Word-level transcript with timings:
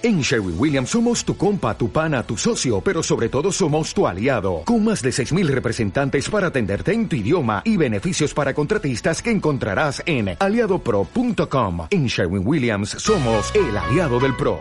En 0.00 0.20
Sherwin 0.20 0.54
Williams 0.56 0.90
somos 0.90 1.24
tu 1.24 1.36
compa, 1.36 1.76
tu 1.76 1.90
pana, 1.90 2.22
tu 2.22 2.36
socio, 2.36 2.80
pero 2.80 3.02
sobre 3.02 3.28
todo 3.28 3.50
somos 3.50 3.92
tu 3.92 4.06
aliado, 4.06 4.62
con 4.64 4.84
más 4.84 5.02
de 5.02 5.10
6.000 5.10 5.48
representantes 5.48 6.30
para 6.30 6.46
atenderte 6.46 6.92
en 6.92 7.08
tu 7.08 7.16
idioma 7.16 7.62
y 7.64 7.76
beneficios 7.76 8.32
para 8.32 8.54
contratistas 8.54 9.20
que 9.20 9.32
encontrarás 9.32 10.00
en 10.06 10.36
aliadopro.com. 10.38 11.88
En 11.90 12.06
Sherwin 12.06 12.46
Williams 12.46 12.90
somos 12.90 13.52
el 13.56 13.76
aliado 13.76 14.20
del 14.20 14.36
PRO. 14.36 14.60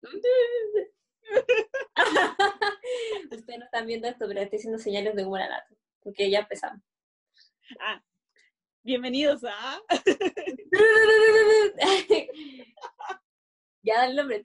Ustedes 3.30 3.58
no 3.58 3.66
están 3.66 3.86
viendo 3.86 4.08
esto, 4.08 4.24
pero 4.26 4.40
estoy 4.40 4.58
haciendo 4.58 4.78
señales 4.78 5.14
de 5.16 5.26
humor 5.26 5.42
al 5.42 5.50
porque 6.02 6.30
ya 6.30 6.38
empezamos. 6.38 6.80
Ah, 7.78 8.02
bienvenidos 8.82 9.44
a... 9.44 9.82
ya 13.82 14.06
el 14.06 14.16
nombre. 14.16 14.42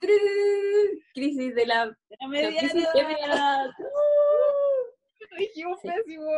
Crisis 1.14 1.54
de 1.54 1.66
la, 1.66 1.86
la 1.86 2.28
mediana. 2.28 2.72
mediana. 2.94 3.76
Dijimos 5.38 5.78
pésimo. 5.82 6.30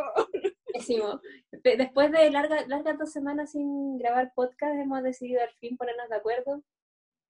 Pésimo. 0.73 1.21
De- 1.51 1.77
Después 1.77 2.11
de 2.11 2.29
larga- 2.31 2.65
largas 2.67 2.97
dos 2.97 3.11
semanas 3.11 3.51
sin 3.51 3.97
grabar 3.97 4.31
podcast, 4.35 4.75
hemos 4.79 5.03
decidido 5.03 5.41
al 5.41 5.51
fin 5.59 5.77
ponernos 5.77 6.09
de 6.09 6.15
acuerdo. 6.15 6.63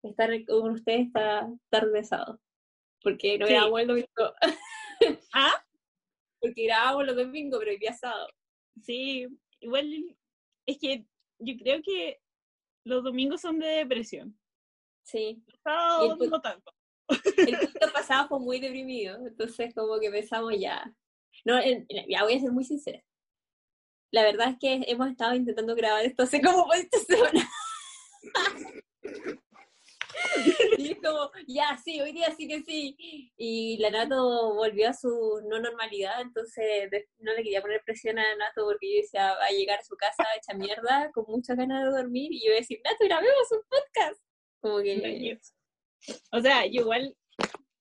Estar 0.03 0.29
con 0.45 0.71
ustedes 0.71 1.07
está 1.07 1.49
tarde 1.69 2.03
sábado. 2.03 2.39
Porque 3.01 3.37
no 3.37 3.47
Sí. 3.47 3.53
grabamos 3.53 3.81
el 3.81 3.87
domingo. 3.87 4.07
Ah, 5.33 5.63
Porque 6.39 6.65
grabamos 6.65 7.05
los 7.05 7.15
domingos, 7.15 7.59
pero 7.59 7.71
hoy 7.71 7.77
día 7.77 7.93
sábado. 7.93 8.27
sí, 8.81 9.27
igual 9.59 9.89
es 10.65 10.77
que 10.79 11.05
yo 11.39 11.53
creo 11.57 11.81
que 11.83 12.21
los 12.85 13.03
domingos 13.03 13.41
son 13.41 13.59
de 13.59 13.67
depresión. 13.67 14.37
Sí. 15.03 15.43
Los 15.47 15.59
sábados 15.63 16.17
Y 16.19 16.23
el- 16.23 16.29
no 16.29 16.41
tanto. 16.41 16.73
El 17.37 17.59
podcast 17.59 17.93
pasado 17.93 18.27
fue 18.29 18.39
muy 18.39 18.59
deprimido, 18.59 19.17
entonces 19.27 19.73
como 19.75 19.99
que 19.99 20.09
pensamos 20.09 20.53
ya. 20.57 20.91
No, 21.45 21.59
ya 22.07 22.23
voy 22.23 22.35
a 22.35 22.39
ser 22.39 22.51
muy 22.51 22.63
sincera. 22.63 23.03
La 24.11 24.23
verdad 24.23 24.49
es 24.51 24.57
que 24.59 24.89
hemos 24.89 25.09
estado 25.09 25.35
intentando 25.35 25.75
grabar 25.75 26.05
esto 26.05 26.23
hace 26.23 26.41
como 26.41 26.67
20 26.69 26.97
semanas. 26.99 27.47
Y 30.77 30.91
es 30.91 30.97
como, 31.01 31.31
ya, 31.47 31.77
sí, 31.83 31.99
hoy 31.99 32.11
día 32.11 32.31
sí 32.35 32.47
que 32.47 32.61
sí. 32.63 33.31
Y 33.35 33.77
la 33.79 33.89
Nato 33.89 34.53
volvió 34.53 34.89
a 34.89 34.93
su 34.93 35.41
no 35.49 35.59
normalidad, 35.59 36.21
entonces 36.21 36.89
no 37.19 37.33
le 37.33 37.43
quería 37.43 37.61
poner 37.61 37.81
presión 37.83 38.19
a 38.19 38.35
Nato 38.35 38.63
porque 38.65 38.89
yo 38.95 39.01
decía, 39.01 39.33
va 39.35 39.45
a 39.45 39.51
llegar 39.51 39.79
a 39.79 39.83
su 39.83 39.95
casa 39.95 40.23
hecha 40.37 40.53
mierda, 40.57 41.11
con 41.13 41.25
muchas 41.27 41.57
ganas 41.57 41.83
de 41.83 41.91
dormir, 42.01 42.31
y 42.31 42.39
yo 42.41 42.47
iba 42.47 42.55
a 42.55 42.59
decir, 42.59 42.79
Nato, 42.83 43.03
grabemos 43.05 43.51
un 43.51 43.61
podcast. 43.69 44.21
Como 44.63 44.81
que, 44.81 45.37
O 46.31 46.39
sea, 46.39 46.65
yo 46.65 46.83
igual, 46.83 47.13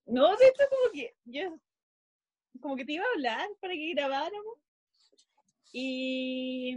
no, 0.05 0.35
de 0.35 0.47
hecho 0.47 0.63
como 0.69 0.91
que 0.91 1.15
yo, 1.23 1.57
como 2.59 2.75
que 2.75 2.83
te 2.83 2.91
iba 2.91 3.05
a 3.05 3.13
hablar 3.15 3.47
para 3.61 3.73
que 3.73 3.93
grabáramos. 3.93 4.57
Y 5.71 6.75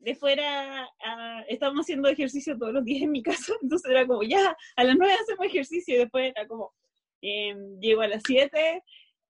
después 0.00 0.32
era, 0.32 0.90
ah, 1.04 1.44
estábamos 1.46 1.84
haciendo 1.84 2.08
ejercicio 2.08 2.58
todos 2.58 2.72
los 2.72 2.84
días 2.84 3.02
en 3.02 3.12
mi 3.12 3.22
casa, 3.22 3.52
entonces 3.62 3.88
era 3.88 4.04
como, 4.04 4.24
ya, 4.24 4.56
a 4.74 4.84
las 4.84 4.96
nueve 4.96 5.14
hacemos 5.14 5.46
ejercicio, 5.46 5.94
y 5.94 5.98
después 5.98 6.32
era 6.34 6.48
como, 6.48 6.74
em, 7.22 7.78
llego 7.78 8.00
a 8.00 8.08
las 8.08 8.22
siete, 8.26 8.82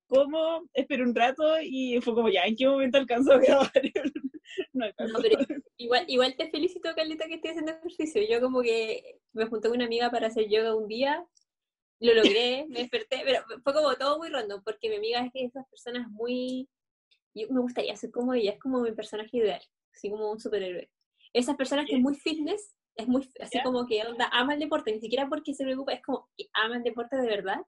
como, 0.06 0.66
espero 0.72 1.04
un 1.04 1.14
rato, 1.14 1.60
y 1.60 2.00
fue 2.00 2.14
como, 2.14 2.30
ya, 2.30 2.44
¿en 2.44 2.56
qué 2.56 2.66
momento 2.66 2.96
alcanzo 2.96 3.32
a 3.34 3.38
grabar? 3.70 3.82
no 4.72 4.84
alcanzo. 4.84 5.14
No, 5.14 5.20
pero 5.20 5.38
igual, 5.76 6.04
igual 6.08 6.36
te 6.36 6.50
felicito, 6.50 6.90
Carlita, 6.94 7.26
que 7.26 7.34
estés 7.34 7.52
haciendo 7.52 7.72
ejercicio. 7.72 8.22
Yo 8.28 8.40
como 8.40 8.62
que 8.62 9.20
me 9.32 9.46
junté 9.46 9.68
con 9.68 9.76
una 9.76 9.86
amiga 9.86 10.10
para 10.10 10.28
hacer 10.28 10.48
yoga 10.48 10.74
un 10.74 10.88
día, 10.88 11.26
lo 12.00 12.14
logré, 12.14 12.66
me 12.68 12.80
desperté, 12.80 13.22
pero 13.24 13.42
fue 13.62 13.74
como 13.74 13.94
todo 13.94 14.18
muy 14.18 14.28
random, 14.28 14.62
porque 14.64 14.88
mi 14.88 14.96
amiga 14.96 15.24
es 15.24 15.32
que 15.32 15.44
esas 15.44 15.66
personas 15.68 16.08
muy... 16.10 16.68
Yo 17.34 17.46
me 17.50 17.60
gustaría 17.60 17.94
ser 17.96 18.10
como 18.10 18.34
ella, 18.34 18.52
es 18.52 18.58
como 18.58 18.80
mi 18.80 18.92
personaje 18.92 19.36
ideal, 19.36 19.62
así 19.94 20.10
como 20.10 20.30
un 20.30 20.40
superhéroe. 20.40 20.90
Esas 21.32 21.56
personas 21.56 21.86
que 21.86 21.96
es 21.96 22.00
muy 22.00 22.14
fitness, 22.16 22.74
es 22.96 23.06
muy 23.06 23.28
así 23.40 23.60
como 23.62 23.86
que 23.86 24.04
onda, 24.04 24.28
ama 24.32 24.54
el 24.54 24.60
deporte, 24.60 24.92
ni 24.92 25.00
siquiera 25.00 25.28
porque 25.28 25.54
se 25.54 25.62
preocupa, 25.62 25.92
es 25.92 26.02
como 26.02 26.28
que 26.36 26.46
ama 26.52 26.78
el 26.78 26.82
deporte 26.82 27.16
de 27.16 27.28
verdad. 27.28 27.60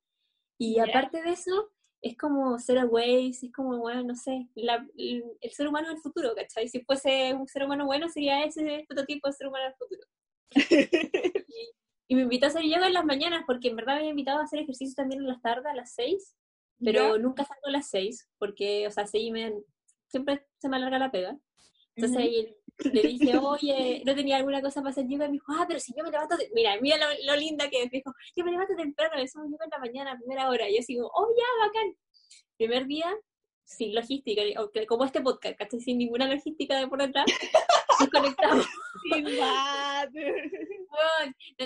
Y 0.59 0.81
aparte 0.81 1.23
de 1.23 1.31
eso, 1.31 1.71
es 2.03 2.17
como 2.17 2.59
zero 2.59 2.87
waste, 2.89 3.47
es 3.47 3.53
como, 3.53 3.79
bueno, 3.79 4.03
no 4.05 4.15
sé, 4.17 4.49
la- 4.55 4.87
el, 4.97 5.25
el 5.41 5.51
ser 5.53 5.69
humano 5.69 5.89
del 5.89 5.99
futuro, 5.99 6.35
¿cachai? 6.35 6.69
Si 6.69 6.83
fuese 6.83 7.35
un 7.35 7.47
ser 7.49 7.65
humano 7.65 7.87
bueno, 7.87 8.09
sería 8.09 8.45
ese 8.45 8.85
prototipo 8.89 9.29
de 9.29 9.35
ser 9.35 9.49
humano 9.49 9.65
del 9.67 9.75
futuro. 9.75 10.03
y, 11.49 11.71
y 12.09 12.15
me 12.17 12.23
invitó 12.23 12.47
a 12.47 12.49
hacer 12.49 12.63
yoga 12.65 12.87
en 12.87 12.95
las 12.95 13.05
mañanas, 13.05 13.45
porque 13.47 13.69
en 13.69 13.77
verdad 13.77 13.95
me 13.95 13.99
había 14.01 14.11
invitado 14.11 14.41
a 14.41 14.45
hacer 14.45 14.61
ejercicio 14.61 14.95
también 14.97 15.21
en 15.23 15.29
las 15.29 15.43
tardes, 15.43 15.67
a 15.67 15.75
las 15.75 15.95
seis, 15.95 16.35
pero 16.83 17.17
¿Ya? 17.17 17.19
nunca 17.19 17.45
salgo 17.45 17.67
a 17.67 17.71
las 17.71 17.89
seis, 17.89 18.29
porque, 18.39 18.87
o 18.87 18.91
sea, 18.91 19.07
seis 19.07 19.25
y 19.25 19.31
media, 19.33 19.53
siempre 20.09 20.47
se 20.59 20.69
me 20.69 20.77
alarga 20.77 20.99
la 20.99 21.11
pega. 21.11 21.39
Entonces 22.01 22.19
ahí 22.19 22.57
le 22.93 23.03
dije, 23.03 23.37
oye, 23.37 24.03
¿no 24.07 24.15
tenía 24.15 24.39
alguna 24.39 24.63
cosa 24.63 24.81
para 24.81 24.91
hacer 24.91 25.07
yoga? 25.07 25.27
Y 25.27 25.29
me 25.29 25.33
dijo, 25.33 25.53
ah, 25.53 25.67
pero 25.69 25.79
si 25.81 25.93
yo 25.95 26.03
me 26.03 26.11
levanto, 26.11 26.35
mira, 26.55 26.81
mira 26.81 26.97
lo, 26.97 27.05
lo 27.27 27.37
linda 27.37 27.69
que 27.69 27.83
es. 27.83 27.93
Me 27.93 27.99
dijo, 27.99 28.15
yo 28.35 28.45
me 28.45 28.53
levanto 28.53 28.75
temprano, 28.75 29.23
hacemos 29.23 29.51
yoga 29.51 29.65
en 29.65 29.71
la 29.71 29.79
mañana, 29.79 30.13
a 30.13 30.17
primera 30.17 30.49
hora. 30.49 30.67
Y 30.69 30.79
yo 30.79 31.03
como, 31.03 31.13
oh, 31.15 31.29
ya, 31.37 31.67
bacán. 31.67 31.95
Primer 32.57 32.87
día, 32.87 33.15
sin 33.65 33.95
logística, 33.95 34.43
como 34.89 35.05
este 35.05 35.21
podcast, 35.21 35.59
¿cachai? 35.59 35.81
Sin 35.81 35.99
ninguna 35.99 36.27
logística 36.27 36.79
de 36.79 36.89
por 36.89 37.01
detrás, 37.01 37.27
nos 38.01 38.09
conectamos. 38.09 38.67
Sin 39.13 39.25
nos 39.25 39.33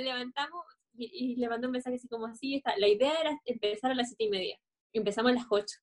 levantamos 0.02 0.64
y, 0.96 1.10
y 1.12 1.36
le 1.36 1.48
mandé 1.48 1.66
un 1.66 1.72
mensaje 1.72 1.96
así 1.96 2.08
como 2.08 2.26
así. 2.26 2.56
Está. 2.56 2.76
La 2.78 2.88
idea 2.88 3.20
era 3.20 3.38
empezar 3.44 3.90
a 3.90 3.94
las 3.94 4.08
siete 4.08 4.24
y 4.24 4.30
media. 4.30 4.58
Empezamos 4.92 5.32
a 5.32 5.34
las 5.36 5.46
ocho. 5.50 5.76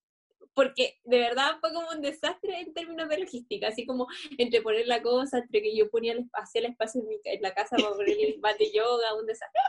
Porque 0.54 1.00
de 1.04 1.20
verdad 1.20 1.58
fue 1.62 1.74
como 1.74 1.90
un 1.90 2.02
desastre 2.02 2.60
en 2.60 2.74
términos 2.74 3.08
de 3.08 3.20
logística, 3.20 3.70
así 3.70 3.86
como 3.86 4.08
entre 4.38 4.62
poner 4.62 4.88
la 4.88 5.02
cosa, 5.02 5.40
entre 5.40 5.62
que 5.62 5.76
yo 5.76 5.90
ponía 5.90 6.14
el 6.14 6.20
espacio, 6.20 6.44
hacía 6.44 6.62
el 6.62 6.72
espacio 6.72 7.02
en, 7.02 7.08
mi 7.08 7.20
en 7.24 7.42
la 7.42 7.54
casa 7.54 7.78
para 7.78 7.92
poner 7.92 8.18
el 8.20 8.40
mat 8.40 8.58
de 8.58 8.72
yoga, 8.72 9.16
un 9.16 9.26
desastre. 9.26 9.62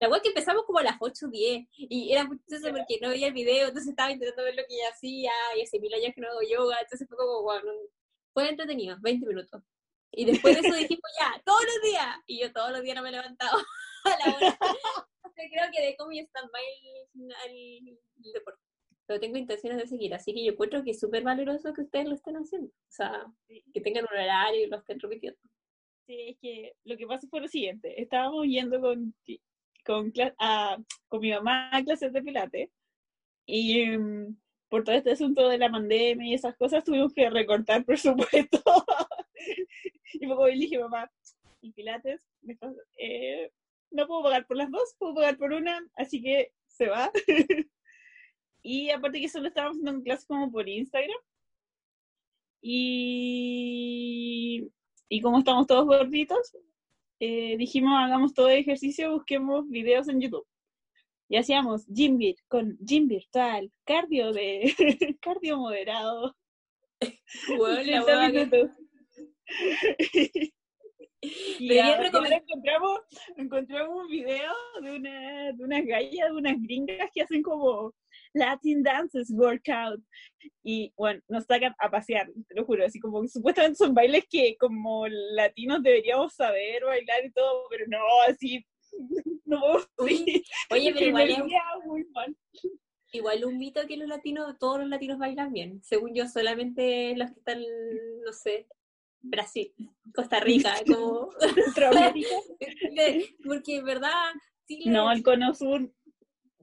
La 0.00 0.08
wea 0.08 0.20
que 0.20 0.28
empezamos 0.28 0.64
como 0.64 0.80
a 0.80 0.82
las 0.82 0.96
8 0.98 1.26
o 1.26 1.28
10 1.28 1.68
y 1.76 2.12
era 2.12 2.24
muy 2.24 2.36
chistoso 2.38 2.74
porque 2.74 2.98
no 3.00 3.08
veía 3.08 3.28
el 3.28 3.32
video, 3.32 3.68
entonces 3.68 3.90
estaba 3.90 4.10
intentando 4.10 4.42
ver 4.42 4.56
lo 4.56 4.64
que 4.68 4.74
ella 4.74 4.90
hacía 4.90 5.30
y 5.56 5.62
hace 5.62 5.78
mil 5.78 5.94
años 5.94 6.12
que 6.14 6.20
no 6.20 6.28
hago 6.28 6.42
yoga, 6.42 6.76
entonces 6.80 7.06
fue 7.06 7.16
como, 7.16 7.42
bueno, 7.42 7.70
fue 8.34 8.48
entretenido, 8.48 8.96
20 9.00 9.26
minutos. 9.26 9.62
Y 10.10 10.24
después 10.24 10.60
de 10.60 10.66
eso 10.66 10.76
dijimos 10.76 11.10
ya, 11.20 11.40
todos 11.44 11.64
los 11.64 11.82
días, 11.90 12.16
y 12.26 12.40
yo 12.40 12.52
todos 12.52 12.72
los 12.72 12.82
días 12.82 12.96
no 12.96 13.02
me 13.02 13.08
he 13.08 13.12
levantado 13.12 13.58
a 14.04 14.10
la 14.10 14.36
hora. 14.36 14.58
Creo 15.34 15.70
que 15.72 15.82
de 15.82 15.96
está 16.20 16.40
mal 16.42 16.62
el, 17.48 17.98
el 18.24 18.32
deporte. 18.32 18.71
Pero 19.06 19.20
tengo 19.20 19.36
intenciones 19.36 19.78
de 19.78 19.86
seguir, 19.88 20.14
así 20.14 20.32
que 20.32 20.44
yo 20.44 20.52
encuentro 20.52 20.82
que 20.84 20.92
es 20.92 21.00
súper 21.00 21.22
valoroso 21.22 21.72
que 21.74 21.82
ustedes 21.82 22.06
lo 22.08 22.14
estén 22.14 22.36
haciendo. 22.36 22.68
O 22.68 22.90
sea, 22.90 23.26
que 23.72 23.80
tengan 23.80 24.04
un 24.10 24.16
horario 24.16 24.64
y 24.64 24.68
lo 24.68 24.76
estén 24.78 25.00
repitiendo. 25.00 25.38
Sí, 26.06 26.30
es 26.30 26.38
que 26.40 26.72
lo 26.84 26.96
que 26.96 27.06
pasó 27.06 27.26
fue 27.28 27.40
lo 27.40 27.48
siguiente. 27.48 28.00
Estábamos 28.00 28.46
yendo 28.46 28.80
con, 28.80 29.14
con, 29.84 30.12
cla- 30.12 30.34
a- 30.38 30.78
con 31.08 31.20
mi 31.20 31.30
mamá 31.30 31.70
a 31.76 31.82
clases 31.84 32.12
de 32.12 32.22
pilates 32.22 32.70
y 33.46 33.86
mm, 33.88 34.36
por 34.68 34.84
todo 34.84 34.94
este 34.94 35.10
asunto 35.12 35.48
de 35.48 35.58
la 35.58 35.70
pandemia 35.70 36.28
y 36.30 36.34
esas 36.34 36.56
cosas 36.56 36.84
tuvimos 36.84 37.12
que 37.12 37.28
recortar 37.28 37.84
presupuesto. 37.86 38.62
y 40.14 40.26
luego 40.26 40.46
le 40.46 40.54
dije, 40.54 40.78
mamá, 40.78 41.10
y 41.60 41.72
pilates, 41.72 42.24
me 42.40 42.56
eh, 42.98 43.50
no 43.90 44.06
puedo 44.06 44.22
pagar 44.24 44.46
por 44.46 44.56
las 44.56 44.70
dos, 44.70 44.94
puedo 44.98 45.14
pagar 45.14 45.36
por 45.36 45.52
una, 45.52 45.84
así 45.96 46.22
que 46.22 46.52
se 46.66 46.86
va. 46.88 47.10
Y 48.62 48.90
aparte 48.90 49.20
que 49.20 49.28
solo 49.28 49.48
estábamos 49.48 49.78
haciendo 49.78 50.02
clases 50.02 50.26
como 50.26 50.50
por 50.50 50.68
Instagram. 50.68 51.18
Y 53.34 54.68
y 55.08 55.20
como 55.20 55.38
estamos 55.40 55.66
todos 55.66 55.84
gorditos, 55.84 56.56
eh, 57.20 57.56
dijimos 57.58 57.92
hagamos 57.98 58.32
todo 58.32 58.48
el 58.48 58.58
ejercicio, 58.60 59.12
busquemos 59.12 59.68
videos 59.68 60.08
en 60.08 60.20
YouTube. 60.20 60.46
Y 61.28 61.36
hacíamos 61.36 61.86
gym 61.86 62.16
vir- 62.18 62.42
con 62.48 62.78
gym 62.80 63.08
virtual, 63.08 63.70
cardio 63.84 64.32
de 64.32 64.72
cardio 65.20 65.58
moderado. 65.58 66.34
Weón, 67.58 67.86
la 67.86 68.04
30 68.04 68.04
hueá 68.06 68.30
que- 68.30 68.38
minutos. 68.38 68.70
y 71.20 71.68
Debería 71.68 71.86
ahora 71.96 72.02
recomendar- 72.10 72.42
encontramos, 72.42 73.00
encontramos 73.36 74.04
un 74.04 74.08
video 74.10 74.52
de, 74.82 74.96
una, 74.96 75.52
de 75.52 75.64
unas 75.64 75.84
gallas, 75.84 76.28
de 76.30 76.32
unas 76.32 76.56
gringas 76.62 77.10
que 77.12 77.22
hacen 77.22 77.42
como 77.42 77.92
Latin 78.34 78.82
Dances 78.82 79.30
Workout. 79.30 80.00
Y 80.62 80.92
bueno, 80.96 81.20
nos 81.28 81.44
sacan 81.44 81.74
a 81.78 81.90
pasear, 81.90 82.30
te 82.48 82.54
lo 82.54 82.64
juro, 82.64 82.84
así 82.84 82.98
como 83.00 83.26
supuestamente 83.26 83.76
son 83.76 83.94
bailes 83.94 84.24
que 84.28 84.56
como 84.58 85.06
latinos 85.08 85.82
deberíamos 85.82 86.34
saber 86.34 86.84
bailar 86.84 87.24
y 87.24 87.32
todo, 87.32 87.66
pero 87.70 87.86
no, 87.88 87.98
así, 88.28 88.64
no 89.44 89.60
Uy, 89.98 90.44
Oye, 90.70 90.92
pero 90.94 91.06
igual 91.06 91.30
es, 91.30 91.38
muy 91.84 92.04
mal. 92.12 92.36
igual 93.12 93.44
un 93.44 93.58
mito 93.58 93.86
que 93.86 93.96
los 93.96 94.08
latinos, 94.08 94.58
todos 94.58 94.80
los 94.80 94.88
latinos 94.88 95.18
bailan 95.18 95.52
bien. 95.52 95.82
Según 95.82 96.14
yo, 96.14 96.26
solamente 96.28 97.14
los 97.16 97.30
que 97.30 97.38
están, 97.38 97.60
no 98.24 98.32
sé, 98.32 98.66
Brasil, 99.20 99.72
Costa 100.14 100.40
Rica, 100.40 100.74
como... 100.86 101.30
Porque 103.44 103.76
en 103.76 103.84
verdad 103.84 104.32
Chile, 104.66 104.90
No, 104.90 105.10
el 105.12 105.22
cono 105.22 105.54
sur. 105.54 105.90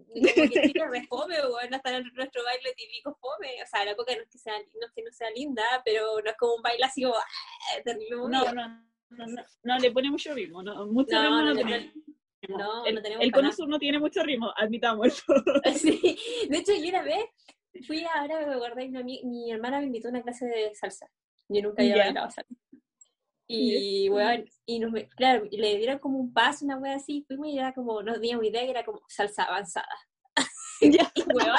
Como 0.09 0.49
que 0.49 0.49
Chile 0.73 0.81
es 0.85 0.91
re 0.91 1.07
fome, 1.07 1.35
weón, 1.41 1.73
hasta 1.73 1.99
nuestro 2.01 2.43
baile 2.43 2.73
típico 2.75 3.17
fome. 3.21 3.61
O 3.63 3.67
sea, 3.67 3.85
la 3.85 3.95
coca 3.95 4.15
no 4.15 4.21
es 4.23 4.29
que 4.29 4.37
sea, 4.37 4.53
no 4.57 4.85
es 4.87 4.91
que 4.93 5.03
no 5.03 5.11
sea 5.11 5.29
linda, 5.31 5.63
pero 5.85 6.19
no 6.23 6.29
es 6.29 6.37
como 6.37 6.55
un 6.55 6.61
baile 6.61 6.83
así 6.85 7.03
como 7.03 7.15
¡ah! 7.15 7.81
terrible 7.83 8.15
No, 8.17 8.27
no, 8.27 8.53
no, 8.53 9.25
no, 9.27 9.43
no 9.63 9.77
le 9.79 9.91
pone 9.91 10.09
mucho 10.11 10.33
ritmo. 10.33 10.61
No, 10.63 10.85
mucho 10.87 11.15
No, 11.15 11.21
ritmo 11.21 11.35
no 11.37 11.43
no, 11.45 11.55
tenemos. 11.55 11.93
no, 12.49 12.85
el, 12.85 12.95
no 12.95 13.01
tenemos 13.01 13.23
el 13.25 13.31
cono 13.31 13.51
sur 13.51 13.67
no 13.67 13.79
tiene 13.79 13.99
mucho 13.99 14.23
ritmo, 14.23 14.51
admitamos 14.55 15.07
eso. 15.07 15.23
Sí, 15.75 16.17
de 16.49 16.57
hecho 16.57 16.73
yo 16.73 16.89
una 16.89 17.03
vez 17.03 17.25
fui 17.85 18.03
ahora 18.15 18.45
me 18.47 18.55
acordé 18.55 18.87
mi, 19.03 19.21
mi 19.23 19.51
hermana 19.51 19.79
me 19.79 19.85
invitó 19.87 20.07
a 20.07 20.11
una 20.11 20.21
clase 20.23 20.45
de 20.45 20.73
salsa. 20.75 21.09
Yo 21.47 21.61
nunca 21.63 21.81
había 21.81 21.95
Ya. 21.97 22.03
bailado 22.05 22.29
salsa. 22.31 22.55
Y 23.51 24.07
weón, 24.09 24.45
y 24.67 24.77
nos, 24.77 24.93
claro, 25.17 25.47
y 25.49 25.57
le 25.57 25.75
dieron 25.77 25.97
como 25.97 26.19
un 26.19 26.31
paso, 26.31 26.65
una 26.65 26.77
wea 26.77 26.97
así, 26.97 27.25
fuimos 27.27 27.47
y 27.47 27.57
era 27.57 27.73
como, 27.73 28.03
no 28.03 28.13
teníamos 28.13 28.45
idea 28.45 28.61
que 28.61 28.69
era 28.69 28.85
como 28.85 29.01
salsa 29.07 29.43
avanzada. 29.43 29.89
Ya. 30.81 31.11
Y 31.15 31.23
weón, 31.23 31.57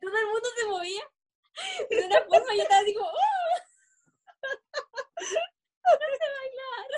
todo 0.00 0.16
el 0.16 0.26
mundo 0.26 0.48
se 0.56 0.66
movía 0.66 1.02
de 1.90 2.06
una 2.06 2.20
forma 2.22 2.54
y 2.54 2.56
yo 2.56 2.62
estaba 2.62 2.80
así 2.80 2.94
como, 2.94 3.06
¡oh! 3.06 3.12
No 5.84 5.92
sé 5.92 6.26
bailar. 6.38 6.88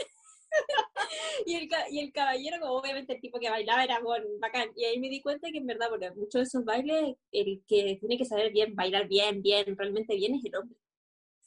Y 1.46 1.54
el, 1.56 1.68
y 1.90 1.98
el 2.00 2.12
caballero, 2.12 2.60
como 2.60 2.74
obviamente 2.74 3.14
el 3.14 3.20
tipo 3.20 3.40
que 3.40 3.50
bailaba 3.50 3.82
era 3.84 4.00
bueno, 4.00 4.26
bacán. 4.38 4.70
Y 4.76 4.84
ahí 4.84 5.00
me 5.00 5.08
di 5.08 5.20
cuenta 5.20 5.50
que 5.50 5.58
en 5.58 5.66
verdad, 5.66 5.88
bueno, 5.88 6.14
muchos 6.14 6.40
de 6.40 6.42
esos 6.42 6.64
bailes, 6.64 7.16
el 7.32 7.62
que 7.66 7.96
tiene 8.00 8.16
que 8.16 8.24
saber 8.24 8.52
bien, 8.52 8.74
bailar 8.76 9.08
bien, 9.08 9.42
bien, 9.42 9.76
realmente 9.76 10.14
bien 10.14 10.36
es 10.36 10.44
el 10.44 10.56
hombre. 10.56 10.78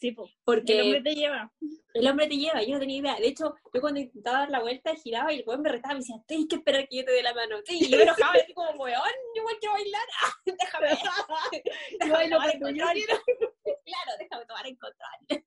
Sí, 0.04 0.12
po. 0.12 0.30
Porque 0.44 0.74
el 0.74 0.82
hombre 0.82 1.02
te 1.02 1.16
lleva. 1.16 1.50
el 1.94 2.08
hombre 2.10 2.28
te 2.28 2.36
lleva, 2.36 2.62
yo 2.62 2.74
no 2.74 2.80
tenía 2.80 2.98
idea. 2.98 3.16
De 3.16 3.28
hecho, 3.28 3.56
yo 3.74 3.80
cuando 3.80 4.02
intentaba 4.02 4.40
dar 4.40 4.50
la 4.50 4.60
vuelta, 4.60 4.94
giraba 4.96 5.32
y 5.32 5.40
el 5.40 5.46
weón 5.48 5.62
me 5.62 5.70
retaba 5.70 5.94
y 5.94 5.96
me 5.96 6.00
decía, 6.02 6.16
tienes 6.28 6.48
que 6.50 6.56
esperar 6.58 6.86
que 6.90 6.98
yo 6.98 7.06
te 7.06 7.14
dé 7.14 7.24
la 7.24 7.34
mano. 7.34 7.56
Sí, 7.64 7.78
y 7.80 7.90
yo 7.90 7.96
me 7.96 8.04
enojaba, 8.04 8.34
así 8.34 8.54
como, 8.54 8.72
weón, 8.72 9.00
yo 9.34 9.42
igual 9.44 9.56
quiero 9.62 9.76
bailar. 9.76 10.08
Ah, 10.22 10.34
déjame, 10.46 10.88
déjame 11.92 12.12
bailo 12.12 12.36
tomar 12.36 12.54
yo 12.54 12.60
control. 12.60 12.98
Claro, 13.86 14.12
déjame 14.20 14.46
tomar 14.46 14.68
en 14.68 14.76
control. 14.76 15.44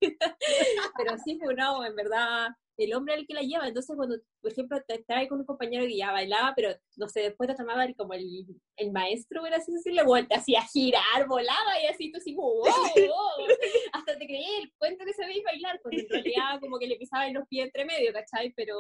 Pero 0.97 1.19
sí, 1.23 1.35
pues 1.35 1.55
no, 1.55 1.85
en 1.85 1.97
verdad, 1.97 2.49
el 2.76 2.94
hombre 2.94 3.14
es 3.14 3.20
el 3.20 3.26
que 3.26 3.34
la 3.34 3.43
lleva. 3.43 3.69
Entonces, 3.69 3.96
cuando, 3.96 4.17
por 4.40 4.52
ejemplo, 4.52 4.78
te 4.87 4.94
estaba 4.94 5.20
ahí 5.20 5.28
con 5.28 5.40
un 5.40 5.46
compañero 5.46 5.84
que 5.87 5.96
ya 5.96 6.12
bailaba, 6.12 6.52
pero 6.55 6.75
no 6.96 7.08
sé, 7.08 7.20
después 7.20 7.49
te 7.49 7.56
tomaba 7.56 7.87
como 7.94 8.14
el, 8.14 8.46
el 8.76 8.93
maestro, 8.93 9.40
por 9.40 9.52
así 9.52 9.73
decirle, 9.73 10.02
vuelta, 10.02 10.37
así 10.37 10.55
a 10.55 10.62
girar, 10.62 11.26
volaba 11.26 11.81
y 11.82 11.87
así 11.87 12.12
tú 12.12 12.19
así 12.19 12.34
como, 12.34 12.49
wow, 12.49 12.62
wow. 12.62 13.56
Hasta 13.93 14.19
te 14.19 14.26
creí 14.26 14.44
el 14.62 14.73
cuento 14.78 15.05
que 15.05 15.14
sabéis 15.14 15.43
bailar, 15.44 15.81
cuando 15.81 16.00
en 16.00 16.08
realidad 16.08 16.61
como 16.61 16.78
que 16.78 16.87
le 16.87 16.96
pisaban 16.96 17.34
los 17.34 17.46
pies 17.49 17.67
entre 17.67 17.84
medio, 17.84 18.12
¿cachai? 18.12 18.52
Pero 18.55 18.76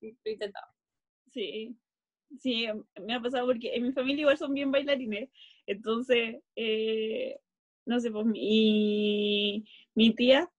lo 0.00 0.30
intentaba. 0.30 0.66
Sí, 1.30 1.76
sí, 2.38 2.66
me 3.00 3.14
ha 3.14 3.20
pasado 3.20 3.46
porque 3.46 3.74
en 3.74 3.84
mi 3.84 3.92
familia 3.92 4.22
igual 4.22 4.38
son 4.38 4.54
bien 4.54 4.70
bailarines. 4.70 5.30
Entonces, 5.66 6.40
eh, 6.56 7.38
no 7.86 8.00
sé, 8.00 8.10
pues 8.10 8.26
mi, 8.26 9.64
mi 9.94 10.14
tía, 10.14 10.50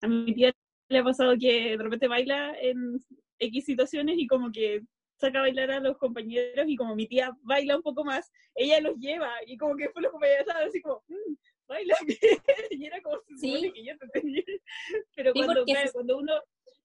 a 0.00 0.08
mi 0.08 0.34
tía 0.34 0.52
le 0.94 1.00
ha 1.00 1.04
pasado 1.04 1.34
que 1.38 1.76
de 1.76 1.82
repente 1.82 2.08
baila 2.08 2.54
en 2.60 2.98
X 3.38 3.64
situaciones 3.64 4.16
y 4.18 4.26
como 4.26 4.50
que 4.50 4.80
saca 5.20 5.38
a 5.38 5.42
bailar 5.42 5.70
a 5.70 5.80
los 5.80 5.96
compañeros 5.98 6.66
y 6.68 6.76
como 6.76 6.94
mi 6.96 7.06
tía 7.06 7.36
baila 7.42 7.76
un 7.76 7.82
poco 7.82 8.04
más, 8.04 8.30
ella 8.54 8.80
los 8.80 8.96
lleva 8.98 9.30
y 9.46 9.56
como 9.56 9.76
que 9.76 9.88
fue 9.90 10.02
los 10.02 10.12
compañeros 10.12 10.40
estaban 10.46 10.68
así 10.68 10.80
como, 10.80 11.02
"Mm, 11.08 11.34
baila 11.68 11.94
bien", 12.06 12.40
y 12.70 12.84
era 12.86 13.00
como 13.02 13.20
Sí. 13.36 13.72
que 13.74 13.84
yo 13.84 13.96
te 13.98 14.08
tenía. 14.20 14.42
Pero 15.16 15.32
Sí, 15.32 15.38
cuando, 15.38 15.64
claro, 15.64 15.86
se- 15.88 15.92
cuando 15.92 16.18
uno 16.18 16.32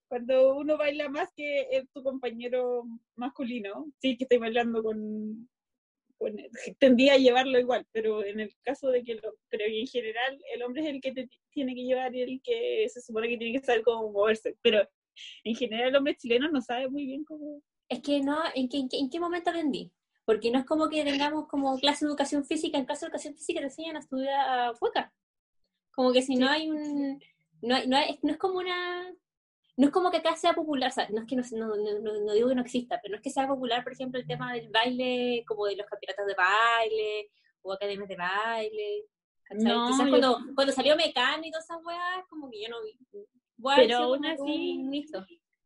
cuando 0.07 0.55
uno 0.55 0.75
baila 0.75 1.07
más 1.07 1.29
que 1.35 1.61
eh, 1.71 1.85
tu 1.93 2.01
compañero 2.01 2.83
masculino, 3.15 3.85
sí 3.99 4.17
que 4.17 4.23
estoy 4.23 4.39
bailando 4.39 4.81
con, 4.81 5.47
con 6.19 6.35
tendría 6.79 7.13
a 7.13 7.17
llevarlo 7.17 7.57
igual, 7.59 7.87
pero 7.91 8.23
en 8.23 8.39
el 8.41 8.53
caso 8.61 8.89
de 8.89 9.03
que 9.03 9.15
lo, 9.15 9.35
pero 9.49 9.63
en 9.65 9.87
general 9.87 10.39
el 10.53 10.61
hombre 10.61 10.83
es 10.83 10.89
el 10.89 11.01
que 11.01 11.11
te 11.13 11.29
tiene 11.49 11.73
que 11.73 11.83
llevar 11.85 12.13
y 12.15 12.21
el 12.21 12.41
que 12.43 12.87
se 12.89 13.01
supone 13.01 13.27
que 13.29 13.37
tiene 13.37 13.59
que 13.59 13.65
saber 13.65 13.81
cómo 13.81 14.11
moverse, 14.11 14.55
pero 14.61 14.87
en 15.43 15.55
general 15.55 15.89
el 15.89 15.95
hombre 15.95 16.15
chileno 16.15 16.49
no 16.51 16.61
sabe 16.61 16.87
muy 16.89 17.05
bien 17.05 17.23
cómo 17.25 17.61
Es 17.89 18.01
que 18.01 18.19
no, 18.21 18.37
¿en 18.53 18.69
qué, 18.69 18.77
en 18.77 18.89
qué, 18.89 18.97
en 18.99 19.09
qué 19.09 19.19
momento 19.19 19.49
aprendí? 19.49 19.91
Porque 20.25 20.51
no 20.51 20.59
es 20.59 20.65
como 20.65 20.89
que 20.89 21.03
tengamos 21.03 21.47
como 21.47 21.75
clase 21.79 22.05
de 22.05 22.09
educación 22.09 22.45
física, 22.45 22.77
en 22.77 22.85
clase 22.85 23.05
de 23.05 23.07
educación 23.07 23.33
física 23.33 23.59
te 23.61 23.65
enseñan 23.65 23.95
a 23.95 23.99
estudiar 23.99 24.73
hueca. 24.79 25.11
Como 25.91 26.13
que 26.13 26.21
si 26.21 26.35
no 26.35 26.47
hay 26.47 26.69
un... 26.69 27.19
No, 27.61 27.75
hay- 27.75 27.87
no, 27.87 27.97
hay- 27.97 28.19
no 28.21 28.31
es 28.31 28.37
como 28.37 28.59
una... 28.59 29.11
No 29.79 29.85
es 29.87 29.91
como 29.93 30.11
que 30.11 30.17
acá 30.17 30.35
sea 30.35 30.53
popular, 30.53 30.89
o 30.89 30.93
sea, 30.93 31.07
no 31.09 31.21
es 31.21 31.25
que 31.27 31.35
no, 31.37 31.43
no, 31.53 31.67
no- 31.77 31.99
no- 31.99 32.19
no 32.25 32.33
digo 32.33 32.49
que 32.49 32.55
no 32.55 32.61
exista, 32.61 32.99
pero 33.01 33.13
no 33.13 33.15
es 33.17 33.21
que 33.23 33.29
sea 33.29 33.47
popular, 33.47 33.81
por 33.83 33.93
ejemplo, 33.93 34.19
el 34.19 34.27
tema 34.27 34.53
del 34.53 34.69
baile, 34.69 35.43
como 35.47 35.65
de 35.67 35.77
los 35.77 35.87
campeonatos 35.87 36.27
de 36.27 36.33
baile, 36.35 37.31
o 37.61 37.71
academias 37.71 38.09
de 38.09 38.15
baile. 38.17 39.05
Quizás 39.49 39.63
yo- 39.63 40.09
cuando, 40.09 40.37
cuando 40.53 40.73
salió 40.73 40.95
Mecano 40.97 41.45
y 41.45 41.51
todas 41.51 41.63
esas 41.65 41.83
weas, 41.83 42.25
como 42.29 42.49
que 42.51 42.61
yo 42.61 42.69
no 42.69 42.83
vi. 42.83 42.97
Voy 43.57 43.73
Pero 43.77 43.97
aún 43.99 44.25
así- 44.25 44.77
mixto, 44.79 45.25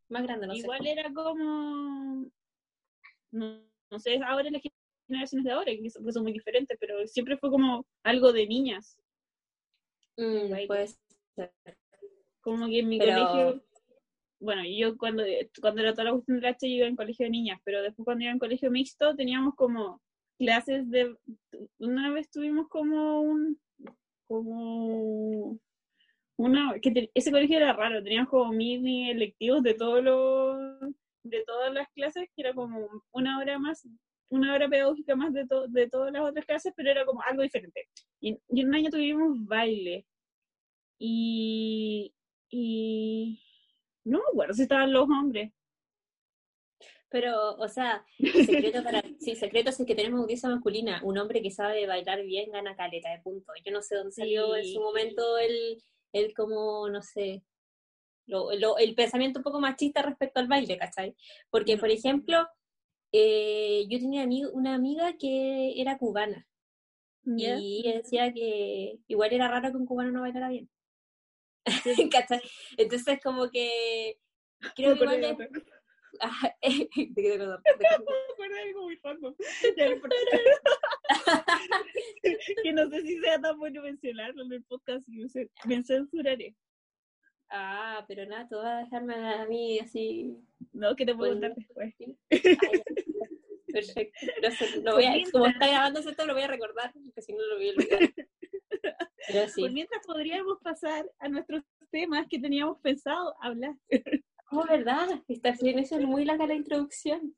más 0.09 0.23
grande, 0.23 0.45
no 0.47 0.53
sé. 0.53 0.59
igual 0.59 0.85
era 0.85 1.11
como 1.13 2.29
no, 3.31 3.59
no 3.89 3.99
sé 3.99 4.19
ahora 4.25 4.49
las 4.51 4.61
generaciones 5.07 5.43
de 5.45 5.51
ahora 5.51 5.71
que 5.71 5.89
son, 5.89 6.05
que 6.05 6.11
son 6.11 6.21
muy 6.23 6.33
diferentes 6.33 6.77
pero 6.79 7.07
siempre 7.07 7.35
fue 7.37 7.49
como 7.49 7.85
algo 8.03 8.31
de 8.31 8.45
niñas 8.47 8.95
Mm, 10.17 10.53
ser. 11.35 11.51
como 12.41 12.67
que 12.67 12.79
en 12.79 12.89
mi 12.89 12.99
Pero- 12.99 13.27
colegio 13.27 13.63
bueno 14.43 14.63
yo 14.65 14.97
cuando 14.97 15.23
cuando 15.61 15.81
era 15.81 15.93
toda 15.93 16.05
la 16.05 16.11
cuestión 16.11 16.39
del 16.39 16.49
H 16.51 16.67
iba 16.67 16.87
en 16.87 16.95
colegio 16.95 17.25
de 17.25 17.29
niñas 17.31 17.59
pero 17.63 17.81
después 17.81 18.05
cuando 18.05 18.23
iba 18.23 18.33
en 18.33 18.39
colegio 18.39 18.69
mixto 18.71 19.15
teníamos 19.15 19.55
como 19.55 20.01
clases 20.37 20.89
de 20.89 21.15
una 21.79 22.11
vez 22.11 22.29
tuvimos 22.29 22.67
como 22.69 23.21
un 23.21 23.57
como 24.27 25.57
una 26.37 26.79
que 26.81 27.09
ese 27.13 27.31
colegio 27.31 27.57
era 27.57 27.73
raro 27.73 28.03
teníamos 28.03 28.29
como 28.29 28.51
mini 28.51 29.09
electivos 29.11 29.63
de 29.63 29.73
todos 29.75 30.03
los 30.03 30.57
de 31.23 31.43
todas 31.45 31.73
las 31.73 31.87
clases 31.95 32.27
que 32.35 32.41
era 32.41 32.53
como 32.53 32.89
una 33.11 33.39
hora 33.39 33.59
más 33.59 33.87
una 34.29 34.53
hora 34.53 34.67
pedagógica 34.67 35.15
más 35.15 35.31
de, 35.31 35.45
to- 35.45 35.67
de 35.67 35.87
todas 35.89 36.11
las 36.11 36.23
otras 36.23 36.45
clases 36.45 36.73
pero 36.75 36.89
era 36.89 37.05
como 37.05 37.21
algo 37.21 37.43
diferente. 37.43 37.87
Y, 38.19 38.35
y 38.49 38.63
un 38.65 38.73
año 38.73 38.89
tuvimos 38.89 39.45
baile. 39.45 40.07
Y 40.97 42.13
y 42.49 43.39
no 44.05 44.19
me 44.19 44.23
acuerdo 44.31 44.53
si 44.53 44.63
estaban 44.63 44.91
los 44.93 45.03
hombres 45.09 45.51
Pero, 47.09 47.55
o 47.57 47.67
sea, 47.67 48.03
secreto 48.45 48.83
para. 48.83 49.03
Sí, 49.19 49.35
secreto 49.35 49.69
es 49.69 49.77
que 49.85 49.93
tenemos 49.95 50.21
audiencia 50.21 50.49
masculina. 50.49 50.99
Un 51.03 51.17
hombre 51.19 51.41
que 51.43 51.51
sabe 51.51 51.85
bailar 51.85 52.23
bien 52.23 52.51
gana 52.51 52.75
caleta 52.75 53.11
de 53.11 53.19
puntos. 53.21 53.55
Yo 53.63 53.71
no 53.71 53.81
sé 53.83 53.95
dónde 53.95 54.11
salió 54.13 54.55
en 54.55 54.63
Sí. 54.63 54.73
su 54.73 54.81
momento 54.81 55.37
el, 55.37 55.77
el 56.11 56.33
como, 56.33 56.89
no 56.89 57.03
sé, 57.03 57.43
lo, 58.25 58.51
lo- 58.55 58.77
el 58.79 58.95
pensamiento 58.95 59.39
un 59.39 59.43
poco 59.43 59.59
machista 59.59 60.01
respecto 60.01 60.39
al 60.39 60.47
baile, 60.47 60.77
¿cachai? 60.77 61.15
Porque, 61.51 61.77
por 61.77 61.89
ejemplo, 61.91 62.47
eh, 63.11 63.85
yo 63.89 63.99
tenía 63.99 64.25
una 64.53 64.73
amiga 64.73 65.13
que 65.19 65.79
era 65.79 65.97
cubana 65.99 66.47
¿ya? 67.25 67.59
y 67.59 67.81
ella 67.87 67.97
decía 67.97 68.33
que 68.33 68.97
igual 69.07 69.33
era 69.33 69.47
raro 69.49 69.69
que 69.71 69.77
un 69.77 69.85
cubano 69.85 70.11
no 70.11 70.21
bailara 70.21 70.49
bien. 70.49 70.67
Entonces, 72.77 73.19
como 73.23 73.49
que. 73.49 74.17
Creo 74.75 74.95
que 74.97 75.03
igual 75.03 75.21
de 75.21 75.27
es- 75.27 75.33
otra. 75.33 75.49
Ah, 76.21 76.55
¿de 76.61 76.89
qué 77.15 77.37
de 77.39 77.43
algo 77.43 78.83
muy 78.83 78.99
random. 79.03 79.33
No 79.33 79.99
que 82.61 82.71
no 82.73 82.87
sé 82.87 83.01
si 83.01 83.19
sea 83.19 83.41
tan 83.41 83.57
bueno 83.57 83.81
mencionarlo 83.81 84.43
en 84.43 84.53
el 84.53 84.63
podcast 84.63 85.09
y 85.09 85.25
me- 85.65 85.83
censuraré. 85.83 86.55
Ah, 87.49 88.05
pero 88.07 88.27
nada, 88.27 88.47
tú 88.47 88.57
vas 88.57 88.65
a 88.65 88.77
dejarme 88.83 89.15
a 89.15 89.45
mí 89.45 89.79
así. 89.79 90.37
No, 90.71 90.95
que 90.95 91.05
te 91.05 91.15
puedo 91.15 91.31
contar 91.31 91.55
después. 91.55 91.95
Perfecto. 93.71 94.19
Sé, 94.57 94.81
lo 94.81 94.93
voy 94.93 95.05
a, 95.05 95.13
como 95.31 95.47
está 95.47 95.67
grabando 95.67 95.99
esto, 95.99 96.25
lo 96.27 96.33
voy 96.33 96.43
a 96.43 96.47
recordar, 96.47 96.93
porque 96.93 97.21
si 97.23 97.33
no 97.33 97.43
lo 97.43 97.55
voy 97.55 97.69
a 97.69 97.71
olvidar. 97.71 98.13
Pero 99.27 99.47
sí. 99.49 99.61
Por 99.61 99.71
mientras 99.71 100.05
podríamos 100.05 100.57
pasar 100.61 101.09
a 101.19 101.29
nuestros 101.29 101.63
temas 101.91 102.27
que 102.29 102.39
teníamos 102.39 102.79
pensado 102.79 103.35
hablar. 103.41 103.75
Oh, 104.51 104.65
¿verdad? 104.67 105.07
Está 105.27 105.53
bien, 105.61 105.79
eso 105.79 105.97
es 105.97 106.05
muy 106.05 106.25
larga 106.25 106.47
la 106.47 106.53
introducción. 106.53 107.35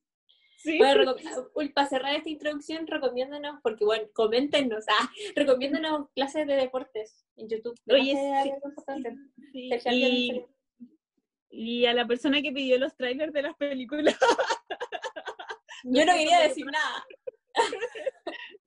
Sí. 0.58 0.78
Bueno, 0.80 1.16
para 1.74 1.88
cerrar 1.88 2.16
esta 2.16 2.30
introducción, 2.30 2.88
recomiéndanos, 2.88 3.60
porque 3.62 3.86
bueno, 3.86 4.08
coméntenos, 4.14 4.86
ah, 4.88 5.10
recomiéndanos 5.36 6.10
clases 6.16 6.48
de 6.48 6.56
deportes 6.56 7.26
en 7.36 7.50
YouTube. 7.50 7.76
Oye, 7.90 8.16
sí. 8.44 9.70
Sí, 9.82 9.90
Y, 9.92 10.46
y 11.50 11.86
a 11.86 11.94
la 11.94 12.08
persona 12.08 12.42
que 12.42 12.52
pidió 12.52 12.80
los 12.80 12.96
trailers 12.96 13.32
de 13.32 13.44
las 13.44 13.56
películas, 13.56 14.18
Yo 15.84 16.06
no 16.06 16.14
quería 16.16 16.40
decir 16.42 16.66
nada. 16.66 17.06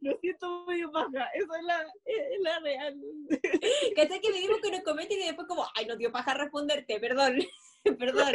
Lo 0.09 0.19
siento 0.21 0.65
medio 0.67 0.91
baja. 0.91 1.29
Esa 1.35 1.59
es 1.59 1.65
la, 1.65 1.83
es 2.05 2.41
la 2.41 2.59
real. 2.61 3.01
¿Cachai 3.97 4.21
que 4.21 4.31
pedimos 4.31 4.61
que 4.61 4.71
nos 4.71 4.83
comenten 4.83 5.21
y 5.21 5.27
después 5.27 5.47
como, 5.47 5.67
ay, 5.75 5.87
no 5.87 5.97
dio 5.97 6.11
paja 6.11 6.35
responderte, 6.35 6.99
perdón. 7.01 7.39
Perdón. 7.99 8.35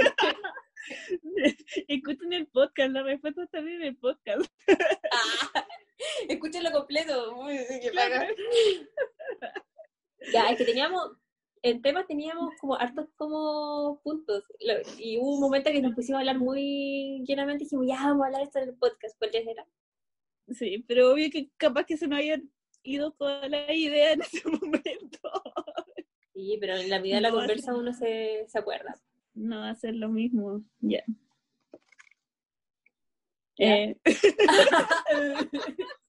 Escuchen 1.88 2.34
el 2.34 2.48
podcast, 2.48 2.92
la 2.92 3.04
respuesta 3.04 3.44
está 3.44 3.60
en 3.60 3.84
el 3.84 3.98
podcast. 3.98 4.46
Ah, 4.68 5.66
escúchenlo 6.28 6.72
completo. 6.72 7.36
Uy, 7.36 7.60
qué. 7.82 7.92
Ya, 10.32 10.50
es 10.50 10.58
que 10.58 10.66
teníamos, 10.66 11.12
en 11.62 11.82
temas 11.82 12.08
teníamos 12.08 12.54
como 12.60 12.76
hartos 12.76 13.08
como 13.16 14.00
puntos. 14.02 14.44
Y 14.98 15.20
hubo 15.20 15.36
un 15.36 15.42
momento 15.42 15.72
que 15.72 15.82
nos 15.82 15.94
pusimos 15.94 16.18
a 16.18 16.22
hablar 16.22 16.40
muy 16.40 17.24
llenamente 17.28 17.64
y 17.64 17.66
dijimos, 17.66 17.86
ya 17.88 17.96
vamos 17.96 18.24
a 18.24 18.28
hablar 18.28 18.42
esto 18.42 18.60
en 18.60 18.70
el 18.70 18.78
podcast. 18.78 19.18
¿Cuáles 19.20 19.46
eran? 19.46 19.66
Sí, 20.50 20.84
pero 20.88 21.14
obvio 21.14 21.30
que 21.32 21.50
capaz 21.58 21.86
que 21.86 21.98
se 21.98 22.08
nos 22.08 22.20
hayan 22.20 22.50
ido 22.84 23.12
todas 23.12 23.50
las 23.50 23.70
ideas 23.72 24.14
en 24.14 24.22
ese 24.22 24.42
momento. 24.50 25.32
Sí, 26.34 26.58
pero 26.60 26.76
en 26.76 26.90
la 26.90 27.00
medida 27.00 27.16
de 27.16 27.22
la 27.22 27.30
No, 27.30 27.36
conversa 27.38 27.76
uno 27.76 27.94
se, 27.94 28.46
se 28.48 28.60
acuerda. 28.60 28.96
No 29.34 29.60
va 29.60 29.70
a 29.70 29.76
ser 29.76 29.96
lo 29.96 30.10
mismo. 30.10 30.64
Ya. 30.80 31.04
Ya. 33.58 33.84
Eh, 33.84 33.98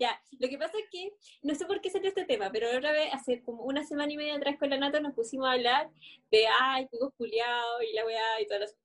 Ya, 0.00 0.20
lo 0.40 0.48
que 0.48 0.58
pasa 0.58 0.76
es 0.78 0.84
que 0.90 1.12
no 1.42 1.54
sé 1.54 1.64
por 1.66 1.80
qué 1.80 1.90
salió 1.90 2.08
este 2.08 2.24
tema, 2.24 2.50
pero 2.50 2.76
otra 2.76 2.92
vez, 2.92 3.08
hace 3.12 3.40
como 3.42 3.62
una 3.62 3.84
semana 3.84 4.12
y 4.12 4.16
media 4.16 4.34
atrás 4.34 4.56
con 4.58 4.68
la 4.70 4.78
Nato 4.78 5.00
nos 5.00 5.14
pusimos 5.14 5.46
a 5.46 5.52
hablar 5.52 5.90
de, 6.30 6.44
ay, 6.60 6.88
cuicos 6.88 7.12
culiados 7.16 7.82
y 7.88 7.94
la 7.94 8.04
weá 8.04 8.40
y 8.40 8.46
todas 8.46 8.60
las 8.62 8.76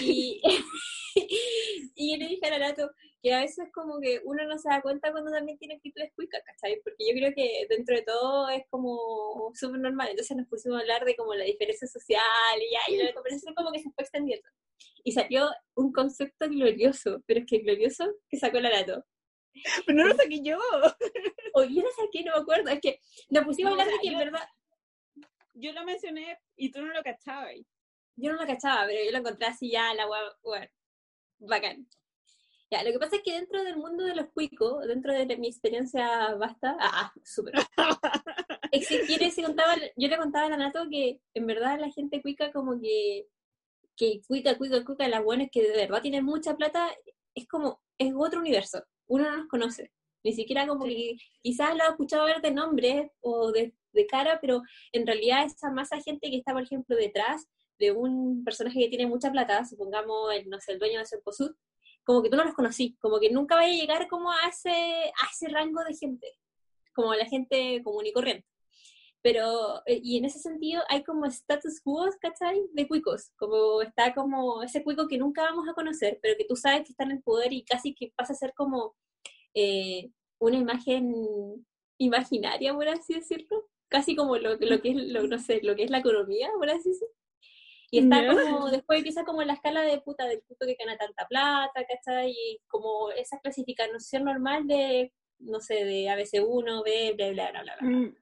y, 0.00 0.40
y 1.94 2.12
yo 2.12 2.18
le 2.18 2.28
dije 2.28 2.46
a 2.46 2.50
la 2.50 2.58
Nato 2.58 2.90
que 3.22 3.32
a 3.32 3.40
veces 3.40 3.68
como 3.72 4.00
que 4.00 4.20
uno 4.24 4.44
no 4.46 4.58
se 4.58 4.68
da 4.68 4.82
cuenta 4.82 5.12
cuando 5.12 5.30
también 5.30 5.56
tiene 5.58 5.74
actitudes 5.76 6.12
cuicas, 6.14 6.42
¿cachai? 6.44 6.80
Porque 6.82 7.04
yo 7.08 7.14
creo 7.14 7.32
que 7.34 7.66
dentro 7.68 7.94
de 7.96 8.02
todo 8.02 8.48
es 8.50 8.64
como 8.68 9.52
súper 9.54 9.80
normal. 9.80 10.08
Entonces 10.10 10.36
nos 10.36 10.48
pusimos 10.48 10.78
a 10.78 10.80
hablar 10.80 11.04
de 11.04 11.14
como 11.16 11.32
la 11.34 11.44
diferencia 11.44 11.86
social 11.86 12.20
y 12.60 12.72
ya, 12.72 12.80
y 12.88 13.02
la 13.02 13.14
conversación 13.14 13.54
como 13.54 13.70
que 13.72 13.78
se 13.78 13.90
fue 13.92 14.02
extendiendo. 14.02 14.48
Y 15.04 15.12
salió 15.12 15.48
un 15.74 15.92
concepto 15.92 16.48
glorioso, 16.48 17.22
pero 17.26 17.40
es 17.40 17.46
que 17.46 17.58
glorioso 17.58 18.12
que 18.28 18.38
sacó 18.38 18.58
la 18.60 18.70
Nato. 18.70 19.04
pero 19.86 19.98
no 19.98 20.08
lo 20.08 20.16
saqué 20.16 20.40
yo. 20.42 20.58
O 21.54 21.62
yo 21.64 21.82
no 21.82 21.90
sé 21.90 22.08
qué, 22.10 22.24
no 22.24 22.32
me 22.34 22.40
acuerdo. 22.42 22.70
Es 22.70 22.80
que 22.80 22.98
nos 23.30 23.44
pusimos 23.44 23.72
a 23.72 23.76
No, 23.76 23.82
hablar 23.82 23.94
de 23.96 24.02
que 24.02 24.12
en 24.12 24.18
verdad 24.18 24.48
Yo 25.54 25.72
lo 25.72 25.84
mencioné 25.84 26.38
y 26.56 26.70
tú 26.72 26.80
no 26.82 26.92
lo 26.92 27.02
cachabas. 27.02 27.54
yo 28.16 28.32
no 28.32 28.40
lo 28.40 28.46
cachaba, 28.46 28.86
pero 28.86 29.04
yo 29.04 29.12
lo 29.12 29.18
encontré 29.18 29.46
así 29.46 29.70
ya, 29.70 29.92
la 29.94 30.06
guay, 30.06 30.22
bueno, 30.42 30.66
bacán. 31.38 31.86
Ya, 32.72 32.82
lo 32.82 32.90
que 32.90 32.98
pasa 32.98 33.16
es 33.16 33.22
que 33.22 33.34
dentro 33.34 33.62
del 33.62 33.76
mundo 33.76 34.02
de 34.02 34.14
los 34.14 34.30
cuicos, 34.32 34.86
dentro 34.86 35.12
de 35.12 35.36
mi 35.36 35.46
experiencia 35.48 36.34
vasta, 36.36 36.74
ah, 36.80 37.12
súper. 37.22 37.52
Exi- 38.72 39.06
yo, 39.06 39.16
les 39.18 39.36
contaba, 39.36 39.74
yo 39.94 40.08
le 40.08 40.16
contaba 40.16 40.46
a 40.46 40.48
la 40.48 40.56
Nato 40.56 40.86
que 40.90 41.20
en 41.34 41.46
verdad 41.46 41.78
la 41.78 41.90
gente 41.90 42.22
cuica 42.22 42.50
como 42.50 42.80
que, 42.80 43.26
que 43.94 44.22
cuica, 44.26 44.56
cuica, 44.56 44.82
cuica, 44.86 45.06
las 45.06 45.22
buenas 45.22 45.48
que 45.52 45.60
de 45.62 45.76
verdad 45.76 46.00
tienen 46.00 46.24
mucha 46.24 46.56
plata, 46.56 46.88
es 47.34 47.46
como, 47.46 47.82
es 47.98 48.14
otro 48.16 48.40
universo. 48.40 48.82
Uno 49.06 49.30
no 49.30 49.36
los 49.36 49.48
conoce. 49.48 49.92
Ni 50.24 50.32
siquiera 50.32 50.66
como 50.66 50.86
que 50.86 51.16
quizás 51.42 51.76
lo 51.76 51.82
ha 51.84 51.88
escuchado 51.88 52.24
ver 52.24 52.40
de 52.40 52.52
nombre 52.52 53.12
o 53.20 53.52
de, 53.52 53.74
de 53.92 54.06
cara, 54.06 54.38
pero 54.40 54.62
en 54.92 55.06
realidad 55.06 55.44
esa 55.44 55.70
masa 55.70 56.00
gente 56.00 56.30
que 56.30 56.38
está, 56.38 56.54
por 56.54 56.62
ejemplo, 56.62 56.96
detrás 56.96 57.46
de 57.78 57.92
un 57.92 58.44
personaje 58.44 58.78
que 58.80 58.88
tiene 58.88 59.06
mucha 59.06 59.30
plata, 59.30 59.62
supongamos, 59.66 60.32
el, 60.32 60.48
no 60.48 60.58
sé, 60.58 60.72
el 60.72 60.78
dueño 60.78 61.00
de 61.00 61.06
Ceposud, 61.06 61.52
como 62.04 62.22
que 62.22 62.30
tú 62.30 62.36
no 62.36 62.44
los 62.44 62.54
conocí, 62.54 62.96
como 63.00 63.20
que 63.20 63.30
nunca 63.30 63.56
vaya 63.56 63.72
a 63.72 63.76
llegar 63.76 64.08
como 64.08 64.30
a 64.30 64.48
ese, 64.48 64.70
a 64.70 65.30
ese 65.30 65.48
rango 65.48 65.82
de 65.84 65.94
gente, 65.94 66.26
como 66.94 67.14
la 67.14 67.26
gente 67.26 67.80
común 67.82 68.06
y 68.06 68.12
corriente. 68.12 68.46
Pero, 69.22 69.82
eh, 69.86 70.00
y 70.02 70.18
en 70.18 70.24
ese 70.24 70.40
sentido 70.40 70.82
hay 70.88 71.04
como 71.04 71.26
status 71.26 71.80
quo, 71.80 72.08
¿cachai? 72.20 72.60
De 72.72 72.88
cuicos, 72.88 73.30
como 73.36 73.80
está 73.82 74.14
como 74.14 74.62
ese 74.64 74.82
cuico 74.82 75.06
que 75.06 75.18
nunca 75.18 75.42
vamos 75.42 75.68
a 75.68 75.74
conocer, 75.74 76.18
pero 76.20 76.36
que 76.36 76.44
tú 76.44 76.56
sabes 76.56 76.82
que 76.82 76.90
está 76.90 77.04
en 77.04 77.12
el 77.12 77.22
poder 77.22 77.52
y 77.52 77.64
casi 77.64 77.94
que 77.94 78.12
pasa 78.16 78.32
a 78.32 78.36
ser 78.36 78.52
como 78.54 78.96
eh, 79.54 80.10
una 80.38 80.56
imagen 80.58 81.14
imaginaria, 81.98 82.74
por 82.74 82.88
así 82.88 83.14
decirlo, 83.14 83.68
casi 83.88 84.16
como 84.16 84.36
lo, 84.38 84.56
lo 84.56 84.82
que 84.82 84.90
es, 84.90 84.96
lo, 84.96 85.26
no 85.28 85.38
sé, 85.38 85.60
lo 85.62 85.76
que 85.76 85.84
es 85.84 85.90
la 85.90 85.98
economía, 85.98 86.50
por 86.58 86.68
así 86.68 86.88
decirlo. 86.88 87.14
Y 87.92 87.98
está 87.98 88.26
como, 88.26 88.70
después 88.70 89.00
empieza 89.00 89.22
como 89.22 89.42
la 89.42 89.52
escala 89.52 89.82
de 89.82 90.00
puta 90.00 90.24
del 90.26 90.40
puto 90.40 90.64
que 90.64 90.76
gana 90.78 90.96
tanta 90.96 91.28
plata, 91.28 91.84
¿cachai? 91.86 92.30
Y 92.30 92.58
como 92.66 93.10
esa 93.10 93.38
clasificación 93.38 94.24
normal 94.24 94.66
de, 94.66 95.12
no 95.40 95.60
sé, 95.60 95.84
de 95.84 96.06
ABC1, 96.06 96.82
B, 96.82 97.12
bla, 97.14 97.30
bla, 97.32 97.50
bla, 97.50 97.62
bla, 97.62 97.76
bla. 97.78 97.90
Mm, 97.90 98.16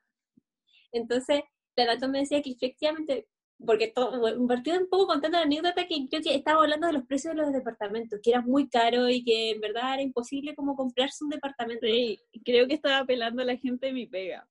Entonces, 0.91 1.45
la 1.77 1.87
Nato 1.87 2.09
me 2.09 2.19
decía 2.19 2.43
que 2.43 2.51
efectivamente, 2.51 3.29
porque 3.65 3.87
todo, 3.87 4.21
partió 4.49 4.77
un 4.77 4.89
poco 4.89 5.07
contando 5.07 5.39
la 5.39 5.45
anécdota 5.45 5.87
que 5.87 6.05
creo 6.11 6.21
que 6.21 6.35
estaba 6.35 6.63
hablando 6.63 6.89
de 6.89 6.95
los 6.95 7.07
precios 7.07 7.37
de 7.37 7.41
los 7.41 7.53
departamentos, 7.53 8.19
que 8.21 8.31
era 8.31 8.41
muy 8.41 8.69
caro 8.69 9.09
y 9.09 9.23
que 9.23 9.51
en 9.51 9.61
verdad 9.61 9.95
era 9.95 10.03
imposible 10.03 10.57
como 10.57 10.75
comprarse 10.75 11.23
un 11.23 11.31
departamento. 11.31 11.87
Sí, 11.87 12.19
creo 12.45 12.67
que 12.67 12.75
estaba 12.75 12.99
apelando 12.99 13.43
a 13.43 13.45
la 13.45 13.57
gente 13.57 13.87
de 13.87 13.93
mi 13.93 14.09
pega. 14.09 14.49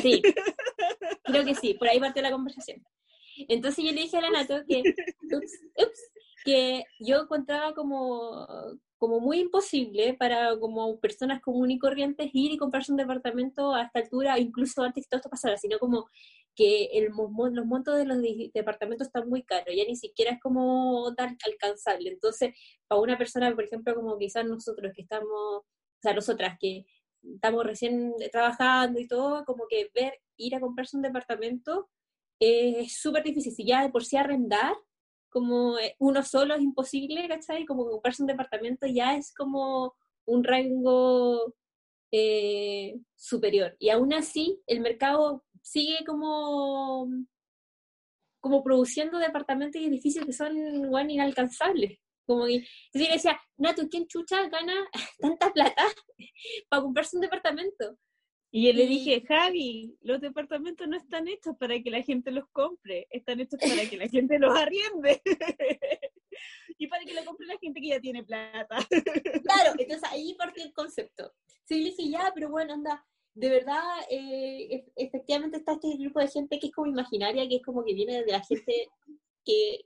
Sí, 0.00 0.22
creo 1.24 1.44
que 1.44 1.54
sí, 1.54 1.74
por 1.74 1.88
ahí 1.88 2.00
partió 2.00 2.22
la 2.22 2.30
conversación. 2.30 2.82
Entonces 3.48 3.84
yo 3.84 3.92
le 3.92 4.02
dije 4.02 4.18
a 4.18 4.22
la 4.22 4.30
Nato 4.30 4.62
que, 4.66 4.82
ups, 5.36 5.60
ups, 5.76 6.12
que 6.44 6.84
yo 6.98 7.22
encontraba 7.22 7.74
como, 7.74 8.46
como 8.98 9.20
muy 9.20 9.40
imposible 9.40 10.14
para 10.14 10.58
como 10.58 10.98
personas 11.00 11.40
comunes 11.40 11.76
y 11.76 11.78
corrientes 11.78 12.30
ir 12.32 12.52
y 12.52 12.58
comprarse 12.58 12.92
un 12.92 12.98
departamento 12.98 13.74
a 13.74 13.82
esta 13.82 14.00
altura, 14.00 14.38
incluso 14.38 14.82
antes 14.82 15.04
que 15.04 15.08
todo 15.08 15.18
esto 15.18 15.30
pasara, 15.30 15.56
sino 15.56 15.78
como 15.78 16.08
que 16.54 16.84
el, 16.92 17.06
los 17.06 17.66
montos 17.66 17.96
de 17.96 18.04
los 18.04 18.18
departamentos 18.52 19.06
están 19.06 19.28
muy 19.28 19.42
caros, 19.42 19.74
ya 19.74 19.84
ni 19.86 19.96
siquiera 19.96 20.32
es 20.32 20.40
como 20.40 21.14
tan 21.16 21.36
alcanzable. 21.46 22.10
Entonces, 22.10 22.54
para 22.86 23.00
una 23.00 23.16
persona, 23.16 23.54
por 23.54 23.64
ejemplo, 23.64 23.94
como 23.94 24.18
quizás 24.18 24.44
nosotros 24.44 24.92
que 24.94 25.02
estamos, 25.02 25.30
o 25.30 25.64
sea, 26.02 26.12
nosotras 26.12 26.56
que 26.60 26.84
estamos 27.22 27.64
recién 27.64 28.14
trabajando 28.30 29.00
y 29.00 29.06
todo, 29.06 29.44
como 29.44 29.66
que 29.68 29.90
ver, 29.94 30.14
ir 30.36 30.54
a 30.54 30.60
comprarse 30.60 30.96
un 30.96 31.02
departamento 31.02 31.88
es 32.42 33.00
súper 33.00 33.22
difícil. 33.22 33.52
Si 33.52 33.64
ya 33.64 33.82
de 33.82 33.90
por 33.90 34.04
sí 34.04 34.16
arrendar, 34.16 34.74
como 35.30 35.78
eh, 35.78 35.96
uno 35.98 36.22
solo 36.22 36.54
es 36.54 36.62
imposible, 36.62 37.28
¿cachai? 37.28 37.64
Como 37.64 37.88
comprarse 37.88 38.22
un 38.22 38.28
departamento 38.28 38.86
ya 38.86 39.16
es 39.16 39.32
como 39.34 39.94
un 40.26 40.44
rango 40.44 41.54
eh, 42.12 42.98
superior. 43.16 43.76
Y 43.78 43.90
aún 43.90 44.12
así, 44.12 44.60
el 44.66 44.80
mercado 44.80 45.44
sigue 45.62 46.04
como, 46.04 47.08
como 48.40 48.62
produciendo 48.62 49.18
departamentos 49.18 49.80
y 49.80 49.86
edificios 49.86 50.26
que 50.26 50.32
son 50.32 50.90
bueno, 50.90 51.10
inalcanzables. 51.10 51.98
Como 52.26 52.46
que, 52.46 52.56
entonces 52.56 53.08
yo 53.08 53.12
decía, 53.14 53.40
Nato, 53.56 53.88
¿quién 53.90 54.06
chucha 54.06 54.48
gana 54.48 54.74
tanta 55.18 55.52
plata 55.52 55.84
para 56.68 56.82
comprarse 56.82 57.16
un 57.16 57.22
departamento? 57.22 57.98
Y 58.54 58.66
yo 58.66 58.74
le 58.74 58.86
dije, 58.86 59.24
Javi, 59.26 59.96
los 60.02 60.20
departamentos 60.20 60.86
no 60.86 60.98
están 60.98 61.26
hechos 61.26 61.56
para 61.56 61.80
que 61.82 61.90
la 61.90 62.02
gente 62.02 62.30
los 62.30 62.46
compre, 62.50 63.06
están 63.08 63.40
hechos 63.40 63.58
para 63.58 63.88
que 63.88 63.96
la 63.96 64.08
gente 64.08 64.38
los 64.38 64.54
arriende. 64.54 65.22
y 66.78 66.86
para 66.86 67.02
que 67.02 67.14
lo 67.14 67.24
compre 67.24 67.46
la 67.46 67.56
gente 67.56 67.80
que 67.80 67.88
ya 67.88 68.00
tiene 68.00 68.22
plata. 68.22 68.76
Claro, 69.42 69.72
entonces 69.78 70.02
ahí 70.10 70.34
partió 70.34 70.62
el 70.64 70.74
concepto. 70.74 71.32
Sí, 71.64 71.78
le 71.78 71.90
dije, 71.90 72.10
ya, 72.10 72.30
pero 72.34 72.50
bueno, 72.50 72.74
anda, 72.74 73.02
de 73.32 73.48
verdad, 73.48 73.82
eh, 74.10 74.84
efectivamente 74.96 75.56
está 75.56 75.72
este 75.72 75.96
grupo 75.96 76.20
de 76.20 76.28
gente 76.28 76.58
que 76.58 76.66
es 76.66 76.72
como 76.74 76.88
imaginaria, 76.88 77.48
que 77.48 77.56
es 77.56 77.62
como 77.62 77.82
que 77.82 77.94
viene 77.94 78.22
de 78.22 78.32
la 78.32 78.44
gente 78.44 78.90
que 79.46 79.80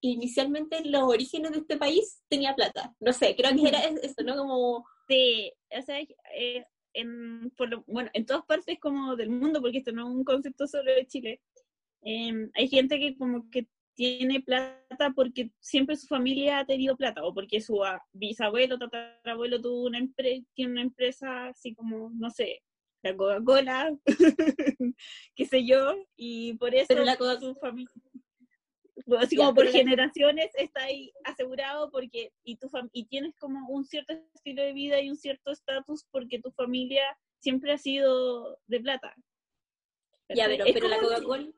inicialmente 0.00 0.76
en 0.76 0.92
los 0.92 1.02
orígenes 1.02 1.50
de 1.50 1.58
este 1.58 1.76
país 1.76 2.22
tenía 2.28 2.54
plata. 2.54 2.94
No 3.00 3.12
sé, 3.12 3.34
creo 3.34 3.50
que 3.56 3.68
era 3.68 3.80
eso, 3.80 4.22
¿no? 4.22 4.36
Como, 4.36 4.84
Sí, 5.08 5.52
o 5.76 5.82
sea, 5.82 6.00
eh, 6.00 6.64
en, 6.94 7.50
por 7.56 7.68
lo- 7.70 7.84
bueno, 7.86 8.10
en 8.14 8.26
todas 8.26 8.44
partes 8.44 8.78
como 8.80 9.16
del 9.16 9.30
mundo, 9.30 9.60
porque 9.60 9.78
esto 9.78 9.92
no 9.92 10.08
es 10.08 10.14
un 10.14 10.24
concepto 10.24 10.66
solo 10.66 10.92
de 10.92 11.06
Chile, 11.06 11.40
em, 12.02 12.50
hay 12.54 12.68
gente 12.68 12.98
que 12.98 13.16
como 13.16 13.48
que 13.50 13.66
tiene 13.94 14.40
plata 14.40 15.12
porque 15.14 15.50
siempre 15.60 15.96
su 15.96 16.06
familia 16.06 16.60
ha 16.60 16.66
tenido 16.66 16.96
plata, 16.96 17.22
o 17.24 17.34
porque 17.34 17.60
su 17.60 17.80
bisabuelo, 18.12 18.78
tatarabuelo 18.78 19.60
tuvo 19.60 19.84
una 19.84 19.98
empresa, 19.98 20.44
tiene 20.54 20.72
una 20.72 20.82
empresa 20.82 21.46
así 21.48 21.74
como, 21.74 22.10
no 22.14 22.30
sé, 22.30 22.62
la 23.02 23.16
Coca-Cola, 23.16 23.94
qué 25.36 25.44
sé 25.46 25.64
yo, 25.66 25.96
y 26.16 26.54
por 26.54 26.74
eso 26.74 26.86
Pero 26.88 27.04
la 27.04 27.16
Coca- 27.16 27.40
su 27.40 27.54
familia, 27.56 27.90
así 29.18 29.36
Ya, 29.36 29.44
como 29.44 29.54
por 29.54 29.66
generaciones 29.68 30.50
está 30.56 30.82
ahí 30.84 31.12
asegurado 31.24 31.90
porque 31.90 32.32
y 32.44 32.56
tu 32.56 32.68
fam- 32.68 32.90
y 32.92 33.06
tienes 33.06 33.34
como 33.36 33.68
un 33.68 33.84
cierto 33.84 34.12
estilo 34.34 34.62
de 34.62 34.72
vida 34.72 35.00
y 35.00 35.10
un 35.10 35.16
cierto 35.16 35.50
estatus 35.52 36.04
porque 36.10 36.38
tu 36.40 36.50
familia 36.52 37.02
siempre 37.40 37.72
ha 37.72 37.78
sido 37.78 38.58
de 38.66 38.80
plata. 38.80 39.14
ya, 40.28 40.46
pero, 40.46 40.64
pero 40.72 40.88
la 40.88 41.00
Coca-Cola, 41.00 41.48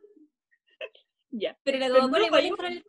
Ya. 1.31 1.59
pero 1.63 1.79
la 1.79 1.89
Coca-Cola 1.89 2.27
igual 2.27 2.31
vaya- 2.31 2.49
entra 2.49 2.67
en 2.69 2.73
el... 2.75 2.85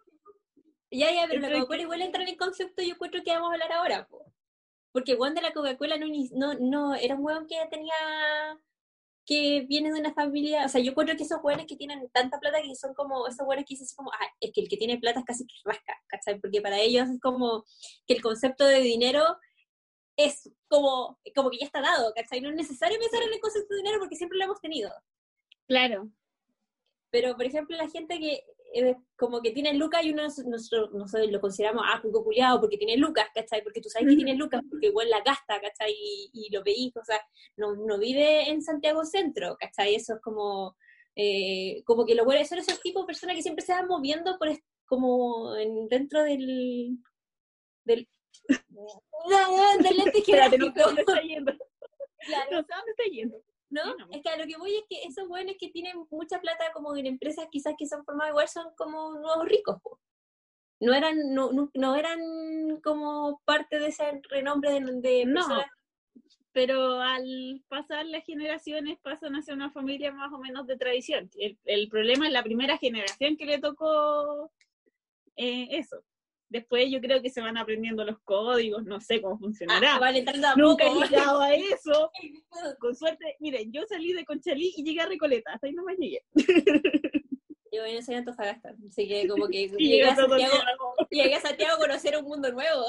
Ya, 0.92 1.12
ya, 1.12 1.28
pero 1.28 1.42
la 1.42 1.52
Coca-Cola 1.52 1.82
igual 1.82 2.02
entra 2.02 2.22
en 2.24 2.30
el 2.30 2.38
concepto 2.38 2.82
yo 2.84 2.94
encuentro 2.94 3.22
que 3.24 3.32
vamos 3.32 3.50
a 3.50 3.54
hablar 3.54 3.72
ahora, 3.74 4.08
po. 4.08 4.32
Porque 4.92 5.16
Juan 5.16 5.34
de 5.36 5.42
la 5.42 5.52
Coca-Cola 5.52 5.98
no, 5.98 6.06
no, 6.34 6.54
no, 6.60 6.96
era 6.96 7.16
un 7.16 7.26
hueón 7.26 7.48
que 7.48 7.58
tenía 7.70 7.94
que 9.26 9.66
viene 9.68 9.92
de 9.92 10.00
una 10.00 10.14
familia, 10.14 10.66
o 10.66 10.70
sea, 10.70 10.82
yo 10.82 10.94
creo 10.94 11.18
que 11.18 11.24
esos 11.24 11.40
jóvenes 11.40 11.66
que 11.68 11.76
tienen 11.76 12.10
tanta 12.12 12.40
plata 12.40 12.62
que 12.62 12.76
son 12.76 12.94
como, 12.94 13.28
esos 13.28 13.46
jóvenes 13.46 13.66
que 13.66 13.74
dicen 13.74 13.86
así 13.86 13.96
como, 13.96 14.12
ah, 14.12 14.28
es 14.40 14.52
que 14.54 14.62
el 14.62 14.70
que 14.70 14.78
tiene 14.78 15.00
plata 15.00 15.20
es 15.20 15.26
casi 15.26 15.46
que 15.46 15.54
rasca, 15.64 15.94
¿cachai? 16.08 16.40
Porque 16.40 16.62
para 16.62 16.80
ellos 16.80 17.10
es 17.10 17.20
como 17.20 17.66
que 18.06 18.14
el 18.14 18.22
concepto 18.22 18.66
de 18.66 18.82
dinero 18.82 19.24
es 20.16 20.50
como, 20.68 21.20
como 21.36 21.50
que 21.50 21.58
ya 21.58 21.66
está 21.66 21.82
dado, 21.82 22.14
¿cachai? 22.14 22.42
No 22.42 22.50
es 22.50 22.56
necesario 22.56 23.00
pensar 23.00 23.24
en 23.24 23.34
el 23.34 23.40
concepto 23.40 23.74
de 23.74 23.82
dinero 23.82 24.00
porque 24.00 24.16
siempre 24.16 24.38
lo 24.38 24.46
hemos 24.46 24.62
tenido. 24.62 24.92
Claro. 25.68 26.10
Pero, 27.10 27.36
por 27.36 27.46
ejemplo, 27.46 27.76
la 27.78 27.90
gente 27.90 28.20
que 28.20 28.44
eh, 28.74 28.96
como 29.16 29.42
que 29.42 29.52
tiene 29.52 29.74
lucas 29.74 30.04
y 30.04 30.12
uno 30.12 30.24
nosotros, 30.24 30.92
nosotros 30.94 31.32
lo 31.32 31.40
consideramos, 31.40 31.84
ah, 31.86 32.00
cuco 32.02 32.24
culiado 32.24 32.60
porque 32.60 32.78
tiene 32.78 32.98
lucas, 32.98 33.28
¿cachai? 33.34 33.64
Porque 33.64 33.82
tú 33.82 33.90
sabes 33.90 34.10
que 34.10 34.16
tiene 34.16 34.36
lucas 34.36 34.62
porque 34.70 34.88
igual 34.88 35.10
la 35.10 35.22
gasta, 35.22 35.62
¿cachai? 35.62 35.92
Y, 35.92 36.30
y 36.34 36.54
lo 36.54 36.64
veís, 36.64 36.96
o 36.98 37.04
sea, 37.04 37.22
no, 37.58 37.76
no 37.76 37.98
vive 37.98 38.50
en 38.50 38.62
Santiago 38.62 39.06
Centro, 39.06 39.56
¿cachai? 39.60 39.96
Eso 39.96 40.16
es 40.16 40.22
como, 40.22 40.76
eh, 41.16 41.84
como 41.86 42.06
que 42.06 42.16
lo 42.16 42.26
bueno, 42.26 42.44
son 42.46 42.58
esos 42.58 42.82
tipos 42.82 43.04
de 43.04 43.08
personas 43.08 43.36
que 43.36 43.42
siempre 43.42 43.66
se 43.66 43.74
van 43.74 43.88
moviendo 43.88 44.38
por 44.38 44.50
como 44.86 45.56
en, 45.56 45.88
dentro 45.88 46.24
del, 46.24 46.98
del, 47.84 48.08
del 49.84 50.00
ente 50.00 50.20
Espérate, 50.20 50.58
no 50.58 50.74
sé 50.74 50.82
dónde 50.82 51.02
está 51.02 51.22
yendo. 51.22 51.54
Claro. 52.18 52.52
No 52.54 52.64
sé 52.64 52.74
dónde 52.76 52.92
está 52.92 53.04
yendo. 53.12 53.38
¿No? 53.70 53.82
Es 54.12 54.22
que 54.22 54.30
a 54.30 54.38
lo 54.38 54.46
que 54.46 54.58
voy 54.58 54.76
es 54.76 54.84
que 54.88 55.04
esos 55.04 55.28
buenos 55.28 55.56
que 55.60 55.70
tienen 55.70 55.98
mucha 56.12 56.40
plata 56.40 56.72
como 56.74 56.96
en 56.96 57.08
empresas 57.08 57.48
quizás 57.52 57.74
que 57.78 57.88
son 57.88 58.06
formadas 58.06 58.32
igual 58.32 58.48
son 58.48 58.68
como 58.78 59.16
nuevos 59.16 59.46
ricos. 59.46 59.78
No 60.80 60.94
eran, 60.94 61.34
no, 61.34 61.50
no, 61.74 61.96
eran 61.96 62.20
como 62.84 63.42
parte 63.46 63.80
de 63.80 63.88
ese 63.88 64.22
renombre 64.30 64.72
de, 64.72 64.82
de 65.02 65.26
no, 65.26 65.48
pero 66.52 67.02
al 67.02 67.64
pasar 67.68 68.06
las 68.06 68.24
generaciones 68.24 69.00
pasan 69.02 69.36
a 69.36 69.42
ser 69.42 69.56
una 69.56 69.72
familia 69.72 70.12
más 70.12 70.32
o 70.32 70.38
menos 70.38 70.68
de 70.68 70.78
tradición. 70.78 71.30
El, 71.38 71.58
el 71.66 71.90
problema 71.90 72.28
es 72.28 72.34
la 72.34 72.44
primera 72.44 72.78
generación 72.78 73.36
que 73.36 73.46
le 73.46 73.60
tocó 73.60 74.52
eh, 75.36 75.68
eso. 75.72 76.04
Después 76.56 76.90
yo 76.90 77.02
creo 77.02 77.22
que 77.22 77.30
se 77.30 77.42
van 77.42 77.58
aprendiendo 77.58 78.06
los 78.06 78.18
códigos, 78.24 78.86
no 78.86 79.02
sé 79.02 79.22
cómo 79.22 79.38
funcionará. 79.38 80.00
Ah, 80.02 80.56
Nunca 80.56 80.86
he 80.86 80.90
llegado 81.10 81.42
a 81.42 81.54
eso. 81.54 82.10
Con 82.80 82.96
suerte, 82.96 83.36
miren, 83.42 83.74
yo 83.74 83.82
salí 83.90 84.14
de 84.14 84.24
Conchalí 84.24 84.74
y 84.78 84.86
llegué 84.86 85.02
a 85.02 85.06
Recoleta, 85.06 85.52
hasta 85.52 85.68
ahí 85.68 85.74
no 85.74 85.84
me 85.84 85.98
llegué. 85.98 86.24
Yo 87.74 87.82
no 87.94 88.02
soy 88.02 88.16
Antofagasta, 88.16 88.74
así 88.88 89.06
que 89.06 89.28
como 89.28 89.50
que 89.50 89.68
llegué, 89.78 90.06
a 90.06 90.16
Santiago, 90.16 90.54
llegué 91.12 91.36
a 91.36 91.42
Santiago 91.42 91.76
a 91.76 91.80
conocer 91.80 92.18
un 92.18 92.24
mundo 92.24 92.50
nuevo. 92.54 92.86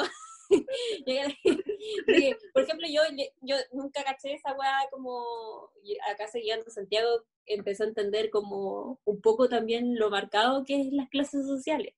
por 2.53 2.63
ejemplo, 2.63 2.87
yo, 2.89 3.03
yo 3.41 3.57
nunca 3.73 4.05
caché 4.05 4.35
esa 4.35 4.53
weá 4.53 4.87
como 4.93 5.73
acá 6.09 6.29
seguiendo 6.29 6.71
Santiago 6.71 7.25
empezó 7.47 7.83
a 7.83 7.89
entender 7.89 8.31
como 8.31 9.01
un 9.05 9.21
poco 9.21 9.49
también 9.49 9.99
lo 9.99 10.09
marcado 10.09 10.63
que 10.63 10.83
es 10.83 10.93
las 10.93 11.09
clases 11.09 11.45
sociales 11.49 11.95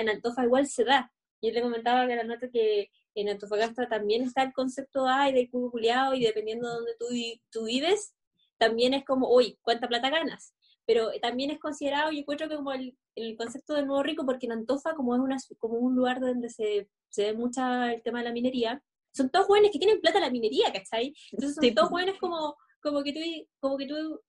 en 0.00 0.08
Antofa 0.08 0.44
igual 0.44 0.66
se 0.66 0.84
da. 0.84 1.12
Yo 1.40 1.50
le 1.50 1.62
comentaba 1.62 2.06
que 2.06 2.16
la 2.16 2.24
nota 2.24 2.48
que 2.48 2.90
en 3.14 3.28
Antofagasta 3.28 3.88
también 3.88 4.22
está 4.22 4.42
el 4.42 4.52
concepto 4.52 5.06
A 5.06 5.30
de 5.30 5.50
cubo 5.50 5.78
y 5.78 6.24
dependiendo 6.24 6.68
de 6.68 6.74
donde 6.74 6.92
tú, 6.98 7.06
tú 7.50 7.64
vives, 7.64 8.14
también 8.58 8.94
es 8.94 9.04
como, 9.04 9.28
uy, 9.28 9.58
¿cuánta 9.62 9.88
plata 9.88 10.08
ganas? 10.08 10.54
Pero 10.86 11.10
también 11.20 11.50
es 11.50 11.58
considerado, 11.58 12.12
yo 12.12 12.20
encuentro 12.20 12.48
que 12.48 12.56
como 12.56 12.72
el, 12.72 12.96
el, 13.16 13.36
concepto 13.36 13.74
del 13.74 13.86
nuevo 13.86 14.02
rico, 14.02 14.24
porque 14.24 14.46
en 14.46 14.52
Antofa, 14.52 14.94
como 14.94 15.14
es 15.14 15.20
una, 15.20 15.36
como 15.58 15.74
un 15.78 15.94
lugar 15.94 16.20
donde 16.20 16.48
se, 16.48 16.88
se 17.08 17.24
ve 17.24 17.34
mucho 17.34 17.60
el 17.84 18.02
tema 18.02 18.20
de 18.20 18.24
la 18.24 18.32
minería, 18.32 18.82
son 19.12 19.30
todos 19.30 19.46
jóvenes 19.46 19.70
que 19.72 19.78
tienen 19.78 20.00
plata 20.00 20.18
en 20.18 20.24
la 20.24 20.30
minería, 20.30 20.72
¿cachai? 20.72 21.14
Entonces 21.32 21.56
son 21.56 21.74
todos 21.74 21.88
jóvenes 21.88 22.18
como, 22.18 22.56
como 22.80 23.02
que 23.02 23.12
tú, 23.12 23.20
como 23.60 23.76
que 23.76 23.86
tú 23.86 24.20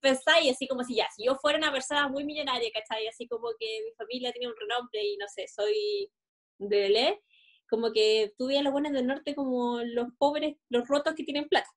pensáis 0.00 0.52
así 0.52 0.66
como 0.66 0.82
si 0.84 0.96
ya, 0.96 1.08
si 1.14 1.24
yo 1.24 1.36
fuera 1.36 1.58
una 1.58 1.72
persona 1.72 2.08
muy 2.08 2.24
millonaria, 2.24 2.70
¿cachai? 2.72 3.06
Así 3.06 3.26
como 3.28 3.48
que 3.58 3.82
mi 3.84 3.92
familia 3.92 4.32
tiene 4.32 4.48
un 4.48 4.56
renombre 4.58 5.04
y 5.04 5.16
no 5.16 5.26
sé, 5.28 5.46
soy 5.48 6.10
de 6.58 6.80
Belé, 6.80 7.20
como 7.68 7.92
que 7.92 8.32
tú 8.36 8.48
a 8.48 8.62
los 8.62 8.72
buenos 8.72 8.92
del 8.92 9.06
norte 9.06 9.34
como 9.34 9.80
los 9.82 10.08
pobres, 10.18 10.56
los 10.68 10.86
rotos 10.88 11.14
que 11.14 11.24
tienen 11.24 11.48
plata. 11.48 11.68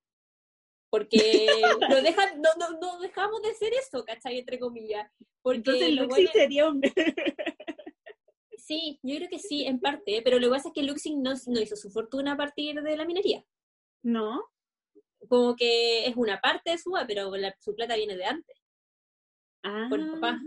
Porque 0.90 1.46
no, 1.90 2.02
dejan, 2.02 2.40
no, 2.40 2.50
no, 2.58 2.78
no, 2.78 3.00
dejamos 3.00 3.42
de 3.42 3.54
ser 3.54 3.72
eso, 3.74 4.04
¿cachai? 4.04 4.38
Entre 4.38 4.58
comillas. 4.58 5.10
Porque 5.42 5.58
Entonces 5.58 5.92
Luxing 5.94 6.28
sería 6.32 6.68
un... 6.68 6.80
Sí, 8.56 8.98
yo 9.02 9.16
creo 9.16 9.28
que 9.28 9.38
sí, 9.38 9.66
en 9.66 9.78
parte, 9.78 10.22
pero 10.24 10.38
lo 10.38 10.46
que 10.46 10.52
pasa 10.52 10.68
es 10.68 10.74
que 10.74 10.82
Luxing 10.82 11.22
no, 11.22 11.34
no 11.48 11.60
hizo 11.60 11.76
su 11.76 11.90
fortuna 11.90 12.32
a 12.32 12.36
partir 12.38 12.80
de 12.80 12.96
la 12.96 13.04
minería. 13.04 13.44
No 14.02 14.42
como 15.28 15.56
que 15.56 16.06
es 16.06 16.16
una 16.16 16.40
parte 16.40 16.72
de 16.72 16.78
su 16.78 16.92
pero 17.06 17.32
su 17.60 17.74
plata 17.74 17.96
viene 17.96 18.16
de 18.16 18.24
antes. 18.24 18.56
Ah. 19.62 19.86
Por 19.88 20.00
el 20.00 20.10
papá. 20.12 20.40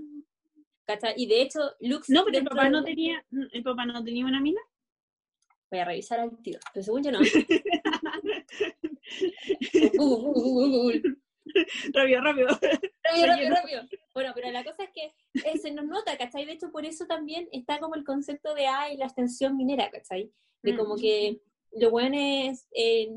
¿Cachai? 0.86 1.16
Y 1.18 1.28
de 1.28 1.42
hecho, 1.42 1.60
Lux. 1.82 2.10
No, 2.10 2.24
pero 2.24 2.40
el 2.40 2.46
papá 2.46 2.70
no 2.70 2.84
tenía, 2.84 3.24
el 3.52 3.63
papá 3.63 3.86
no 3.86 4.04
tenía 4.04 4.26
una 4.26 4.40
mina. 4.40 4.62
Voy 5.70 5.80
a 5.80 5.86
revisar 5.86 6.22
al 6.22 6.42
tiro, 6.42 6.60
pero 6.74 6.84
según 6.84 7.04
yo 7.04 7.12
no. 7.12 7.20
rápido, 11.94 12.22
rápido. 12.22 12.48
Rápido, 12.48 13.28
rápido, 13.28 13.50
rápido. 13.50 13.84
Bueno, 14.13 14.32
pero 14.34 14.50
la 14.52 14.63
cosa 14.63 14.86
es 14.86 14.92
que 14.92 15.13
eh, 15.34 15.58
se 15.58 15.72
nos 15.72 15.86
nota, 15.86 16.18
¿cachai? 16.18 16.46
De 16.46 16.54
hecho, 16.54 16.72
por 16.72 16.86
eso 16.86 17.06
también 17.06 17.50
está 17.52 17.80
como 17.80 17.96
el 17.96 18.06
concepto 18.06 18.56
de 18.56 18.68
ay, 18.68 18.96
la 18.96 19.06
extensión 19.06 19.58
minera, 19.58 19.92
¿cachai? 19.92 20.32
De 20.63 20.78
como 20.78 20.96
mm. 20.96 21.00
que 21.00 21.42
los 21.74 21.92
buenos 21.92 22.66
eh, 22.72 23.10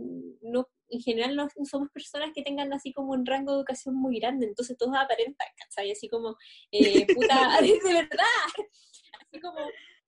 no, 0.43 0.69
en 0.91 1.01
general 1.01 1.37
no 1.37 1.49
somos 1.65 1.91
personas 1.91 2.31
que 2.35 2.43
tengan 2.43 2.73
así 2.73 2.93
como 2.93 3.13
un 3.13 3.27
rango 3.27 3.53
de 3.53 3.59
educación 3.59 3.95
muy 3.95 4.19
grande, 4.19 4.47
entonces 4.47 4.77
todos 4.77 4.95
aparentan, 4.97 5.49
¿cachai? 5.57 5.93
Así 5.93 6.09
como, 6.09 6.37
eh, 6.73 7.07
puta, 7.15 7.59
de 7.61 7.93
verdad, 7.95 8.27
así 9.21 9.41
como, 9.41 9.59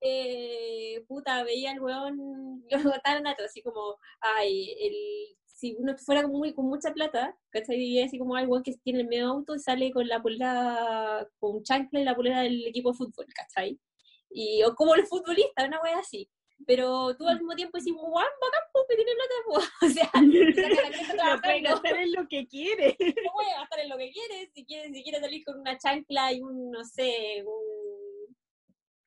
eh, 0.01 1.05
puta, 1.09 1.45
veía 1.45 1.73
al 1.73 1.81
weón, 1.81 2.65
lo 2.95 3.01
tan 3.03 3.23
nato, 3.23 3.45
así 3.45 3.63
como, 3.63 3.97
ay, 4.21 4.75
el, 4.81 5.37
si 5.45 5.77
uno 5.79 5.97
fuera 5.97 6.27
muy, 6.27 6.55
con 6.55 6.67
mucha 6.67 6.93
plata, 6.93 7.37
¿cachai? 7.51 7.81
Y 7.81 8.03
así 8.03 8.19
como 8.19 8.37
algo 8.37 8.63
que 8.63 8.75
tiene 8.83 9.01
el 9.01 9.09
medio 9.09 9.29
auto 9.29 9.55
y 9.55 9.61
sale 9.61 9.93
con 9.93 10.09
la 10.09 10.21
polera, 10.21 11.29
con 11.39 11.63
chancla 11.63 12.01
y 12.01 12.05
la 12.05 12.17
polera 12.17 12.43
del 12.43 12.67
equipo 12.67 12.93
de 12.93 12.99
fútbol, 12.99 13.27
¿cachai? 13.35 13.79
Y, 14.31 14.63
o 14.65 14.75
como 14.75 14.97
los 14.97 15.09
futbolistas, 15.09 15.69
una 15.69 15.81
wea 15.83 15.99
así 15.99 16.29
pero 16.67 17.17
tú 17.17 17.27
al 17.29 17.39
mismo 17.39 17.55
tiempo 17.55 17.79
decís, 17.79 17.93
guau, 17.95 18.13
bacán, 18.13 18.63
pues, 18.73 18.85
que 18.89 18.97
tiene 18.97 19.13
plata, 19.15 19.35
pues. 19.47 19.69
O 19.83 19.89
sea, 19.89 20.11
no 21.35 21.41
puede 21.43 21.61
gastar 21.61 21.97
en 21.97 22.13
lo 22.13 22.29
que 22.29 22.47
quiere. 22.47 22.97
No 23.25 23.33
puede 23.33 23.53
gastar 23.59 23.81
en 23.81 23.89
lo 23.89 23.99
que 23.99 24.11
quiere, 24.11 24.51
si 24.55 24.65
quiere, 24.65 24.93
si 24.93 25.03
quiere 25.03 25.21
salir 25.21 25.45
con 25.45 25.61
una 25.61 25.79
chancla 25.79 26.33
y 26.33 26.41
un, 26.41 26.71
no 26.71 26.85
sé, 26.85 27.45
un, 27.45 28.37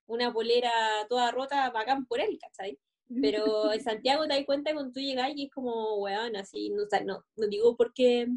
una 0.08 0.32
polera 0.32 0.72
toda 1.10 1.32
rota, 1.32 1.70
bacán 1.72 2.06
por 2.06 2.20
él, 2.20 2.38
¿cachai? 2.40 2.78
Pero 3.22 3.72
en 3.72 3.84
Santiago 3.84 4.24
te 4.24 4.34
das 4.34 4.46
cuenta 4.46 4.74
cuando 4.74 4.92
tú 4.92 5.00
llegas 5.00 5.32
y 5.36 5.46
es 5.46 5.52
como, 5.52 5.98
weón, 5.98 6.36
así, 6.36 6.72
no, 6.72 6.84
no, 7.06 7.24
no 7.36 7.48
digo 7.48 7.78
porque, 7.78 8.28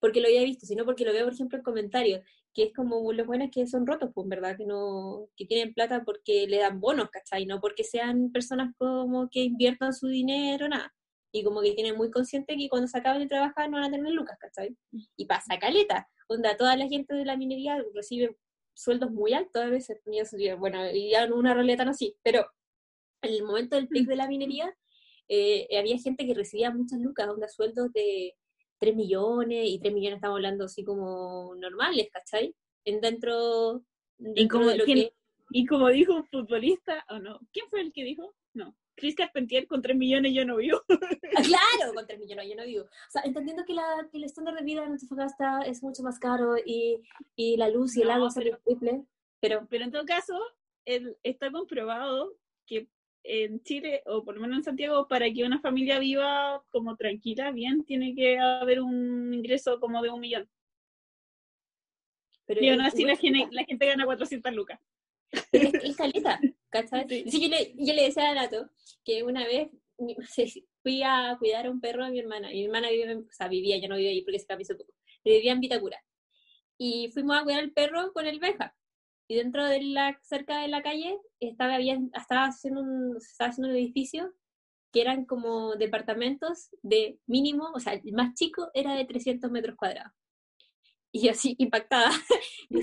porque 0.00 0.20
lo 0.20 0.26
había 0.26 0.42
visto, 0.42 0.66
sino 0.66 0.84
porque 0.84 1.04
lo 1.04 1.12
veo, 1.12 1.24
por 1.24 1.34
ejemplo, 1.34 1.56
en 1.56 1.62
comentarios 1.62 2.20
que 2.56 2.64
es 2.64 2.72
como 2.72 3.12
los 3.12 3.26
buenos 3.26 3.50
que 3.52 3.66
son 3.66 3.86
rotos, 3.86 4.10
pues, 4.14 4.26
¿verdad? 4.28 4.56
Que 4.56 4.64
no, 4.64 5.28
que 5.36 5.44
tienen 5.44 5.74
plata 5.74 6.02
porque 6.04 6.46
le 6.48 6.56
dan 6.56 6.80
bonos, 6.80 7.10
¿cachai? 7.10 7.44
No 7.44 7.60
porque 7.60 7.84
sean 7.84 8.32
personas 8.32 8.74
como 8.78 9.28
que 9.28 9.40
inviertan 9.40 9.92
su 9.92 10.06
dinero, 10.06 10.66
nada. 10.66 10.94
Y 11.32 11.44
como 11.44 11.60
que 11.60 11.72
tienen 11.72 11.98
muy 11.98 12.10
consciente 12.10 12.56
que 12.56 12.70
cuando 12.70 12.88
se 12.88 12.96
acaben 12.96 13.20
de 13.20 13.28
trabajar 13.28 13.68
no 13.68 13.76
van 13.76 13.84
a 13.84 13.90
tener 13.90 14.10
lucas, 14.10 14.38
¿cachai? 14.40 14.74
Y 15.16 15.26
pasa 15.26 15.58
caleta, 15.58 16.08
donde 16.30 16.54
toda 16.54 16.76
la 16.76 16.88
gente 16.88 17.14
de 17.14 17.26
la 17.26 17.36
minería 17.36 17.76
recibe 17.94 18.38
sueldos 18.72 19.10
muy 19.10 19.34
altos 19.34 19.62
a 19.62 19.66
veces, 19.66 20.00
bueno, 20.58 20.90
y 20.90 21.10
ya 21.10 21.26
una 21.26 21.52
realidad 21.52 21.78
tan 21.78 21.88
así, 21.88 22.16
pero 22.22 22.46
en 23.20 23.34
el 23.34 23.42
momento 23.44 23.76
del 23.76 23.88
pic 23.88 24.08
de 24.08 24.16
la 24.16 24.28
minería, 24.28 24.74
eh, 25.28 25.68
había 25.78 25.98
gente 25.98 26.26
que 26.26 26.32
recibía 26.32 26.70
muchas 26.70 27.00
lucas, 27.00 27.28
onda 27.28 27.48
sueldos 27.48 27.92
de 27.92 28.34
3 28.78 28.94
millones, 28.94 29.68
y 29.68 29.78
3 29.78 29.94
millones 29.94 30.16
estamos 30.16 30.36
hablando 30.36 30.64
así 30.64 30.84
como 30.84 31.54
normales, 31.56 32.08
¿cachai? 32.12 32.54
En 32.84 33.00
dentro, 33.00 33.82
¿Y 34.18 34.48
como, 34.48 34.66
de 34.66 34.78
lo 34.78 34.84
que... 34.84 35.12
Y 35.50 35.66
como 35.66 35.88
dijo 35.88 36.14
un 36.14 36.24
futbolista, 36.24 37.04
o 37.10 37.18
no, 37.18 37.40
¿quién 37.52 37.66
fue 37.70 37.80
el 37.80 37.92
que 37.92 38.04
dijo? 38.04 38.34
No, 38.52 38.76
Chris 38.96 39.14
Carpentier 39.14 39.66
con 39.66 39.82
3 39.82 39.96
millones 39.96 40.32
yo 40.34 40.44
no 40.44 40.56
vivo. 40.56 40.80
Ah, 40.88 41.42
claro, 41.44 41.94
con 41.94 42.06
3 42.06 42.18
millones 42.18 42.48
yo 42.48 42.56
no 42.56 42.64
vivo. 42.64 42.84
O 42.84 43.10
sea, 43.10 43.22
entendiendo 43.22 43.64
que, 43.64 43.74
la, 43.74 44.08
que 44.10 44.18
el 44.18 44.24
estándar 44.24 44.54
de 44.54 44.64
vida 44.64 44.84
en 44.84 44.92
Antofagasta 44.92 45.62
es 45.62 45.82
mucho 45.82 46.02
más 46.02 46.18
caro 46.18 46.56
y, 46.56 47.02
y 47.36 47.56
la 47.56 47.68
luz 47.68 47.96
y 47.96 48.02
el 48.02 48.10
agua 48.10 48.30
son 48.30 48.44
triple, 48.64 49.04
pero... 49.40 49.66
Pero 49.68 49.84
en 49.84 49.92
todo 49.92 50.04
caso, 50.04 50.38
el, 50.84 51.16
está 51.22 51.52
comprobado 51.52 52.34
que 52.66 52.88
en 53.26 53.62
Chile, 53.62 54.02
o 54.06 54.24
por 54.24 54.34
lo 54.34 54.40
menos 54.40 54.58
en 54.58 54.64
Santiago, 54.64 55.08
para 55.08 55.30
que 55.32 55.44
una 55.44 55.60
familia 55.60 55.98
viva 55.98 56.62
como 56.70 56.96
tranquila, 56.96 57.50
bien, 57.50 57.84
tiene 57.84 58.14
que 58.14 58.38
haber 58.38 58.80
un 58.80 59.34
ingreso 59.34 59.80
como 59.80 60.02
de 60.02 60.10
un 60.10 60.20
millón. 60.20 60.48
Pero 62.46 62.62
y 62.62 62.68
aún 62.68 62.80
así 62.82 63.04
la 63.04 63.16
gente, 63.16 63.48
la 63.50 63.64
gente 63.64 63.86
gana 63.86 64.04
400 64.04 64.54
lucas. 64.54 64.80
es, 65.52 65.74
es 65.74 65.96
caleta, 65.96 66.40
¿cachai? 66.70 67.06
Sí. 67.30 67.40
yo, 67.40 67.48
le, 67.48 67.74
yo 67.76 67.92
le 67.92 68.04
decía 68.04 68.30
a 68.30 68.34
Nato 68.34 68.70
que 69.04 69.24
una 69.24 69.44
vez 69.44 69.68
fui 70.82 71.02
a 71.02 71.36
cuidar 71.38 71.66
a 71.66 71.70
un 71.70 71.80
perro 71.80 72.04
a 72.04 72.10
mi 72.10 72.18
hermana. 72.18 72.48
Mi 72.48 72.64
hermana 72.64 72.90
vive, 72.90 73.16
o 73.16 73.32
sea, 73.32 73.48
vivía, 73.48 73.78
ya 73.78 73.88
no 73.88 73.96
vive 73.96 74.10
ahí 74.10 74.22
porque 74.22 74.38
se 74.38 74.46
cambió 74.46 74.66
poco. 74.76 74.92
vivía 75.24 75.52
en 75.52 75.60
Vitacura. 75.60 76.02
Y 76.78 77.10
fuimos 77.12 77.36
a 77.36 77.42
cuidar 77.42 77.60
al 77.60 77.72
perro 77.72 78.12
con 78.12 78.26
el 78.26 78.38
Benja. 78.38 78.76
Y 79.28 79.36
dentro 79.36 79.64
de 79.64 79.82
la, 79.82 80.18
cerca 80.22 80.60
de 80.60 80.68
la 80.68 80.82
calle, 80.82 81.18
estaba, 81.40 81.74
había, 81.74 81.98
estaba, 82.14 82.46
haciendo 82.46 82.80
un, 82.82 83.16
estaba 83.16 83.50
haciendo 83.50 83.70
un 83.70 83.76
edificio 83.76 84.32
que 84.92 85.00
eran 85.00 85.24
como 85.24 85.74
departamentos 85.76 86.70
de 86.82 87.18
mínimo, 87.26 87.70
o 87.74 87.80
sea, 87.80 87.94
el 87.94 88.12
más 88.12 88.34
chico 88.34 88.70
era 88.72 88.94
de 88.94 89.04
300 89.04 89.50
metros 89.50 89.76
cuadrados. 89.76 90.12
Y 91.12 91.26
yo 91.26 91.32
así, 91.32 91.56
impactada. 91.58 92.10
y, 92.70 92.80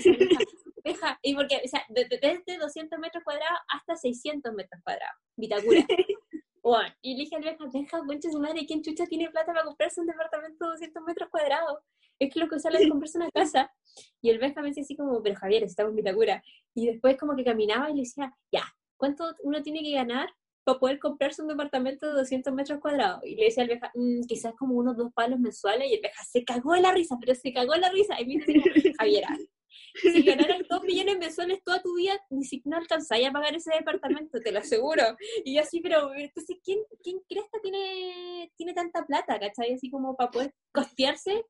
Benja, 0.84 1.18
y 1.22 1.34
porque, 1.34 1.62
o 1.64 1.68
sea, 1.68 1.84
desde, 1.88 2.18
desde 2.18 2.58
200 2.58 2.98
metros 2.98 3.24
cuadrados 3.24 3.58
hasta 3.68 3.96
600 3.96 4.52
metros 4.54 4.82
cuadrados, 4.82 5.16
Vitacura. 5.36 5.84
Bueno, 6.62 6.88
y 7.02 7.14
le 7.14 7.24
dije 7.24 7.36
al 7.36 7.42
Benja, 7.42 7.66
Benja, 7.70 7.98
concha 8.06 8.30
su 8.30 8.40
madre, 8.40 8.64
¿quién 8.64 8.80
chucha 8.80 9.04
tiene 9.04 9.28
plata 9.28 9.52
para 9.52 9.66
comprarse 9.66 10.00
un 10.00 10.06
departamento 10.06 10.64
de 10.64 10.70
200 10.70 11.02
metros 11.02 11.28
cuadrados? 11.28 11.78
Es 12.18 12.32
que 12.32 12.40
lo 12.40 12.48
que 12.48 12.58
sale 12.58 12.78
es 12.82 12.88
comprarse 12.88 13.18
una 13.18 13.30
casa. 13.30 13.72
Y 14.20 14.30
el 14.30 14.38
Benja 14.38 14.62
me 14.62 14.68
decía 14.68 14.82
así 14.82 14.96
como, 14.96 15.22
pero 15.22 15.36
Javier, 15.36 15.64
estamos 15.64 15.90
en 15.90 15.96
Vitacura. 15.96 16.42
Y 16.74 16.86
después 16.86 17.16
como 17.16 17.36
que 17.36 17.44
caminaba 17.44 17.90
y 17.90 17.94
le 17.94 18.00
decía, 18.00 18.32
ya, 18.52 18.64
¿cuánto 18.96 19.24
uno 19.42 19.62
tiene 19.62 19.82
que 19.82 19.92
ganar 19.92 20.28
para 20.64 20.78
poder 20.78 20.98
comprarse 20.98 21.42
un 21.42 21.48
departamento 21.48 22.06
de 22.06 22.14
200 22.14 22.52
metros 22.54 22.80
cuadrados? 22.80 23.24
Y 23.24 23.36
le 23.36 23.44
decía 23.44 23.62
al 23.62 23.68
Benja, 23.68 23.90
mmm, 23.94 24.22
quizás 24.26 24.54
como 24.56 24.74
unos 24.74 24.96
dos 24.96 25.12
palos 25.12 25.38
mensuales. 25.38 25.90
Y 25.90 25.94
el 25.94 26.00
Benja 26.00 26.22
se 26.24 26.44
cagó 26.44 26.72
de 26.74 26.80
la 26.80 26.92
risa, 26.92 27.16
pero 27.20 27.34
se 27.34 27.52
cagó 27.52 27.72
de 27.72 27.80
la 27.80 27.90
risa. 27.90 28.20
Y 28.20 28.26
me 28.26 28.44
dice, 28.44 28.94
Javier, 28.98 29.24
si 29.94 30.22
ganaras 30.22 30.62
dos 30.68 30.82
millones 30.82 31.18
mensuales 31.18 31.62
toda 31.62 31.80
tu 31.80 31.94
vida, 31.94 32.18
ni 32.30 32.44
siquiera 32.44 32.78
alcanzáis 32.78 33.28
a 33.28 33.32
pagar 33.32 33.54
ese 33.54 33.74
departamento, 33.74 34.40
te 34.40 34.52
lo 34.52 34.58
aseguro. 34.60 35.02
Y 35.44 35.54
yo 35.54 35.62
así, 35.62 35.80
pero 35.80 36.12
entonces, 36.14 36.56
¿quién, 36.64 36.80
quién 37.02 37.20
cresta 37.28 37.58
tiene, 37.62 38.50
tiene 38.56 38.74
tanta 38.74 39.04
plata, 39.04 39.38
cachai? 39.38 39.74
Así 39.74 39.90
como 39.90 40.16
para 40.16 40.30
poder 40.30 40.54
costearse 40.72 41.44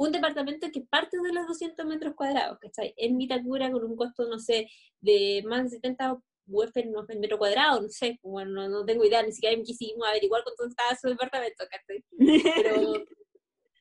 un 0.00 0.12
departamento 0.12 0.66
que 0.72 0.80
parte 0.80 1.18
de 1.20 1.30
los 1.30 1.46
200 1.46 1.84
metros 1.84 2.14
cuadrados, 2.14 2.58
¿cachai? 2.58 2.94
En 2.96 3.18
Vitacura 3.18 3.70
con 3.70 3.84
un 3.84 3.96
costo, 3.96 4.26
no 4.26 4.38
sé, 4.38 4.66
de 4.98 5.42
más 5.46 5.64
de 5.64 5.76
70 5.76 6.18
UF 6.46 6.74
en 6.78 7.20
metro 7.20 7.36
cuadrado, 7.36 7.82
no 7.82 7.88
sé, 7.90 8.18
bueno, 8.22 8.66
no, 8.66 8.82
tengo 8.86 9.04
idea, 9.04 9.22
ni 9.22 9.30
siquiera 9.30 9.58
me 9.58 9.62
quisimos 9.62 10.08
averiguar 10.08 10.42
cuánto 10.42 10.66
estaba 10.66 10.96
su 10.96 11.08
departamento, 11.08 11.64
¿cachai? 11.70 12.02
Pero, 12.16 12.16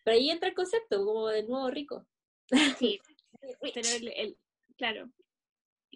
pero 0.04 0.18
ahí 0.18 0.30
entra 0.30 0.50
el 0.50 0.56
concepto, 0.56 1.06
como 1.06 1.30
del 1.30 1.48
nuevo 1.48 1.70
rico. 1.70 2.06
Sí, 2.78 3.00
el, 4.18 4.38
claro, 4.76 5.10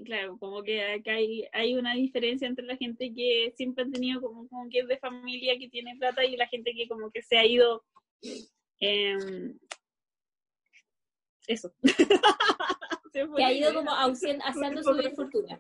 claro, 0.06 0.38
como 0.40 0.64
que 0.64 0.86
acá 0.86 1.16
hay, 1.16 1.50
hay 1.52 1.76
una 1.76 1.96
diferencia 1.96 2.48
entre 2.48 2.66
la 2.66 2.78
gente 2.78 3.14
que 3.14 3.52
siempre 3.58 3.84
ha 3.84 3.90
tenido 3.92 4.22
como, 4.22 4.48
como 4.48 4.70
que 4.70 4.80
es 4.80 4.88
de 4.88 5.00
familia, 5.00 5.60
que 5.60 5.68
tiene 5.68 5.98
plata, 5.98 6.24
y 6.24 6.38
la 6.38 6.48
gente 6.48 6.74
que 6.74 6.88
como 6.88 7.12
que 7.12 7.22
se 7.22 7.38
ha 7.38 7.46
ido... 7.46 7.84
Eh, 8.80 9.18
eso. 11.48 11.74
que 13.14 13.44
ha 13.44 13.52
ido 13.52 13.74
como 13.74 13.92
haciendo 14.46 14.84
su 14.84 15.16
fortuna. 15.16 15.60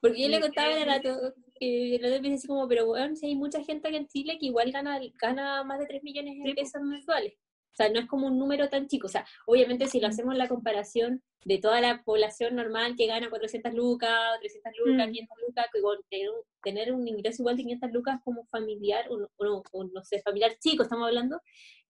Porque 0.00 0.22
yo 0.22 0.28
le 0.28 0.40
contaba 0.40 0.72
a 0.72 0.78
Renato, 0.78 1.34
que 1.58 1.98
le 2.00 2.10
decía 2.10 2.34
así 2.34 2.46
como, 2.46 2.68
pero 2.68 2.86
bueno, 2.86 3.16
si 3.16 3.26
hay 3.26 3.34
mucha 3.34 3.62
gente 3.64 3.88
aquí 3.88 3.96
en 3.96 4.06
Chile 4.06 4.38
que 4.38 4.46
igual 4.46 4.70
gana, 4.70 5.00
gana 5.20 5.64
más 5.64 5.80
de 5.80 5.86
3 5.86 6.02
millones 6.04 6.42
de 6.42 6.54
pesos 6.54 6.82
mensuales. 6.82 7.34
O 7.34 7.76
sea, 7.78 7.88
no 7.90 8.00
es 8.00 8.06
como 8.06 8.26
un 8.26 8.38
número 8.38 8.68
tan 8.68 8.86
chico. 8.88 9.06
O 9.06 9.10
sea, 9.10 9.26
obviamente 9.46 9.86
si 9.86 10.00
lo 10.00 10.08
hacemos 10.08 10.36
la 10.36 10.48
comparación 10.48 11.22
de 11.44 11.58
toda 11.58 11.80
la 11.80 12.02
población 12.02 12.56
normal 12.56 12.94
que 12.96 13.06
gana 13.06 13.30
400 13.30 13.72
lucas, 13.72 14.12
300 14.40 14.72
lucas, 14.84 15.06
500 15.06 15.36
mm. 15.36 15.46
lucas, 15.46 15.66
tener, 16.10 16.28
un, 16.30 16.36
tener 16.62 16.92
un 16.92 17.08
ingreso 17.08 17.42
igual 17.42 17.56
de 17.56 17.62
500 17.62 17.92
lucas 17.92 18.20
como 18.24 18.44
familiar, 18.46 19.06
o, 19.10 19.84
no 19.84 20.04
sé, 20.04 20.20
familiar 20.22 20.52
chico 20.58 20.82
estamos 20.82 21.06
hablando, 21.06 21.40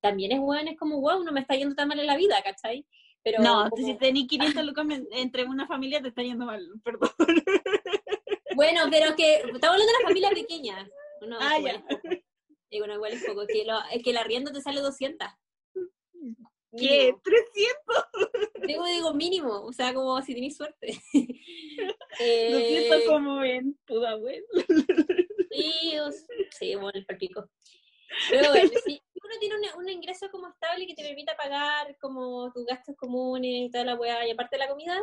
también 0.00 0.32
es 0.32 0.40
bueno, 0.40 0.70
es 0.70 0.78
como, 0.78 1.00
wow, 1.00 1.24
no 1.24 1.32
me 1.32 1.40
está 1.40 1.56
yendo 1.56 1.74
tan 1.74 1.88
mal 1.88 1.98
en 1.98 2.06
la 2.06 2.16
vida, 2.16 2.36
¿cachai? 2.44 2.86
Pero 3.22 3.42
no, 3.42 3.68
si 3.76 3.94
tenés 3.94 4.26
500 4.28 4.64
lucas 4.64 4.86
entre 5.12 5.44
una 5.44 5.66
familia 5.66 6.00
te 6.00 6.08
está 6.08 6.22
yendo 6.22 6.46
mal, 6.46 6.66
perdón. 6.84 7.10
Bueno, 8.54 8.80
pero 8.90 9.14
que 9.14 9.36
estamos 9.36 9.62
hablando 9.62 9.86
de 9.86 9.98
una 9.98 10.08
familia 10.08 10.30
pequeña. 10.30 10.90
No, 11.20 11.36
ah, 11.40 11.60
ya. 11.60 11.84
Y 12.70 12.78
bueno, 12.80 12.94
igual 12.94 13.12
es 13.12 13.24
poco. 13.24 13.46
Que, 13.46 13.64
lo, 13.64 13.78
es 13.92 14.02
que 14.02 14.10
el 14.10 14.16
arriendo 14.16 14.50
te 14.50 14.60
sale 14.60 14.80
200. 14.80 15.28
¿Qué? 16.76 17.14
¿300? 17.14 18.66
Digo, 18.66 18.84
digo 18.84 19.14
mínimo, 19.14 19.62
o 19.62 19.72
sea, 19.72 19.94
como 19.94 20.20
si 20.22 20.34
tenéis 20.34 20.56
suerte. 20.56 21.00
eh, 22.20 22.88
200 22.88 23.02
como 23.06 23.42
en 23.44 23.78
Pudahuel. 23.86 24.44
sí, 25.50 25.92
sí, 26.50 26.74
bueno, 26.74 27.00
el 27.06 27.16
pico. 27.16 27.48
Pero 28.30 28.50
bueno, 28.50 28.70
si 28.84 29.00
uno 29.28 29.38
tiene 29.40 29.56
un, 29.76 29.88
ingreso 29.88 30.30
como 30.30 30.48
estable 30.48 30.86
que 30.86 30.94
te 30.94 31.02
permita 31.02 31.36
pagar 31.36 31.96
como 32.00 32.50
tus 32.52 32.64
gastos 32.64 32.96
comunes 32.96 33.68
y 33.68 33.70
toda 33.70 33.84
la 33.84 33.94
weá, 33.96 34.26
y 34.26 34.30
aparte 34.30 34.56
de 34.56 34.64
la 34.64 34.68
comida, 34.68 34.98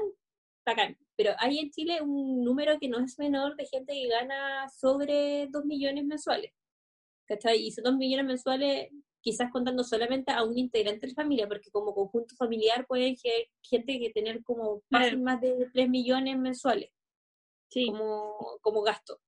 bacán. 0.65 0.97
Pero 1.15 1.33
hay 1.37 1.59
en 1.59 1.71
Chile 1.71 2.01
un 2.01 2.43
número 2.43 2.79
que 2.79 2.89
no 2.89 2.99
es 2.99 3.17
menor 3.19 3.55
de 3.55 3.65
gente 3.65 3.93
que 3.93 4.07
gana 4.07 4.67
sobre 4.69 5.47
2 5.47 5.65
millones 5.65 6.05
mensuales. 6.05 6.51
¿Cachai? 7.27 7.61
Y 7.61 7.67
esos 7.69 7.83
2 7.83 7.95
millones 7.95 8.25
mensuales, 8.25 8.89
quizás 9.21 9.51
contando 9.51 9.83
solamente 9.83 10.31
a 10.31 10.43
un 10.43 10.57
integrante 10.57 11.01
de 11.01 11.13
la 11.13 11.23
familia, 11.23 11.47
porque 11.47 11.71
como 11.71 11.93
conjunto 11.93 12.35
familiar 12.35 12.85
puede 12.87 13.15
gente 13.61 13.99
que 13.99 14.11
tener 14.13 14.43
como 14.43 14.81
más 14.89 15.41
de 15.41 15.69
3 15.73 15.89
millones 15.89 16.37
mensuales 16.37 16.91
sí. 17.69 17.87
como, 17.87 18.59
como 18.61 18.81
gasto. 18.81 19.19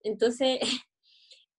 Entonces, 0.00 0.60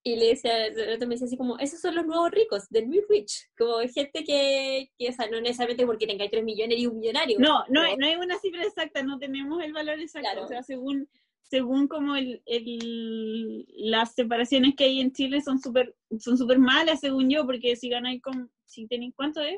y 0.07 0.15
le 0.15 0.27
decía, 0.27 0.53
me 0.99 1.07
decía 1.07 1.27
así 1.27 1.35
como, 1.35 1.57
esos 1.57 1.81
son 1.81 1.95
los 1.95 2.05
nuevos 2.05 2.31
ricos, 2.31 2.69
del 2.69 2.89
New 2.89 3.03
Rich, 3.09 3.49
como 3.57 3.79
gente 3.79 4.23
que, 4.23 4.89
que 4.97 5.09
o 5.09 5.11
sea, 5.11 5.29
no 5.29 5.41
necesariamente 5.41 5.85
porque 5.85 6.07
tenga 6.07 6.29
3 6.29 6.45
millones 6.45 6.79
y 6.79 6.87
un 6.87 6.99
millonario. 6.99 7.37
No, 7.39 7.65
no, 7.67 7.81
no 7.97 8.05
hay 8.05 8.15
una 8.15 8.39
cifra 8.39 8.63
exacta, 8.63 9.03
no 9.03 9.19
tenemos 9.19 9.61
el 9.61 9.73
valor 9.73 9.99
exacto, 9.99 10.43
o 10.43 10.47
sea, 10.47 10.63
según 10.63 11.09
según 11.49 11.87
como 11.87 12.17
el, 12.17 12.41
el, 12.45 13.65
las 13.77 14.13
separaciones 14.13 14.75
que 14.75 14.83
hay 14.83 14.99
en 14.99 15.13
Chile 15.13 15.41
son 15.41 15.59
súper 15.59 15.95
son 16.19 16.37
super 16.37 16.59
malas, 16.59 16.99
según 16.99 17.29
yo, 17.29 17.45
porque 17.45 17.75
si 17.75 17.89
ganáis 17.89 18.21
con, 18.21 18.49
si 18.65 18.87
tenéis, 18.87 19.13
¿cuánto 19.15 19.41
es? 19.41 19.57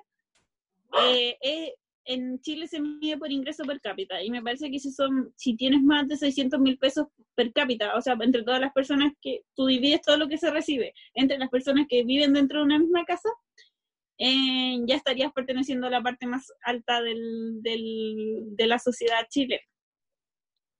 Eh, 1.03 1.37
eh, 1.41 1.73
en 2.05 2.39
Chile 2.41 2.67
se 2.67 2.79
mide 2.79 3.17
por 3.17 3.31
ingreso 3.31 3.63
per 3.63 3.79
cápita 3.81 4.23
y 4.23 4.31
me 4.31 4.41
parece 4.41 4.71
que 4.71 4.79
si 4.79 4.91
son 4.91 5.33
si 5.35 5.55
tienes 5.55 5.81
más 5.81 6.07
de 6.07 6.17
600 6.17 6.59
mil 6.59 6.77
pesos 6.77 7.07
per 7.35 7.53
cápita, 7.53 7.95
o 7.95 8.01
sea, 8.01 8.17
entre 8.21 8.43
todas 8.43 8.59
las 8.59 8.73
personas 8.73 9.13
que 9.21 9.41
tú 9.55 9.67
divides 9.67 10.01
todo 10.01 10.17
lo 10.17 10.27
que 10.27 10.37
se 10.37 10.51
recibe 10.51 10.93
entre 11.13 11.37
las 11.37 11.49
personas 11.49 11.85
que 11.87 12.03
viven 12.03 12.33
dentro 12.33 12.59
de 12.59 12.65
una 12.65 12.79
misma 12.79 13.05
casa, 13.05 13.29
eh, 14.17 14.79
ya 14.85 14.95
estarías 14.95 15.31
perteneciendo 15.33 15.87
a 15.87 15.91
la 15.91 16.01
parte 16.01 16.25
más 16.27 16.51
alta 16.63 17.01
del, 17.01 17.61
del, 17.61 18.55
de 18.55 18.67
la 18.67 18.79
sociedad 18.79 19.25
chilena. 19.29 19.61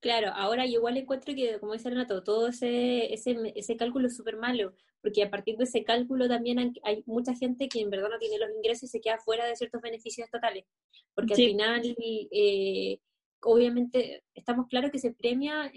Claro, 0.01 0.31
ahora 0.33 0.65
yo 0.65 0.73
igual 0.73 0.97
encuentro 0.97 1.35
que, 1.35 1.59
como 1.59 1.73
dice 1.73 1.89
Renato, 1.89 2.23
todo 2.23 2.47
ese, 2.47 3.13
ese, 3.13 3.53
ese 3.55 3.75
cálculo 3.75 4.07
es 4.07 4.15
súper 4.15 4.37
malo, 4.37 4.73
porque 5.01 5.23
a 5.23 5.29
partir 5.29 5.57
de 5.57 5.63
ese 5.63 5.83
cálculo 5.83 6.27
también 6.27 6.73
hay, 6.83 7.03
mucha 7.05 7.33
gente 7.35 7.69
que 7.69 7.81
en 7.81 7.89
verdad 7.89 8.09
no 8.09 8.19
tiene 8.19 8.37
los 8.37 8.49
ingresos 8.51 8.83
y 8.83 8.87
se 8.87 9.01
queda 9.01 9.17
fuera 9.19 9.45
de 9.45 9.55
ciertos 9.55 9.81
beneficios 9.81 10.29
totales, 10.29 10.65
porque 11.15 11.33
al 11.33 11.37
final, 11.37 11.95
eh, 11.99 12.99
obviamente, 13.41 14.23
estamos 14.33 14.67
claros 14.67 14.91
que 14.91 14.99
se 14.99 15.13
premia 15.13 15.71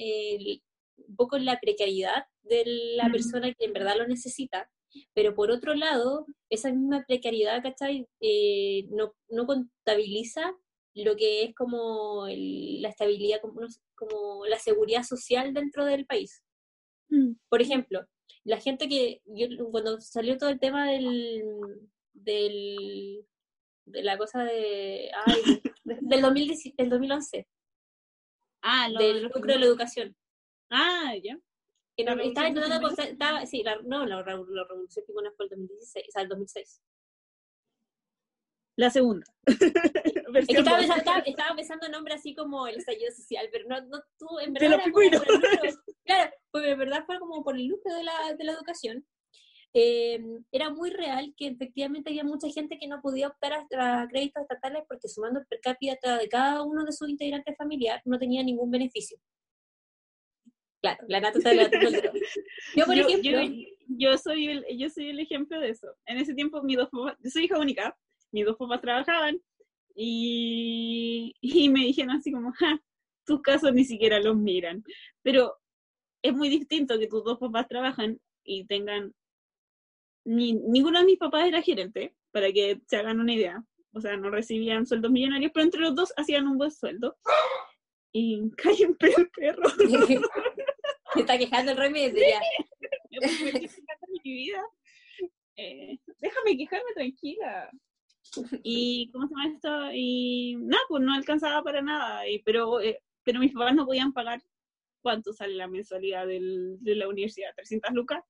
un 0.96 1.16
poco 1.16 1.38
la 1.38 1.58
precariedad 1.60 2.24
de 2.42 2.64
la 2.96 3.10
persona 3.10 3.52
que 3.54 3.64
en 3.64 3.72
verdad 3.72 3.96
lo 3.96 4.06
necesita, 4.06 4.70
pero 5.14 5.34
por 5.34 5.50
otro 5.50 5.74
lado, 5.74 6.26
esa 6.50 6.70
misma 6.70 7.04
precariedad, 7.06 7.62
¿cachai? 7.62 8.06
Eh, 8.20 8.86
no, 8.90 9.14
no 9.28 9.46
contabiliza 9.46 10.54
lo 10.94 11.16
que 11.16 11.44
es 11.44 11.54
como 11.54 12.26
la 12.28 12.88
estabilidad, 12.88 13.40
como, 13.40 13.60
como, 13.94 14.44
la 14.46 14.58
seguridad 14.58 15.02
social 15.02 15.54
dentro 15.54 15.84
del 15.84 16.04
país. 16.04 16.42
Mm. 17.08 17.32
Por 17.48 17.62
ejemplo, 17.62 18.06
la 18.44 18.60
gente 18.60 18.88
que, 18.88 19.22
yo, 19.26 19.46
cuando 19.70 20.00
salió 20.00 20.36
todo 20.36 20.50
el 20.50 20.58
tema 20.58 20.90
del, 20.90 21.42
del 22.12 23.26
de 23.84 24.02
la 24.02 24.16
cosa 24.18 24.44
de, 24.44 25.10
ay, 25.26 25.62
del, 25.84 26.22
2010, 26.22 26.76
del 26.76 26.90
2011, 26.90 27.48
ah, 28.62 28.88
del 28.98 29.24
lucro 29.24 29.52
de 29.52 29.58
la 29.58 29.66
educación. 29.66 30.16
Ah, 30.70 31.14
ya. 31.22 31.38
estaba 31.96 32.24
intentando, 32.24 32.88
estaba, 32.88 33.46
sí, 33.46 33.62
la, 33.62 33.80
no, 33.82 34.06
la, 34.06 34.22
la, 34.22 34.36
la 34.48 34.64
revolución 34.64 35.04
fue 35.36 35.44
el 35.44 35.50
2016, 35.50 36.06
o 36.08 36.12
sea, 36.12 36.22
el 36.22 36.28
2006. 36.28 36.82
La 38.76 38.90
segunda. 38.90 39.26
es 39.46 40.46
que 40.46 40.56
estaba, 40.58 40.80
estaba, 40.80 41.18
estaba, 41.18 41.54
pensando 41.54 41.86
en 41.86 41.92
nombre 41.92 42.14
así 42.14 42.34
como 42.34 42.66
el 42.66 42.76
estallido 42.76 43.12
social, 43.12 43.48
pero 43.52 43.68
no, 43.68 43.80
no 43.82 44.02
tú, 44.18 44.38
en 44.40 44.54
verdad. 44.54 44.80
Claro, 46.04 46.32
pues 46.50 46.64
en 46.66 46.78
verdad 46.78 47.04
fue 47.06 47.18
como 47.18 47.42
por 47.42 47.56
el 47.56 47.66
lucro 47.66 47.94
de 47.94 48.04
la, 48.04 48.34
de 48.34 48.44
la 48.44 48.52
educación. 48.52 49.04
Eh, 49.74 50.20
era 50.50 50.68
muy 50.68 50.90
real 50.90 51.32
que 51.34 51.46
efectivamente 51.46 52.10
había 52.10 52.24
mucha 52.24 52.46
gente 52.50 52.78
que 52.78 52.86
no 52.86 53.00
podía 53.00 53.28
optar 53.28 53.54
a, 53.54 54.06
créditos 54.06 54.42
estatales 54.42 54.82
porque 54.86 55.08
sumando 55.08 55.40
el 55.40 55.46
per 55.46 55.60
cápita 55.60 56.18
de 56.18 56.28
cada 56.28 56.62
uno 56.62 56.84
de 56.84 56.92
sus 56.92 57.08
integrantes 57.08 57.56
familiares 57.56 58.02
no 58.04 58.18
tenía 58.18 58.42
ningún 58.42 58.70
beneficio. 58.70 59.16
Claro, 60.82 61.04
la 61.08 61.20
nata 61.20 61.38
de 61.38 61.54
la 61.54 61.70
Yo, 62.76 62.84
por 62.84 62.98
ejemplo. 62.98 63.40
Yo, 63.86 64.18
soy 64.18 64.48
el, 64.48 64.66
yo 64.76 64.90
soy 64.90 65.10
el 65.10 65.20
ejemplo 65.20 65.58
de 65.60 65.70
eso. 65.70 65.86
En 66.06 66.18
ese 66.18 66.34
tiempo, 66.34 66.62
mi 66.62 66.74
dos 66.74 66.88
yo 66.92 67.30
soy 67.30 67.44
hija 67.44 67.58
única, 67.58 67.96
mis 68.30 68.44
dos 68.44 68.56
papás 68.56 68.80
trabajaban, 68.80 69.40
Y, 69.94 71.34
y 71.40 71.68
me 71.68 71.80
dijeron 71.80 72.16
así 72.16 72.32
como, 72.32 72.52
ja, 72.52 72.80
tus 73.24 73.40
casos 73.42 73.72
ni 73.72 73.84
siquiera 73.84 74.20
los 74.20 74.36
miran. 74.36 74.82
Pero 75.22 75.61
es 76.22 76.32
muy 76.32 76.48
distinto 76.48 76.98
que 76.98 77.08
tus 77.08 77.24
dos 77.24 77.38
papás 77.38 77.68
trabajan 77.68 78.20
y 78.44 78.64
tengan... 78.66 79.14
Ni, 80.24 80.52
ninguno 80.52 81.00
de 81.00 81.04
mis 81.04 81.18
papás 81.18 81.48
era 81.48 81.62
gerente, 81.62 82.14
para 82.30 82.52
que 82.52 82.80
se 82.86 82.96
hagan 82.96 83.20
una 83.20 83.34
idea. 83.34 83.64
O 83.92 84.00
sea, 84.00 84.16
no 84.16 84.30
recibían 84.30 84.86
sueldos 84.86 85.10
millonarios, 85.10 85.50
pero 85.52 85.64
entre 85.64 85.80
los 85.80 85.94
dos 85.94 86.12
hacían 86.16 86.46
un 86.46 86.58
buen 86.58 86.70
sueldo. 86.70 87.16
Y 88.12 88.50
callen 88.56 88.96
el 89.00 89.30
perro. 89.30 89.68
Se 91.14 91.20
está 91.20 91.36
quejando 91.36 91.72
el 91.72 91.78
remedio 91.78 92.22
ya. 92.22 92.40
mi 94.24 94.32
vida. 94.32 94.64
Eh, 95.56 95.98
déjame 96.18 96.56
quejarme 96.56 96.92
tranquila. 96.94 97.70
Y, 98.62 99.10
¿cómo 99.12 99.26
se 99.26 99.34
llama 99.34 99.48
esto? 99.48 99.90
Y 99.92 100.56
nada, 100.60 100.82
pues 100.88 101.02
no 101.02 101.12
alcanzaba 101.12 101.62
para 101.62 101.82
nada. 101.82 102.26
Y, 102.28 102.38
pero, 102.40 102.80
eh, 102.80 103.02
pero 103.24 103.40
mis 103.40 103.52
papás 103.52 103.74
no 103.74 103.84
podían 103.84 104.12
pagar 104.12 104.42
cuánto 105.02 105.32
sale 105.32 105.54
la 105.54 105.68
mensualidad 105.68 106.26
del, 106.26 106.78
de 106.80 106.94
la 106.96 107.08
universidad. 107.08 107.54
¿300 107.56 107.92
lucas? 107.92 108.22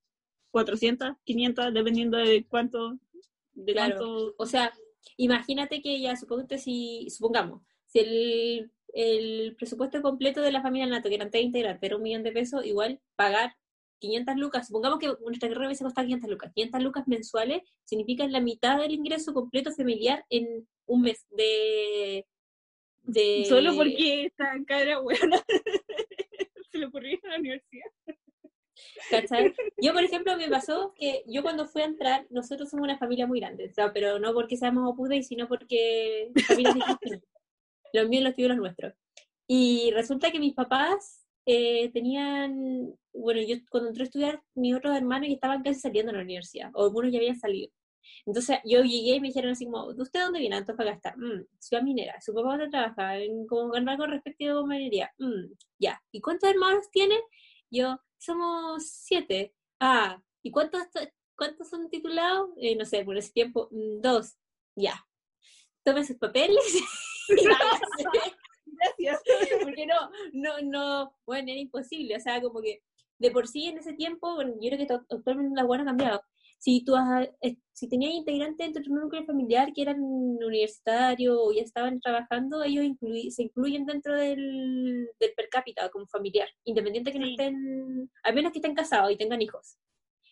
¿400? 0.51 1.17
¿500? 1.25 1.71
Dependiendo 1.71 2.17
de 2.17 2.45
cuánto. 2.47 2.97
De 3.53 3.73
Claro. 3.73 3.97
cuánto 3.97 4.35
O 4.37 4.45
sea, 4.45 4.73
imagínate 5.17 5.81
que 5.81 6.01
ya, 6.01 6.15
supongamos 6.15 6.61
si, 6.61 7.07
supongamos, 7.09 7.61
si 7.85 7.99
el, 7.99 8.71
el 8.93 9.55
presupuesto 9.55 10.01
completo 10.01 10.41
de 10.41 10.51
la 10.51 10.61
familia 10.61 10.87
Nato, 10.87 11.09
que 11.09 11.15
eran 11.15 11.31
tres 11.31 11.43
integrantes, 11.43 11.83
era 11.83 11.97
un 11.97 12.03
millón 12.03 12.23
de 12.23 12.31
pesos, 12.31 12.65
igual 12.65 12.99
pagar 13.15 13.55
500 13.99 14.35
lucas, 14.35 14.67
supongamos 14.67 14.99
que 14.99 15.07
nuestra 15.21 15.47
carrera 15.49 15.67
hubiese 15.67 15.83
costado 15.83 16.05
500 16.05 16.29
lucas, 16.29 16.51
500 16.53 16.83
lucas 16.83 17.07
mensuales 17.07 17.61
significan 17.85 18.31
la 18.31 18.41
mitad 18.41 18.77
del 18.77 18.91
ingreso 18.91 19.33
completo 19.33 19.71
familiar 19.71 20.25
en 20.29 20.67
un 20.85 21.01
mes 21.01 21.25
de... 21.31 22.25
de 23.03 23.45
Solo 23.47 23.73
porque 23.75 24.25
esta 24.25 24.51
cara 24.67 24.99
buena 24.99 25.41
se 26.73 26.79
le 26.79 26.87
ocurrió 26.87 27.13
ir 27.13 27.19
a 27.25 27.29
la 27.29 27.39
universidad. 27.39 27.85
Yo, 29.81 29.93
por 29.93 30.03
ejemplo, 30.03 30.35
me 30.35 30.49
pasó 30.49 30.93
que 30.97 31.23
yo 31.27 31.43
cuando 31.43 31.67
fui 31.67 31.83
a 31.83 31.85
entrar, 31.85 32.25
nosotros 32.31 32.69
somos 32.69 32.83
una 32.83 32.97
familia 32.97 33.27
muy 33.27 33.39
grande, 33.39 33.67
o 33.69 33.73
sea, 33.73 33.93
pero 33.93 34.17
no 34.19 34.33
porque 34.33 34.57
seamos 34.57 34.91
opudes, 34.91 35.27
sino 35.27 35.47
porque. 35.47 36.31
Los 37.93 38.09
míos, 38.09 38.23
los 38.23 38.35
tuyos, 38.35 38.49
los 38.49 38.57
nuestros. 38.57 38.93
Y 39.47 39.91
resulta 39.91 40.31
que 40.31 40.39
mis 40.39 40.55
papás 40.55 41.23
eh, 41.45 41.91
tenían, 41.91 42.91
bueno, 43.13 43.39
yo 43.41 43.57
cuando 43.69 43.89
entré 43.89 44.03
a 44.03 44.05
estudiar, 44.05 44.43
mis 44.55 44.75
otros 44.75 44.97
hermanos 44.97 45.29
estaban 45.29 45.61
casi 45.61 45.79
saliendo 45.79 46.11
de 46.11 46.17
la 46.17 46.23
universidad, 46.23 46.71
o 46.73 46.85
algunos 46.85 47.11
ya 47.11 47.19
habían 47.19 47.37
salido. 47.37 47.71
Entonces 48.25 48.59
yo 48.65 48.81
llegué 48.81 49.15
y 49.15 49.19
me 49.19 49.27
dijeron 49.27 49.51
así 49.51 49.65
como, 49.65 49.93
¿de 49.93 50.01
usted 50.01 50.21
dónde 50.21 50.39
viene? 50.39 50.55
Antofagasta. 50.55 51.15
Mm, 51.17 51.45
ciudad 51.59 51.83
minera. 51.83 52.19
¿Su 52.21 52.33
papá 52.33 52.49
dónde 52.49 52.69
trabaja? 52.69 53.17
En, 53.17 53.45
como 53.47 53.75
en 53.75 53.85
rango 53.85 54.07
respectivo 54.07 54.61
de 54.61 54.67
minería. 54.67 55.11
Mm, 55.17 55.53
ya. 55.79 56.01
¿Y 56.11 56.21
cuántos 56.21 56.49
hermanos 56.49 56.89
tiene? 56.91 57.19
Yo, 57.69 57.97
somos 58.17 58.87
siete. 58.87 59.53
Ah, 59.79 60.21
¿y 60.41 60.51
cuántos, 60.51 60.83
cuántos 61.35 61.69
son 61.69 61.89
titulados? 61.89 62.49
Eh, 62.57 62.75
no 62.75 62.85
sé, 62.85 63.03
por 63.03 63.17
ese 63.17 63.31
tiempo, 63.31 63.67
mm, 63.71 64.01
dos. 64.01 64.37
Ya. 64.75 65.05
Tome 65.83 66.05
sus 66.05 66.17
papeles. 66.17 66.63
Gracias. 68.97 69.21
Porque 69.63 69.85
no, 69.85 70.09
no, 70.33 70.61
no, 70.61 71.15
bueno, 71.25 71.51
era 71.51 71.59
imposible. 71.59 72.15
O 72.15 72.19
sea, 72.19 72.41
como 72.41 72.61
que 72.61 72.81
de 73.19 73.31
por 73.31 73.47
sí 73.47 73.67
en 73.67 73.77
ese 73.77 73.93
tiempo, 73.93 74.35
bueno, 74.35 74.53
yo 74.61 74.69
creo 74.69 74.87
que 74.87 74.93
actualmente 74.93 75.55
la 75.55 75.63
buena 75.63 75.83
ha 75.83 75.87
cambiado. 75.87 76.23
Si 76.63 76.81
tú 76.85 76.95
has- 76.95 77.27
si 77.73 77.89
tenías 77.89 78.13
integrantes 78.13 78.57
dentro 78.67 78.81
de 78.81 78.87
tu 78.87 78.95
núcleo 78.95 79.25
familiar 79.25 79.73
que 79.73 79.81
eran 79.81 79.97
universitarios 80.01 81.35
o 81.37 81.51
ya 81.51 81.61
estaban 81.61 81.99
trabajando, 81.99 82.63
ellos 82.63 82.85
inclui- 82.85 83.29
se 83.31 83.43
incluyen 83.43 83.85
dentro 83.85 84.15
del, 84.15 85.09
del 85.19 85.33
per 85.35 85.49
cápita 85.49 85.89
como 85.89 86.07
familiar, 86.07 86.47
independiente 86.63 87.11
que 87.11 87.19
no 87.19 87.25
estén, 87.25 88.09
al 88.23 88.33
menos 88.33 88.51
que 88.53 88.59
estén 88.59 88.75
casados 88.75 89.11
y 89.11 89.17
tengan 89.17 89.41
hijos. 89.41 89.77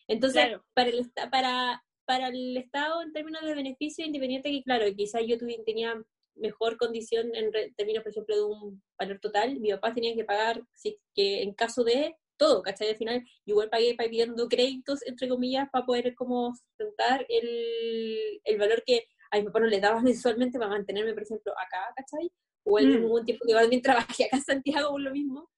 Entonces, 0.08 0.46
Claro. 0.46 0.64
para, 0.74 0.90
el, 0.90 1.12
para, 1.32 1.84
para 2.06 2.28
el 2.30 2.56
Estado, 2.56 3.02
en 3.02 3.12
términos 3.12 3.42
de 3.44 3.54
beneficio, 3.54 4.06
independiente 4.06 4.52
que, 4.52 4.64
claro, 4.64 4.86
quizás 4.96 5.24
yo 5.28 5.38
tuvi- 5.38 5.64
tenía 5.66 6.02
mejor 6.36 6.78
condición 6.78 7.36
en 7.36 7.52
términos, 7.76 8.04
por 8.04 8.12
ejemplo, 8.12 8.36
de 8.38 8.44
un 8.46 8.82
valor 8.98 9.20
total, 9.20 9.60
mi 9.60 9.72
papá 9.72 9.94
tenía 9.94 10.16
que 10.16 10.24
pagar, 10.24 10.64
si, 10.74 10.98
que 11.14 11.44
en 11.44 11.54
caso 11.54 11.84
de 11.84 12.16
todo, 12.42 12.62
¿cachai? 12.64 12.90
Al 12.90 12.96
final, 13.02 13.18
igual 13.46 13.70
pagué 13.70 13.94
pa- 13.96 14.06
pidiendo 14.06 14.48
créditos, 14.54 14.98
entre 15.06 15.28
comillas, 15.30 15.68
para 15.72 15.86
poder 15.86 16.16
como 16.16 16.54
sustentar 16.56 17.26
el, 17.30 18.42
el 18.44 18.58
valor 18.58 18.84
que 18.86 19.06
a 19.32 19.38
mi 19.38 19.44
papá 19.46 19.60
no 19.60 19.68
le 19.68 19.80
daba 19.80 20.02
mensualmente 20.10 20.58
para 20.60 20.72
mantenerme, 20.72 21.14
por 21.14 21.24
ejemplo, 21.24 21.52
acá, 21.54 21.82
¿cachai? 21.96 22.32
O 22.66 22.80
en 22.80 22.90
Mm. 22.90 22.94
algún 22.96 23.26
tiempo 23.26 23.46
que 23.48 23.54
también 23.54 23.82
trabajé 23.82 24.26
acá 24.26 24.38
en 24.38 24.44
Santiago 24.44 24.90
por 24.92 25.02
lo 25.02 25.12
mismo. 25.12 25.50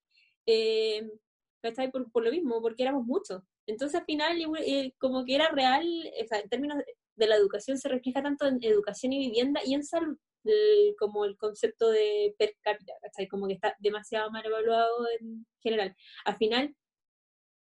Eh, 0.46 1.02
¿cachai? 1.62 1.90
Por, 1.92 2.12
por 2.12 2.24
lo 2.26 2.32
mismo, 2.32 2.62
porque 2.62 2.84
éramos 2.84 3.06
muchos. 3.06 3.42
Entonces, 3.66 3.98
al 4.00 4.06
final, 4.06 4.36
eh, 4.66 4.94
como 5.00 5.24
que 5.26 5.36
era 5.36 5.48
real, 5.50 5.86
o 6.22 6.28
sea, 6.28 6.40
en 6.40 6.50
términos 6.50 6.78
de 7.16 7.28
la 7.28 7.36
educación, 7.38 7.78
se 7.78 7.88
refleja 7.88 8.22
tanto 8.22 8.46
en 8.46 8.58
educación 8.62 9.14
y 9.14 9.20
vivienda 9.28 9.62
y 9.66 9.74
en 9.74 9.84
salud, 9.86 10.18
el- 10.46 10.96
como 10.98 11.26
el 11.26 11.38
concepto 11.38 11.90
de 11.90 12.36
per 12.38 12.56
cápita, 12.62 12.94
¿cachai? 13.02 13.28
Como 13.28 13.48
que 13.48 13.54
está 13.54 13.76
demasiado 13.80 14.32
mal 14.32 14.46
evaluado 14.46 15.06
en 15.20 15.46
general. 15.62 15.96
Al 16.26 16.38
final, 16.38 16.76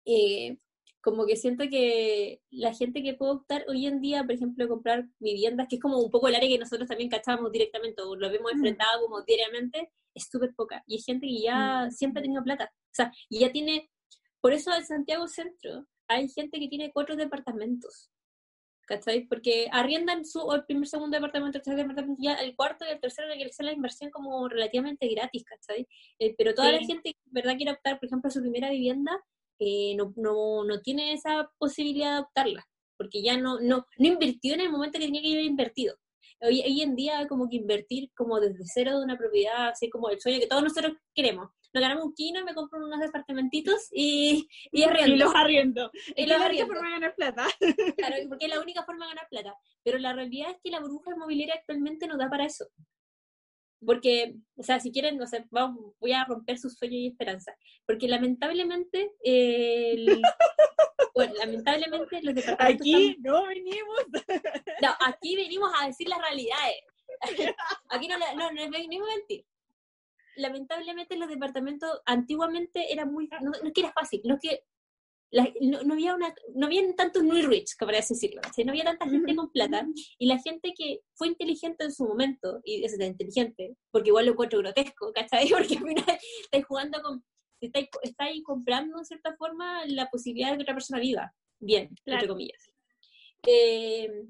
eh, 0.05 0.57
como 1.01 1.25
que 1.25 1.35
siento 1.37 1.63
que 1.69 2.41
la 2.49 2.73
gente 2.73 3.01
que 3.01 3.13
puede 3.13 3.31
optar 3.33 3.65
hoy 3.69 3.85
en 3.85 4.01
día, 4.01 4.23
por 4.23 4.33
ejemplo, 4.33 4.67
comprar 4.67 5.05
viviendas, 5.19 5.67
que 5.69 5.75
es 5.77 5.81
como 5.81 5.97
un 5.99 6.11
poco 6.11 6.27
el 6.27 6.35
área 6.35 6.49
que 6.49 6.57
nosotros 6.57 6.87
también 6.89 7.09
cachábamos 7.09 7.51
directamente, 7.51 8.01
o 8.01 8.15
lo 8.15 8.29
vemos 8.29 8.51
Mm. 8.53 8.55
enfrentado 8.57 9.01
como 9.03 9.21
diariamente, 9.23 9.91
es 10.13 10.27
súper 10.29 10.53
poca. 10.55 10.83
Y 10.87 10.95
hay 10.95 11.01
gente 11.01 11.27
que 11.27 11.41
ya 11.41 11.85
Mm. 11.87 11.91
siempre 11.91 12.19
ha 12.19 12.23
tenido 12.23 12.43
plata. 12.43 12.71
O 12.73 12.93
sea, 12.93 13.11
y 13.29 13.39
ya 13.39 13.51
tiene, 13.51 13.89
por 14.41 14.51
eso 14.53 14.73
en 14.75 14.85
Santiago 14.85 15.27
Centro 15.27 15.87
hay 16.07 16.27
gente 16.29 16.59
que 16.59 16.67
tiene 16.67 16.91
cuatro 16.91 17.15
departamentos. 17.15 18.09
¿Cachai? 18.89 19.27
Porque 19.27 19.67
arriendan 19.71 20.25
su 20.25 20.51
el 20.51 20.65
primer, 20.65 20.87
segundo 20.87 21.15
departamento, 21.15 21.59
el 21.59 21.63
tercer 21.63 21.77
departamento, 21.77 22.19
ya 22.23 22.33
el 22.33 22.55
cuarto 22.55 22.85
y 22.85 22.91
el 22.91 22.99
tercero 22.99 23.27
que 23.37 23.45
hacer 23.45 23.67
la 23.67 23.71
inversión 23.71 24.09
como 24.09 24.49
relativamente 24.49 25.07
gratis, 25.07 25.43
¿cachai? 25.45 25.87
Eh, 26.17 26.33
pero 26.35 26.55
toda 26.55 26.71
la 26.71 26.79
gente 26.79 27.13
que 27.13 27.19
verdad 27.25 27.55
quiere 27.55 27.73
optar, 27.73 27.99
por 27.99 28.07
ejemplo, 28.07 28.29
a 28.29 28.31
su 28.31 28.41
primera 28.41 28.71
vivienda, 28.71 29.11
eh, 29.59 29.93
no, 29.95 30.11
no, 30.15 30.63
no 30.63 30.81
tiene 30.81 31.13
esa 31.13 31.51
posibilidad 31.59 32.15
de 32.15 32.21
optarla, 32.21 32.67
porque 32.97 33.21
ya 33.21 33.37
no, 33.37 33.59
no, 33.59 33.85
no 33.99 34.07
invirtió 34.07 34.55
en 34.55 34.61
el 34.61 34.71
momento 34.71 34.97
que 34.97 35.05
tenía 35.05 35.21
que 35.21 35.33
haber 35.33 35.45
invertido. 35.45 35.95
Hoy, 36.41 36.63
hoy 36.65 36.81
en 36.81 36.95
día 36.95 37.27
como 37.27 37.47
que 37.47 37.57
invertir 37.57 38.09
como 38.15 38.39
desde 38.39 38.63
cero 38.65 38.97
de 38.97 39.03
una 39.03 39.19
propiedad, 39.19 39.67
así 39.67 39.87
como 39.87 40.09
el 40.09 40.19
sueño 40.19 40.39
que 40.39 40.47
todos 40.47 40.63
nosotros 40.63 40.93
queremos. 41.13 41.51
Nos 41.73 41.81
ganamos 41.81 42.05
un 42.05 42.13
kino, 42.15 42.43
me 42.43 42.53
compro 42.55 42.83
unos 42.83 42.99
departamentitos 42.99 43.89
y, 43.91 44.47
y 44.71 44.83
arriendo. 44.83 45.15
Y 45.15 45.17
los 45.19 45.35
arriendo. 45.35 45.91
Y 46.15 46.23
Es 46.23 46.27
los 46.27 46.39
la 46.39 46.45
única 46.47 46.63
arriendo. 46.63 46.67
forma 46.73 46.87
de 46.87 46.93
ganar 46.93 47.15
plata. 47.15 47.47
Claro, 47.97 48.15
porque 48.27 48.45
es 48.45 48.51
la 48.55 48.59
única 48.61 48.83
forma 48.83 49.05
de 49.05 49.11
ganar 49.15 49.27
plata. 49.29 49.55
Pero 49.83 49.97
la 49.99 50.13
realidad 50.13 50.51
es 50.51 50.57
que 50.63 50.71
la 50.71 50.79
burbuja 50.79 51.11
inmobiliaria 51.11 51.55
actualmente 51.55 52.07
no 52.07 52.17
da 52.17 52.29
para 52.29 52.45
eso. 52.45 52.65
Porque, 53.85 54.35
o 54.57 54.63
sea, 54.63 54.79
si 54.79 54.91
quieren, 54.91 55.17
no 55.17 55.25
sé, 55.25 55.45
vamos, 55.51 55.93
voy 55.99 56.11
a 56.11 56.25
romper 56.25 56.57
sus 56.57 56.73
sueños 56.75 56.97
y 56.99 57.07
esperanzas. 57.07 57.55
Porque 57.85 58.07
lamentablemente, 58.09 59.11
eh, 59.23 59.91
el- 59.93 60.21
bueno, 61.15 61.33
lamentablemente 61.35 62.21
los 62.23 62.35
departamentos 62.35 62.81
Aquí 62.81 63.09
están- 63.11 63.21
no 63.21 63.45
venimos. 63.47 63.99
no, 64.81 64.89
aquí 65.05 65.35
venimos 65.35 65.71
a 65.79 65.87
decir 65.87 66.09
las 66.09 66.19
realidades. 66.19 66.75
Aquí 67.89 68.07
no, 68.07 68.17
no, 68.17 68.51
no 68.51 68.69
venimos 68.71 69.07
a 69.09 69.15
mentir. 69.15 69.45
Lamentablemente 70.39 71.15
los 71.17 71.29
departamentos 71.29 72.01
antiguamente 72.05 72.91
eran 72.93 73.11
muy, 73.11 73.27
no, 73.41 73.51
no 73.51 73.67
es 73.67 73.73
que 73.73 73.81
era 73.81 73.91
fácil, 73.93 74.21
no 74.23 74.35
es 74.35 74.39
que 74.41 74.63
la- 75.31 75.53
no, 75.61 75.83
no 75.83 75.93
había 75.93 76.15
una, 76.15 76.33
no 76.55 76.65
habían 76.65 76.95
tantos 76.95 77.21
muy 77.23 77.41
rich, 77.43 77.75
como 77.77 77.89
para 77.89 77.99
así 77.99 78.15
decirlo, 78.15 78.41
no 78.65 78.71
había 78.71 78.83
tanta 78.85 79.07
gente 79.07 79.35
con 79.35 79.51
plata 79.51 79.85
y 80.17 80.25
la 80.25 80.39
gente 80.39 80.73
que 80.75 81.01
fue 81.13 81.27
inteligente 81.27 81.83
en 81.83 81.91
su 81.93 82.03
momento, 82.05 82.61
y 82.63 82.83
es 82.83 82.99
inteligente, 82.99 83.75
porque 83.91 84.09
igual 84.09 84.25
lo 84.25 84.31
encuentro 84.31 84.59
grotesco, 84.59 85.11
¿cachai? 85.13 85.47
Porque 85.51 85.75
al 85.77 85.83
final 85.87 86.17
estáis 86.43 86.65
jugando 86.65 87.01
con, 87.03 87.23
estáis, 87.61 87.87
estáis 88.01 88.43
comprando 88.43 88.97
en 88.97 89.05
cierta 89.05 89.35
forma 89.35 89.85
la 89.85 90.09
posibilidad 90.09 90.51
de 90.51 90.57
que 90.57 90.63
otra 90.63 90.73
persona 90.73 90.99
viva, 90.99 91.31
bien, 91.59 91.89
Claro. 92.03 92.17
entre 92.21 92.27
comillas. 92.29 92.71
Eh, 93.45 94.25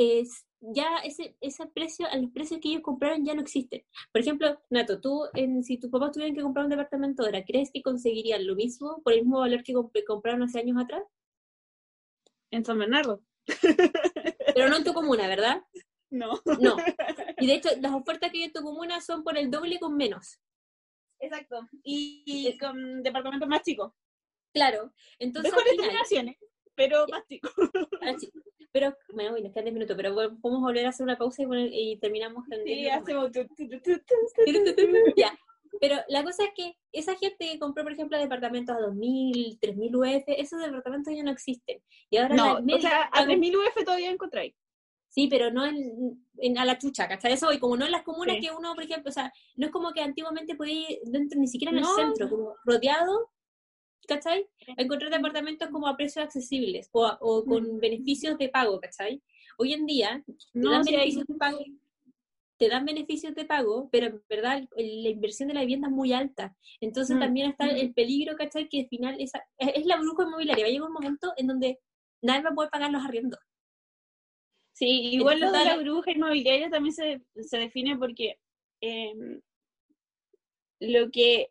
es, 0.00 0.46
ya 0.60 0.98
ese, 1.04 1.36
ese 1.40 1.66
precio, 1.66 2.06
a 2.08 2.16
los 2.16 2.30
precios 2.30 2.60
que 2.60 2.68
ellos 2.68 2.82
compraron 2.82 3.24
ya 3.24 3.34
no 3.34 3.42
existen. 3.42 3.82
Por 4.12 4.20
ejemplo, 4.22 4.60
Nato, 4.70 5.00
tú, 5.00 5.24
en, 5.34 5.64
si 5.64 5.76
tus 5.78 5.90
papás 5.90 6.12
tuvieran 6.12 6.36
que 6.36 6.42
comprar 6.42 6.64
un 6.66 6.70
departamento 6.70 7.24
ahora, 7.24 7.44
¿crees 7.44 7.70
que 7.72 7.82
conseguirían 7.82 8.46
lo 8.46 8.54
mismo 8.54 9.02
por 9.02 9.12
el 9.12 9.20
mismo 9.22 9.40
valor 9.40 9.62
que 9.64 9.74
comp- 9.74 10.04
compraron 10.06 10.44
hace 10.44 10.60
años 10.60 10.78
atrás? 10.80 11.02
En 12.52 12.64
San 12.64 12.78
Bernardo. 12.78 13.22
Pero 14.54 14.68
no 14.68 14.76
en 14.76 14.84
tu 14.84 14.94
comuna, 14.94 15.26
¿verdad? 15.28 15.62
No. 16.10 16.40
No. 16.60 16.76
Y 17.40 17.46
de 17.46 17.54
hecho, 17.54 17.68
las 17.80 17.92
ofertas 17.92 18.32
que 18.32 18.38
hay 18.38 18.44
en 18.44 18.52
tu 18.52 18.62
comuna 18.62 19.00
son 19.00 19.22
por 19.22 19.38
el 19.38 19.48
doble 19.50 19.78
con 19.78 19.96
menos. 19.96 20.40
Exacto. 21.20 21.68
Y, 21.84 22.24
y 22.26 22.58
con 22.58 23.02
departamentos 23.02 23.48
más 23.48 23.62
chicos. 23.62 23.92
Claro. 24.52 24.92
Entonces, 25.20 25.52
Mejores 25.52 26.08
final, 26.08 26.36
pero 26.74 27.06
más 27.08 27.24
chicos. 27.28 27.52
Pero 28.72 28.94
voy, 29.14 29.42
nos 29.42 29.52
quedan 29.52 29.64
10 29.64 29.74
minutos, 29.74 29.96
pero 29.96 30.14
podemos 30.14 30.60
volver 30.62 30.86
a 30.86 30.90
hacer 30.90 31.04
una 31.04 31.16
pausa 31.16 31.42
y, 31.42 31.46
poner- 31.46 31.70
y 31.72 31.96
terminamos 31.98 32.44
10 32.48 32.62
Sí, 32.64 32.88
hacemos 32.88 33.30
ya. 35.16 35.38
Pero 35.80 35.96
la 36.08 36.24
cosa 36.24 36.44
es 36.44 36.50
que 36.56 36.76
esa 36.92 37.14
gente 37.16 37.48
que 37.52 37.58
compró, 37.58 37.84
por 37.84 37.92
ejemplo, 37.92 38.18
departamentos 38.18 38.74
a 38.76 38.80
2.000, 38.80 39.58
3.000 39.60 39.94
UF, 39.96 40.24
esos 40.26 40.60
departamentos 40.60 41.14
ya 41.14 41.22
no 41.22 41.30
existen. 41.30 41.80
Y 42.10 42.16
ahora 42.16 42.34
No, 42.34 42.60
la 42.60 42.76
o 42.76 42.80
sea, 42.80 43.02
a 43.04 43.10
paga- 43.10 43.26
3.000 43.34 43.56
UF 43.56 43.84
todavía 43.84 44.10
encontráis. 44.10 44.54
Sí, 45.10 45.28
pero 45.28 45.50
no 45.50 45.64
en, 45.66 46.26
en- 46.38 46.58
a 46.58 46.64
la 46.64 46.78
chucha, 46.78 47.06
¿cachai? 47.08 47.32
Eso, 47.32 47.52
y 47.52 47.58
como 47.58 47.76
no 47.76 47.84
en 47.86 47.92
las 47.92 48.02
comunas 48.02 48.36
Sí. 48.36 48.42
que 48.42 48.50
uno, 48.54 48.74
por 48.74 48.82
ejemplo, 48.84 49.08
o 49.08 49.12
sea, 49.12 49.32
no 49.56 49.66
es 49.66 49.72
como 49.72 49.92
que 49.92 50.00
antiguamente 50.02 50.54
podía 50.56 50.90
ir 50.90 50.98
dentro, 51.04 51.38
ni 51.40 51.46
siquiera 51.48 51.72
en 51.74 51.80
No. 51.82 51.90
el 51.96 52.04
centro, 52.04 52.28
como 52.28 52.54
rodeado, 52.64 53.30
¿cachai? 54.06 54.46
Encontrar 54.76 55.10
departamentos 55.10 55.68
como 55.70 55.86
a 55.88 55.96
precios 55.96 56.24
accesibles 56.24 56.88
o, 56.92 57.06
o 57.20 57.44
con 57.44 57.78
beneficios 57.78 58.38
de 58.38 58.48
pago, 58.48 58.80
¿cachai? 58.80 59.22
Hoy 59.58 59.72
en 59.72 59.86
día 59.86 60.22
te 60.26 60.34
No, 60.54 60.70
dan 60.70 60.86
hay- 60.86 60.92
beneficios 60.92 61.26
de 61.26 61.34
pago, 61.34 61.58
te 62.56 62.68
dan 62.68 62.84
beneficios 62.84 63.34
de 63.34 63.44
pago, 63.44 63.88
pero 63.90 64.06
en 64.06 64.22
verdad 64.28 64.62
la 64.76 65.08
inversión 65.08 65.48
de 65.48 65.54
la 65.54 65.60
vivienda 65.60 65.88
es 65.88 65.94
muy 65.94 66.12
alta. 66.12 66.56
Entonces 66.80 67.16
Mm. 67.16 67.20
también 67.20 67.50
está 67.50 67.66
el 67.68 67.92
peligro, 67.94 68.36
¿cachai? 68.36 68.68
Que 68.68 68.80
al 68.80 68.88
final 68.88 69.16
esa, 69.20 69.42
es, 69.58 69.86
la 69.86 69.96
bruja 69.96 70.24
inmobiliaria. 70.24 70.64
Va 70.64 70.68
a 70.68 70.72
llegar 70.72 70.88
un 70.88 70.92
momento 70.94 71.32
en 71.36 71.46
donde 71.46 71.78
nadie 72.22 72.42
va 72.42 72.50
a 72.50 72.54
poder 72.54 72.70
pagar 72.70 72.90
los 72.90 73.04
arriendos. 73.04 73.38
Sí, 74.72 74.86
igual 75.12 75.40
lo 75.40 75.50
de 75.52 75.64
la 75.64 75.76
bruja 75.76 76.12
inmobiliaria 76.12 76.70
también 76.70 76.94
se, 76.94 77.20
se 77.42 77.58
define 77.58 77.96
porque 77.96 78.38
em, 78.80 79.40
lo 80.80 81.10
que 81.10 81.50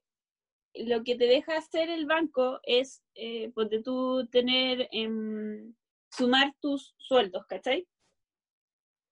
lo 0.85 1.03
que 1.03 1.15
te 1.15 1.25
deja 1.25 1.57
hacer 1.57 1.89
el 1.89 2.05
banco 2.05 2.59
es, 2.63 3.03
eh, 3.15 3.49
ponte 3.51 3.81
tú 3.81 4.27
tener, 4.31 4.87
em, 4.91 5.73
sumar 6.11 6.53
tus 6.59 6.95
sueldos, 6.97 7.45
¿cachai? 7.47 7.87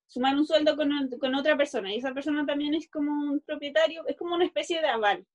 Sumar 0.08 0.36
un 0.36 0.45
sueldo 0.45 0.75
con, 0.75 0.89
con 1.19 1.36
otra 1.36 1.58
persona 1.58 1.93
y 1.93 1.97
esa 1.97 2.13
persona 2.13 2.45
también 2.45 2.73
es 2.73 2.89
como 2.89 3.12
un 3.32 3.39
propietario, 3.41 4.06
es 4.08 4.15
como 4.15 4.36
una 4.36 4.45
especie 4.45 4.82
de 4.82 4.88
aval. 4.88 5.25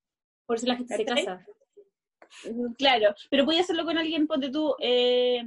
Por 0.45 0.57
eso 0.57 0.67
la 0.67 0.75
gente 0.77 0.95
se 0.95 1.05
¿Cachai? 1.05 1.25
casa. 1.25 1.45
Mm, 2.51 2.73
Claro, 2.73 3.13
pero 3.29 3.45
podía 3.45 3.61
hacerlo 3.61 3.83
con 3.85 3.97
alguien, 3.97 4.27
ponte 4.27 4.49
tú, 4.49 4.75
eh, 4.79 5.43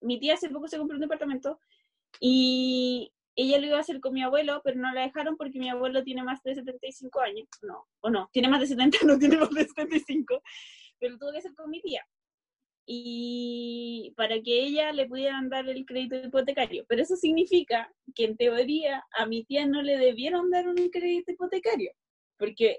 mi 0.00 0.18
tía 0.18 0.34
hace 0.34 0.50
poco 0.50 0.68
se 0.68 0.78
compró 0.78 0.96
un 0.96 1.00
departamento 1.00 1.60
y 2.20 3.12
ella 3.36 3.58
lo 3.58 3.66
iba 3.66 3.76
a 3.76 3.80
hacer 3.80 4.00
con 4.00 4.14
mi 4.14 4.22
abuelo, 4.22 4.60
pero 4.64 4.78
no 4.78 4.92
la 4.92 5.02
dejaron 5.02 5.36
porque 5.36 5.58
mi 5.58 5.68
abuelo 5.68 6.02
tiene 6.02 6.24
más 6.24 6.42
de 6.42 6.54
75 6.54 7.20
años, 7.20 7.46
no, 7.62 7.86
o 8.00 8.10
no, 8.10 8.28
tiene 8.32 8.48
más 8.48 8.60
de 8.60 8.66
70, 8.66 8.98
no 9.06 9.18
tiene 9.18 9.36
más 9.36 9.50
de 9.50 9.66
75, 9.66 10.42
pero 10.98 11.18
tuvo 11.18 11.32
que 11.32 11.38
hacer 11.38 11.54
con 11.54 11.70
mi 11.70 11.80
tía. 11.82 12.04
Y 12.88 14.14
para 14.16 14.40
que 14.40 14.62
ella 14.62 14.92
le 14.92 15.06
pudieran 15.06 15.48
dar 15.48 15.68
el 15.68 15.84
crédito 15.84 16.16
hipotecario. 16.16 16.84
Pero 16.88 17.02
eso 17.02 17.16
significa 17.16 17.92
que 18.14 18.24
en 18.24 18.36
teoría 18.36 19.04
a 19.18 19.26
mi 19.26 19.44
tía 19.44 19.66
no 19.66 19.82
le 19.82 19.98
debieron 19.98 20.50
dar 20.50 20.68
un 20.68 20.76
crédito 20.90 21.32
hipotecario, 21.32 21.92
porque 22.38 22.78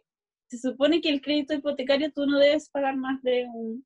se 0.50 0.58
supone 0.58 1.02
que 1.02 1.10
el 1.10 1.22
crédito 1.22 1.54
hipotecario 1.54 2.12
tú 2.12 2.26
no 2.26 2.40
debes 2.40 2.70
pagar 2.70 2.96
más 2.96 3.22
de 3.22 3.48
un 3.54 3.86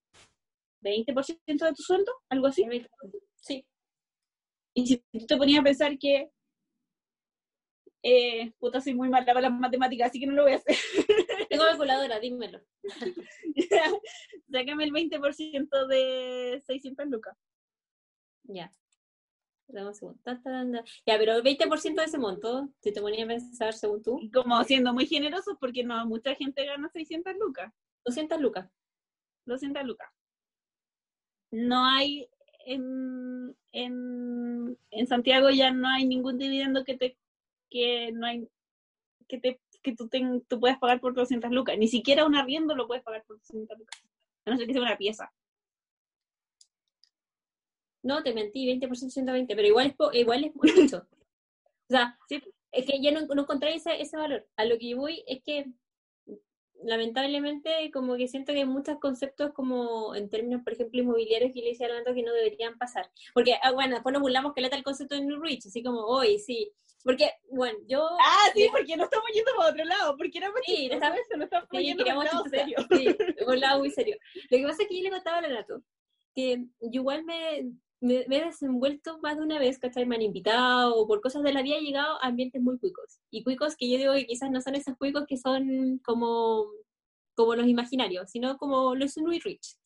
20% 0.81 1.65
de 1.65 1.73
tu 1.73 1.81
sueldo, 1.81 2.11
algo 2.29 2.47
así. 2.47 2.65
Sí. 3.35 3.65
Y 4.73 4.87
si 4.87 4.97
tú 5.11 5.25
te 5.25 5.37
ponías 5.37 5.59
a 5.59 5.63
pensar 5.63 5.97
que, 5.97 6.29
eh, 8.03 8.51
puta, 8.59 8.81
soy 8.81 8.95
muy 8.95 9.09
mala 9.09 9.25
para 9.25 9.41
las 9.41 9.51
matemáticas, 9.51 10.09
así 10.09 10.19
que 10.19 10.27
no 10.27 10.33
lo 10.33 10.43
voy 10.43 10.53
a 10.53 10.55
hacer. 10.55 10.75
Tengo 11.49 11.63
calculadora, 11.63 12.19
dímelo. 12.19 12.61
Sácame 14.51 14.83
el 14.85 14.91
20% 14.91 15.87
de 15.87 16.63
600 16.65 17.07
lucas. 17.07 17.37
Ya. 18.43 18.71
Dame 19.67 19.91
un. 20.01 20.19
Ya, 21.05 21.17
pero 21.17 21.35
el 21.35 21.43
20% 21.43 21.95
de 21.95 22.03
ese 22.03 22.17
monto, 22.17 22.69
si 22.81 22.91
te 22.91 23.01
ponías 23.01 23.23
a 23.23 23.27
pensar 23.27 23.73
según 23.73 24.01
tú, 24.03 24.19
como 24.33 24.61
siendo 24.63 24.93
muy 24.93 25.05
generosos, 25.05 25.55
porque 25.59 25.83
no 25.83 26.05
mucha 26.05 26.35
gente 26.35 26.65
gana 26.65 26.89
600 26.89 27.35
lucas, 27.39 27.71
200 28.05 28.41
lucas. 28.41 28.69
200 29.45 29.83
lucas. 29.83 30.09
No 31.51 31.85
hay, 31.85 32.29
en, 32.65 33.55
en, 33.71 34.77
en 34.91 35.07
Santiago 35.07 35.49
ya 35.49 35.71
no 35.71 35.87
hay 35.87 36.05
ningún 36.05 36.37
dividendo 36.37 36.83
que 36.83 36.97
te, 36.97 37.17
que 37.71 38.11
no 38.11 38.27
hay, 38.27 38.47
que 39.27 39.39
te, 39.39 39.59
que 39.81 39.95
tú, 39.95 40.07
ten- 40.09 40.43
tú 40.47 40.59
puedas 40.59 40.77
pagar 40.77 40.99
por 41.01 41.15
200 41.15 41.49
lucas. 41.51 41.77
Ni 41.77 41.87
siquiera 41.87 42.25
un 42.25 42.35
arriendo 42.35 42.75
lo 42.75 42.85
puedes 42.87 43.03
pagar 43.03 43.23
por 43.25 43.37
200 43.39 43.79
lucas. 43.79 44.03
A 44.45 44.51
no 44.51 44.57
ser 44.57 44.67
que 44.67 44.73
sea 44.73 44.81
una 44.83 44.97
pieza. 44.97 45.31
No, 48.03 48.23
te 48.23 48.33
mentí, 48.33 48.65
20%, 48.67 49.09
120, 49.11 49.55
pero 49.55 49.67
igual 49.67 49.87
es, 49.87 49.95
po- 49.95 50.11
igual 50.13 50.43
es 50.45 50.55
mucho. 50.55 51.07
O 51.89 51.93
sea, 51.93 52.17
Sí. 52.29 52.41
es 52.71 52.85
que 52.85 53.01
ya 53.01 53.11
no, 53.11 53.19
no 53.25 53.41
encontré 53.41 53.75
ese, 53.75 54.01
ese 54.01 54.15
valor. 54.15 54.47
A 54.55 54.63
lo 54.63 54.77
que 54.77 54.87
yo 54.91 54.97
voy 54.97 55.25
es 55.27 55.43
que, 55.43 55.65
lamentablemente, 56.83 57.91
como 57.93 58.15
que 58.17 58.27
siento 58.27 58.53
que 58.53 58.59
hay 58.59 58.65
muchos 58.65 58.99
conceptos 58.99 59.51
como 59.53 60.15
en 60.15 60.29
términos, 60.29 60.61
por 60.63 60.73
ejemplo, 60.73 60.99
inmobiliarios 61.01 61.51
que 61.53 61.61
le 61.61 61.69
decía 61.69 61.87
Leonardo 61.87 62.13
que 62.13 62.23
no 62.23 62.33
deberían 62.33 62.77
pasar. 62.77 63.09
Porque, 63.33 63.55
ah, 63.61 63.71
bueno, 63.71 63.95
después 63.95 64.13
nos 64.13 64.21
burlamos 64.21 64.53
que 64.53 64.61
le 64.61 64.67
el 64.67 64.83
concepto 64.83 65.15
de 65.15 65.21
New 65.21 65.41
Rich, 65.41 65.67
así 65.67 65.83
como, 65.83 66.01
hoy 66.05 66.39
sí. 66.39 66.71
Porque, 67.03 67.31
bueno, 67.49 67.77
yo... 67.87 68.07
Ah, 68.19 68.51
sí, 68.53 68.67
porque 68.71 68.95
no 68.95 69.05
estamos 69.05 69.25
yendo 69.33 69.51
para 69.57 69.69
otro 69.71 69.83
lado, 69.85 70.15
porque 70.17 70.37
era 70.37 70.51
más 70.51 70.61
Sí, 70.65 70.73
chistoso 70.75 70.93
estamos- 70.95 71.19
eso, 71.19 71.37
no 71.37 71.43
estamos 71.45 71.67
Sí, 71.71 71.77
yendo 71.83 72.05
para 72.05 72.19
un 72.19 72.25
lado 72.25 72.43
serio. 72.49 72.77
Sí, 72.91 73.07
un 73.47 73.59
lado 73.59 73.79
muy 73.79 73.89
serio. 73.91 74.17
Lo 74.49 74.57
que 74.57 74.63
pasa 74.63 74.83
es 74.83 74.87
que 74.87 74.97
yo 74.97 75.03
le 75.03 75.09
contaba 75.09 75.37
a 75.37 75.41
Leonardo 75.41 75.81
que 76.33 76.57
yo 76.79 77.01
igual 77.01 77.25
me, 77.25 77.71
me, 78.01 78.25
me 78.27 78.37
he 78.37 78.45
desenvuelto 78.45 79.19
más 79.19 79.37
de 79.37 79.43
una 79.43 79.59
vez, 79.59 79.79
¿cachai? 79.79 80.05
Me 80.05 80.15
han 80.15 80.23
invitado 80.23 80.95
o 80.95 81.07
por 81.07 81.21
cosas 81.21 81.43
de 81.43 81.53
la 81.53 81.61
vida 81.61 81.77
he 81.77 81.81
llegado 81.81 82.21
a 82.21 82.27
ambientes 82.27 82.61
muy 82.61 82.77
cuicos. 82.79 83.19
Y 83.29 83.43
cuicos 83.43 83.75
que 83.77 83.89
yo 83.89 83.97
digo 83.97 84.13
que 84.13 84.25
quizás 84.25 84.49
no 84.51 84.59
son 84.61 84.75
esos 84.75 84.97
cuicos 84.97 85.25
que 85.27 85.37
son 85.37 85.99
como, 86.03 86.65
como 87.35 87.55
los 87.55 87.67
imaginarios, 87.67 88.31
sino 88.31 88.57
como 88.57 88.95
los 88.95 89.17
muy 89.17 89.39
rich. 89.39 89.77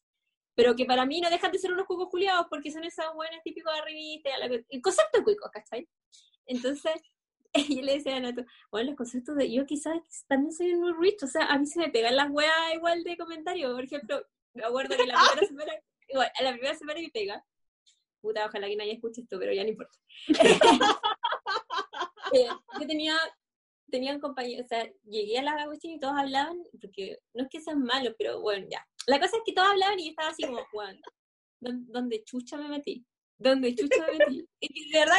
Pero 0.55 0.75
que 0.75 0.85
para 0.85 1.05
mí 1.05 1.19
no 1.19 1.29
dejan 1.29 1.51
de 1.51 1.59
ser 1.59 1.73
unos 1.73 1.85
cuicos 1.85 2.07
culiados 2.09 2.47
porque 2.49 2.71
son 2.71 2.85
esos 2.85 3.05
buenos 3.13 3.41
típicos 3.43 3.73
de 3.75 3.81
revista, 3.81 4.29
el 4.69 4.81
concepto 4.81 5.19
de 5.19 5.23
cuicos, 5.25 5.51
¿cachai? 5.51 5.87
Entonces, 6.45 6.93
yo 7.69 7.81
le 7.81 7.95
decía 7.95 8.15
a 8.15 8.19
Nato, 8.21 8.45
bueno, 8.71 8.91
los 8.91 8.97
conceptos 8.97 9.35
de 9.35 9.51
yo 9.51 9.65
quizás 9.65 9.99
también 10.27 10.53
soy 10.53 10.75
muy 10.75 10.93
rich, 10.93 11.21
o 11.23 11.27
sea, 11.27 11.47
a 11.47 11.57
mí 11.57 11.65
se 11.65 11.79
me 11.79 11.89
pegan 11.89 12.15
las 12.15 12.29
weas 12.31 12.73
igual 12.73 13.03
de 13.03 13.17
comentarios. 13.17 13.73
Por 13.73 13.83
ejemplo, 13.83 14.25
me 14.53 14.63
acuerdo 14.63 14.95
que 14.95 15.05
la 15.05 15.15
primera 15.33 15.47
semana, 15.47 15.73
igual, 16.07 16.31
a 16.39 16.43
la 16.43 16.51
primera 16.51 16.75
semana 16.75 16.99
que 17.01 17.09
pega, 17.09 17.45
puta, 18.25 18.45
ojalá 18.45 18.67
que 18.67 18.75
nadie 18.75 18.93
escuche 18.93 19.21
esto, 19.21 19.39
pero 19.39 19.53
ya 19.53 19.63
no 19.63 19.69
importa. 19.69 19.97
Eh, 22.33 22.47
yo 22.79 22.87
tenía, 22.87 23.15
tenían 23.89 24.19
compañeros, 24.19 24.65
o 24.65 24.67
sea, 24.67 24.91
llegué 25.03 25.37
a 25.37 25.43
la 25.43 25.65
cuestión 25.67 25.93
y 25.93 25.99
todos 25.99 26.15
hablaban, 26.17 26.61
porque 26.81 27.19
no 27.33 27.43
es 27.43 27.49
que 27.49 27.61
sean 27.61 27.83
malos, 27.83 28.15
pero 28.17 28.41
bueno, 28.41 28.65
ya. 28.69 28.85
La 29.07 29.19
cosa 29.19 29.37
es 29.37 29.43
que 29.45 29.53
todos 29.53 29.69
hablaban 29.69 29.99
y 29.99 30.05
yo 30.05 30.09
estaba 30.09 30.29
así 30.29 30.43
como, 30.43 30.65
Juan, 30.71 30.99
¿dónde 31.59 32.23
chucha 32.23 32.57
me 32.57 32.67
metí? 32.67 33.05
¿Dónde 33.37 33.75
chucha 33.75 34.05
me 34.07 34.17
metí? 34.17 34.49
Y 34.59 34.91
de 34.91 34.99
verdad 34.99 35.17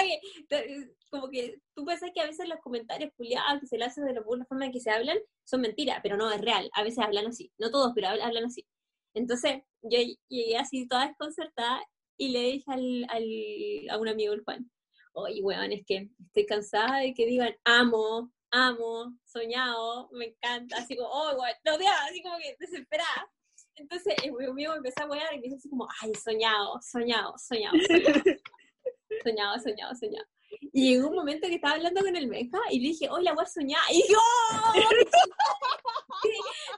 que, 0.49 0.95
como 1.11 1.29
que 1.29 1.61
tú 1.75 1.85
pensás 1.85 2.11
que 2.13 2.21
a 2.21 2.27
veces 2.27 2.49
los 2.49 2.59
comentarios 2.61 3.13
culiados 3.17 3.61
que 3.61 3.67
se 3.67 3.79
le 3.79 3.85
hacen 3.85 4.05
de 4.05 4.15
la 4.15 4.23
forma 4.23 4.67
en 4.67 4.73
que 4.73 4.81
se 4.81 4.91
hablan 4.91 5.19
son 5.45 5.61
mentiras, 5.61 6.01
pero 6.03 6.17
no, 6.17 6.31
es 6.33 6.41
real. 6.41 6.69
A 6.73 6.83
veces 6.83 6.99
hablan 6.99 7.27
así, 7.27 7.53
no 7.59 7.71
todos, 7.71 7.93
pero 7.95 8.09
hablan 8.09 8.45
así. 8.45 8.67
Entonces, 9.15 9.63
yo 9.83 9.99
llegué 10.29 10.59
así 10.59 10.87
toda 10.89 11.07
desconcertada 11.07 11.81
y 12.17 12.29
le 12.29 12.41
dije 12.53 12.65
al, 12.69 13.07
al, 13.09 13.91
a 13.91 13.99
un 13.99 14.09
amigo, 14.09 14.33
el 14.33 14.45
Juan, 14.45 14.71
oye, 15.13 15.41
weón, 15.43 15.73
es 15.73 15.85
que 15.87 16.11
estoy 16.27 16.47
cansada 16.47 17.01
de 17.01 17.15
que 17.15 17.27
digan 17.27 17.55
amo, 17.65 18.33
amo, 18.51 19.19
soñado, 19.25 20.09
me 20.13 20.27
encanta, 20.27 20.77
así 20.79 20.97
como, 20.97 21.09
oh, 21.11 21.37
weón, 21.37 21.55
no, 21.65 21.79
tía, 21.79 21.93
así 22.09 22.23
como 22.23 22.39
que 22.39 22.57
desesperada. 22.59 23.31
Entonces, 23.77 24.15
el 24.23 24.33
me 24.33 24.65
empezó 24.65 25.03
a 25.03 25.07
wear 25.07 25.35
y 25.35 25.37
me 25.37 25.43
dice 25.43 25.57
así 25.57 25.69
como, 25.69 25.87
ay, 26.01 26.15
soñado, 26.15 26.81
soñado, 26.83 27.35
soñado, 27.37 27.77
soñado, 29.23 29.59
soñado, 29.61 29.95
soñado. 29.95 30.27
Y 30.73 30.95
llegó 30.95 31.09
un 31.09 31.17
momento 31.17 31.49
que 31.49 31.57
estaba 31.57 31.75
hablando 31.75 32.01
con 32.01 32.17
el 32.17 32.29
Benja 32.29 32.59
y 32.71 32.81
le 32.81 32.89
dije, 32.89 33.09
oye, 33.11 33.25
la 33.25 33.35
weá 33.35 33.47
soñada. 33.47 33.85
Y 33.91 33.97
dije, 33.97 34.15
¡oh! 34.17 34.73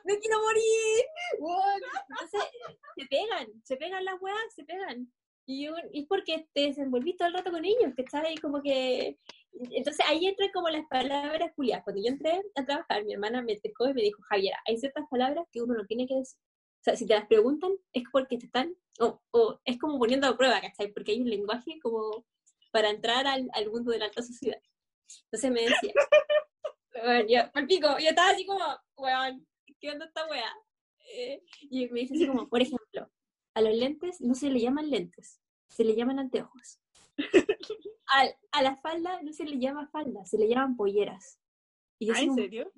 ¡Me 0.05 0.19
quiero 0.21 0.41
morir! 0.41 1.05
Entonces, 2.09 2.43
se 2.97 3.07
pegan, 3.07 3.47
se 3.63 3.77
pegan 3.77 4.05
las 4.05 4.21
weas, 4.21 4.55
se 4.55 4.65
pegan. 4.65 5.13
Y, 5.51 5.65
yo- 5.65 5.73
y 5.93 6.05
porque 6.05 6.47
te 6.53 6.61
desenvolví 6.67 7.17
todo 7.17 7.29
el 7.29 7.35
rato 7.35 7.51
con 7.51 7.65
estás 7.65 8.23
ahí 8.23 8.37
como 8.37 8.61
que... 8.61 9.19
Entonces 9.71 10.05
ahí 10.07 10.27
entran 10.27 10.51
como 10.53 10.69
las 10.69 10.87
palabras 10.89 11.53
culiadas. 11.57 11.85
Cuando 11.85 12.03
yo 12.03 12.09
entré 12.09 12.43
a 12.55 12.67
trabajar, 12.67 13.03
mi 13.05 13.15
hermana 13.15 13.41
me 13.41 13.57
tocó 13.57 13.89
y 13.89 13.95
me 13.95 14.03
dijo, 14.03 14.21
Javiera, 14.29 14.59
hay 14.67 14.77
ciertas 14.77 15.07
palabras 15.11 15.47
que 15.51 15.63
uno 15.63 15.73
no 15.75 15.87
tiene 15.87 16.07
que 16.07 16.17
decir. 16.17 16.39
O 16.81 16.85
sea, 16.85 16.97
si 16.97 17.07
te 17.07 17.15
las 17.15 17.27
preguntan, 17.27 17.73
es 17.95 18.03
porque 18.13 18.37
te 18.37 18.45
están... 18.45 18.77
O, 19.01 19.23
o 19.31 19.59
es 19.65 19.79
como 19.79 19.99
poniendo 19.99 20.27
a 20.27 20.37
prueba, 20.37 20.61
¿cachai? 20.61 20.93
Porque 20.93 21.13
hay 21.13 21.23
un 21.23 21.31
lenguaje 21.31 21.79
como 21.81 22.27
para 22.71 22.91
entrar 22.91 23.27
al, 23.27 23.49
al 23.55 23.71
mundo 23.71 23.91
de 23.91 24.01
la 24.01 24.05
alta 24.05 24.21
sociedad. 24.23 24.61
Entonces 25.25 25.51
me 25.51 25.63
decía, 25.63 25.95
bueno, 27.03 27.25
yo, 27.27 27.41
al 27.55 27.67
pico, 27.67 27.89
yo 27.99 28.11
estaba 28.11 28.31
así 28.31 28.45
como, 28.45 28.65
weón, 28.99 29.47
¿qué 29.81 29.91
onda 29.93 30.05
esta 30.05 30.27
wea? 30.29 30.53
Eh, 31.15 31.43
y 31.71 31.89
me 31.89 32.01
dice 32.01 32.15
así 32.15 32.27
como, 32.27 32.47
por 32.51 32.61
ejemplo, 32.61 33.11
a 33.55 33.61
los 33.61 33.75
lentes 33.75 34.21
no 34.21 34.35
se 34.35 34.51
le 34.51 34.61
llaman 34.61 34.91
lentes, 34.91 35.41
se 35.69 35.85
le 35.85 35.95
llaman 35.95 36.19
anteojos. 36.19 36.81
a, 38.07 38.29
a 38.53 38.63
la 38.63 38.77
falda 38.77 39.23
no 39.23 39.33
se 39.33 39.45
le 39.45 39.59
llama 39.59 39.89
falda, 39.89 40.25
se 40.25 40.39
le 40.39 40.49
llaman 40.49 40.77
polleras. 40.77 41.39
Y 41.99 42.07
yo 42.07 42.15
¿Ah, 42.15 42.21
en 42.21 42.29
como, 42.29 42.43
serio? 42.43 42.73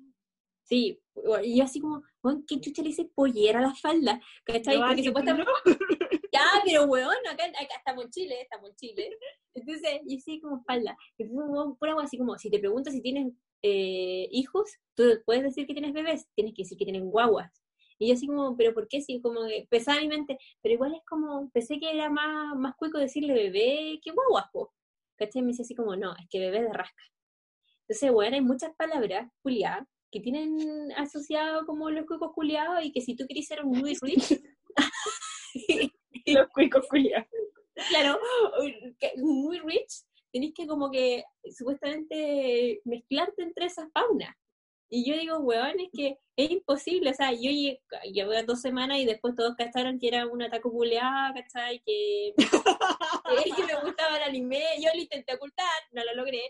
Sí, 0.63 1.01
y 1.43 1.57
yo 1.57 1.63
así 1.63 1.81
como, 1.81 2.01
¿qué 2.47 2.59
chucha 2.61 2.81
le 2.81 2.89
dice 2.89 3.05
pollera 3.13 3.59
a 3.59 3.63
la 3.63 3.75
falda? 3.75 4.21
¿Cachai? 4.45 4.79
No, 4.79 4.87
Porque 4.87 5.01
que 5.01 5.07
supuestamente, 5.07 5.51
ya, 6.33 6.39
pero 6.65 6.85
weón, 6.85 7.13
acá, 7.29 7.43
acá 7.45 7.75
estamos 7.77 8.05
en 8.05 8.11
Chile, 8.11 8.41
estamos 8.41 8.69
en 8.69 8.75
Chile. 8.77 9.17
Entonces, 9.53 10.01
yo 10.05 10.17
sí 10.19 10.39
como 10.39 10.63
falda. 10.63 10.97
Pura 11.17 11.95
wea 11.95 12.05
así 12.05 12.17
como, 12.17 12.37
si 12.37 12.49
te 12.49 12.59
preguntas 12.59 12.93
si 12.93 13.01
tienes 13.01 13.33
eh, 13.61 14.29
hijos, 14.31 14.71
tú 14.95 15.03
puedes 15.25 15.43
decir 15.43 15.67
que 15.67 15.73
tienes 15.73 15.93
bebés, 15.93 16.27
tienes 16.35 16.53
que 16.55 16.63
decir 16.63 16.77
que 16.77 16.85
tienen 16.85 17.09
guaguas. 17.09 17.60
Y 18.01 18.07
yo 18.07 18.15
así 18.15 18.25
como, 18.25 18.57
pero 18.57 18.73
¿por 18.73 18.87
qué? 18.87 18.99
Sí, 18.99 19.21
como 19.21 19.45
que 19.45 19.67
en 19.69 19.99
mi 19.99 20.07
mente, 20.07 20.39
pero 20.63 20.73
igual 20.73 20.95
es 20.95 21.05
como, 21.07 21.51
pensé 21.51 21.79
que 21.79 21.91
era 21.91 22.09
más, 22.09 22.57
más 22.57 22.75
cuico 22.75 22.97
decirle 22.97 23.31
bebé 23.31 23.99
que 24.03 24.09
guaguas, 24.11 24.45
po. 24.51 24.73
¿Cachai? 25.17 25.43
Me 25.43 25.49
dice 25.49 25.61
así 25.61 25.75
como, 25.75 25.95
no, 25.95 26.15
es 26.15 26.27
que 26.27 26.39
bebé 26.39 26.63
de 26.63 26.73
rasca. 26.73 27.03
Entonces, 27.81 28.11
bueno, 28.11 28.35
hay 28.35 28.41
muchas 28.41 28.73
palabras, 28.75 29.31
culiadas, 29.43 29.87
que 30.11 30.19
tienen 30.19 30.91
asociado 30.97 31.63
como 31.67 31.91
los 31.91 32.07
cuicos 32.07 32.31
culiados 32.33 32.83
y 32.83 32.91
que 32.91 33.01
si 33.01 33.15
tú 33.15 33.27
querés 33.27 33.45
ser 33.45 33.63
un 33.63 33.77
muy 33.77 33.95
rich, 34.01 34.41
Los 36.25 36.49
cuicos 36.55 36.87
culiados. 36.89 37.27
claro, 37.89 38.19
muy 39.17 39.59
rich, 39.59 40.05
tenés 40.33 40.53
que 40.55 40.65
como 40.65 40.89
que 40.89 41.23
supuestamente 41.55 42.81
mezclarte 42.83 43.43
entre 43.43 43.67
esas 43.67 43.91
faunas. 43.93 44.35
Y 44.93 45.09
yo 45.09 45.17
digo, 45.17 45.37
weón, 45.39 45.79
es 45.79 45.89
que 45.93 46.17
es 46.35 46.51
imposible, 46.51 47.11
o 47.11 47.13
sea, 47.13 47.31
yo 47.31 47.49
lle- 47.49 47.79
llevé 48.11 48.43
dos 48.43 48.59
semanas 48.59 48.99
y 48.99 49.05
después 49.05 49.35
todos 49.35 49.55
cacharon 49.55 49.97
que 49.99 50.09
era 50.09 50.27
una 50.27 50.49
taco 50.49 50.69
culeada, 50.69 51.33
¿cachai? 51.33 51.81
Que, 51.85 52.33
que, 52.37 53.51
que 53.55 53.63
me 53.65 53.81
gustaba 53.83 54.17
el 54.17 54.23
anime, 54.23 54.61
yo 54.83 54.89
lo 54.93 54.99
intenté 55.01 55.33
ocultar, 55.35 55.65
no 55.93 56.03
lo 56.03 56.13
logré, 56.15 56.41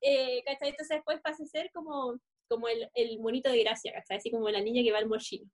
eh, 0.00 0.42
¿cachai? 0.44 0.68
Entonces 0.70 0.98
después 0.98 1.20
pasé 1.22 1.42
a 1.42 1.46
ser 1.46 1.70
como, 1.74 2.20
como 2.48 2.68
el, 2.68 2.88
el 2.94 3.18
monito 3.18 3.50
de 3.50 3.64
gracia, 3.64 3.92
¿cachai? 3.92 4.18
Así 4.18 4.30
como 4.30 4.48
la 4.48 4.60
niña 4.60 4.82
que 4.84 4.92
va 4.92 4.98
al 4.98 5.08
mochino. 5.08 5.50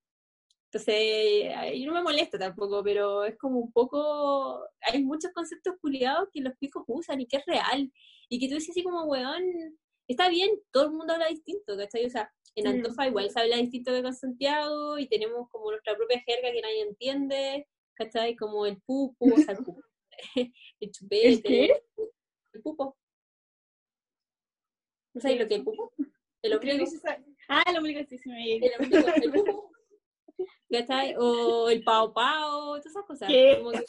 Entonces, 0.70 1.52
ay, 1.56 1.84
no 1.86 1.94
me 1.94 2.02
molesta 2.02 2.36
tampoco, 2.38 2.82
pero 2.82 3.24
es 3.24 3.38
como 3.38 3.60
un 3.60 3.72
poco, 3.72 4.60
hay 4.80 5.02
muchos 5.02 5.30
conceptos 5.32 5.76
culiados 5.80 6.28
que 6.32 6.40
los 6.42 6.52
picos 6.58 6.82
usan 6.88 7.20
y 7.20 7.26
que 7.26 7.36
es 7.38 7.46
real, 7.46 7.90
y 8.28 8.38
que 8.40 8.48
tú 8.48 8.54
dices 8.54 8.70
así 8.70 8.82
como, 8.82 9.04
weón, 9.04 9.44
está 10.08 10.28
bien, 10.28 10.50
todo 10.70 10.84
el 10.84 10.90
mundo 10.92 11.12
habla 11.14 11.28
distinto, 11.28 11.76
¿cachai? 11.76 12.04
O 12.06 12.10
sea, 12.10 12.32
en. 12.54 12.66
Antofa 12.66 13.06
igual 13.08 13.30
se 13.30 13.40
habla 13.40 13.56
distinto 13.56 13.92
que 13.92 14.02
con 14.02 14.14
Santiago, 14.14 14.98
y 14.98 15.06
tenemos 15.08 15.48
como 15.50 15.70
nuestra 15.70 15.96
propia 15.96 16.20
jerga 16.20 16.52
que 16.52 16.60
nadie 16.62 16.82
entiende, 16.82 17.68
¿cachai? 17.94 18.36
Como 18.36 18.66
el 18.66 18.80
pupu, 18.82 19.32
o 19.34 19.36
sea, 19.38 19.54
el 19.54 19.64
pupu, 19.64 19.82
el 20.80 20.90
chupete, 20.90 21.28
¿El 21.28 21.42
qué? 21.42 21.82
el 22.52 22.62
pupo. 22.62 22.96
¿No 25.14 25.20
sabes 25.20 25.38
lo 25.40 25.46
que 25.48 25.54
es 25.54 25.58
el 25.60 25.64
pupo? 25.64 25.92
El 26.42 26.58
Creo 26.58 26.60
que 26.60 26.70
ombligo. 26.72 26.86
sí. 26.90 26.98
Ah, 27.48 27.62
el 27.70 27.76
ombligo 27.78 28.00
sí 28.08 28.18
se 28.18 28.28
me 28.28 28.56
El 28.56 28.72
ombligo, 28.80 29.08
el 29.14 29.32
pupo. 29.32 29.70
¿Cachai? 30.70 31.14
O 31.18 31.68
el 31.70 31.84
pao 31.84 32.12
pao, 32.12 32.66
todas 32.80 32.86
esas 32.86 33.04
cosas. 33.04 33.28
¿Qué? 33.28 33.56
Como 33.58 33.70
que- 33.70 33.84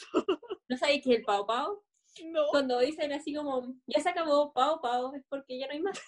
¿No 0.68 0.76
sabéis 0.76 1.02
qué 1.02 1.12
es 1.12 1.18
el 1.18 1.24
pao 1.24 1.46
pao? 1.46 1.84
No. 2.24 2.46
Cuando 2.50 2.78
dicen 2.80 3.12
así 3.12 3.34
como, 3.34 3.74
ya 3.86 4.00
se 4.00 4.08
acabó, 4.08 4.52
pao 4.52 4.80
pao, 4.80 5.14
es 5.14 5.24
porque 5.28 5.58
ya 5.58 5.66
no 5.66 5.72
hay 5.72 5.80
más. 5.80 6.00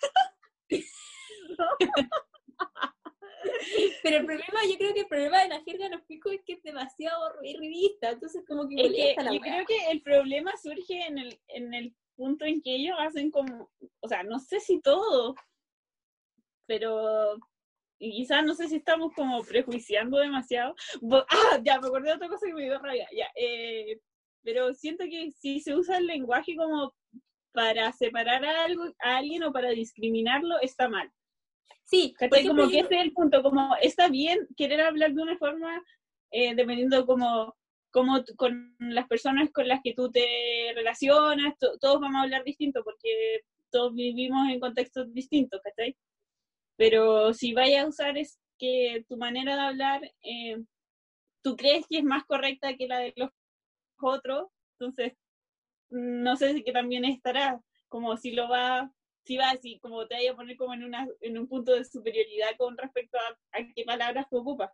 Pero 4.02 4.16
el 4.18 4.26
problema, 4.26 4.60
yo 4.68 4.78
creo 4.78 4.94
que 4.94 5.00
el 5.00 5.06
problema 5.08 5.42
de 5.42 5.48
la 5.48 5.60
jerga 5.62 5.84
de 5.84 5.96
los 5.96 6.04
picos 6.06 6.32
es 6.32 6.42
que 6.44 6.54
es 6.54 6.62
demasiado 6.62 7.32
revista, 7.40 8.10
entonces 8.10 8.44
como 8.46 8.68
que 8.68 8.74
Es 8.76 8.82
que 8.82 8.88
molesta 8.88 9.22
la 9.22 9.34
yo 9.34 9.40
creo 9.40 9.66
que 9.66 9.90
el 9.90 10.02
problema 10.02 10.52
surge 10.56 11.06
en 11.06 11.18
el, 11.18 11.40
en 11.48 11.74
el 11.74 11.94
punto 12.16 12.44
en 12.44 12.60
que 12.62 12.74
ellos 12.74 12.96
hacen 12.98 13.30
como, 13.30 13.70
o 14.00 14.08
sea, 14.08 14.22
no 14.22 14.38
sé 14.38 14.60
si 14.60 14.80
todo, 14.80 15.34
pero 16.66 17.38
quizás 17.98 18.44
no 18.44 18.54
sé 18.54 18.68
si 18.68 18.76
estamos 18.76 19.12
como 19.14 19.42
prejuiciando 19.42 20.18
demasiado. 20.18 20.74
Ah, 21.30 21.60
ya, 21.62 21.80
me 21.80 21.88
acordé 21.88 22.08
de 22.10 22.16
otra 22.16 22.28
cosa 22.28 22.46
que 22.46 22.54
me 22.54 22.64
dio 22.64 22.78
rabia, 22.78 23.08
ya. 23.16 23.28
eh, 23.34 24.00
pero 24.42 24.72
siento 24.74 25.04
que 25.04 25.30
si 25.32 25.60
se 25.60 25.74
usa 25.74 25.98
el 25.98 26.06
lenguaje 26.06 26.54
como 26.56 26.94
para 27.52 27.92
separar 27.92 28.44
a, 28.44 28.64
algo, 28.64 28.84
a 29.00 29.16
alguien 29.18 29.42
o 29.42 29.52
para 29.52 29.70
discriminarlo, 29.70 30.60
está 30.60 30.88
mal. 30.88 31.10
Sí, 31.84 32.14
Como 32.48 32.68
que 32.70 32.80
ese 32.80 32.94
es 32.96 33.02
el 33.02 33.12
punto, 33.12 33.42
como 33.42 33.74
está 33.80 34.08
bien 34.08 34.46
querer 34.56 34.80
hablar 34.82 35.12
de 35.14 35.22
una 35.22 35.38
forma, 35.38 35.82
eh, 36.30 36.54
dependiendo 36.54 37.06
como, 37.06 37.56
como 37.90 38.22
con 38.36 38.76
las 38.78 39.08
personas 39.08 39.50
con 39.50 39.66
las 39.66 39.80
que 39.82 39.94
tú 39.94 40.10
te 40.10 40.72
relacionas, 40.74 41.56
to- 41.58 41.78
todos 41.78 41.98
vamos 42.00 42.16
a 42.16 42.22
hablar 42.24 42.44
distinto 42.44 42.84
porque 42.84 43.40
todos 43.70 43.94
vivimos 43.94 44.48
en 44.50 44.60
contextos 44.60 45.12
distintos, 45.14 45.60
¿cachai? 45.62 45.96
Pero 46.76 47.32
si 47.34 47.54
vayas 47.54 47.84
a 47.84 47.88
usar 47.88 48.18
es 48.18 48.38
que 48.58 49.04
tu 49.08 49.16
manera 49.16 49.54
de 49.56 49.62
hablar, 49.62 50.02
eh, 50.22 50.58
tú 51.42 51.56
crees 51.56 51.86
que 51.88 51.98
es 51.98 52.04
más 52.04 52.24
correcta 52.24 52.76
que 52.76 52.86
la 52.86 52.98
de 52.98 53.12
los 53.16 53.30
otros, 54.00 54.48
entonces 54.78 55.14
no 55.90 56.36
sé 56.36 56.54
si 56.54 56.64
que 56.64 56.72
también 56.72 57.04
estará, 57.04 57.60
como 57.88 58.16
si 58.16 58.32
lo 58.32 58.48
va, 58.48 58.92
si 59.24 59.36
va 59.36 59.50
así, 59.50 59.78
como 59.80 60.06
te 60.06 60.16
vaya 60.16 60.32
a 60.32 60.36
poner 60.36 60.56
como 60.56 60.74
en 60.74 60.84
una, 60.84 61.08
en 61.20 61.38
un 61.38 61.48
punto 61.48 61.72
de 61.74 61.84
superioridad 61.84 62.56
con 62.56 62.76
respecto 62.76 63.18
a, 63.18 63.58
a 63.58 63.66
qué 63.74 63.84
palabras 63.84 64.26
tú 64.30 64.38
ocupas. 64.38 64.70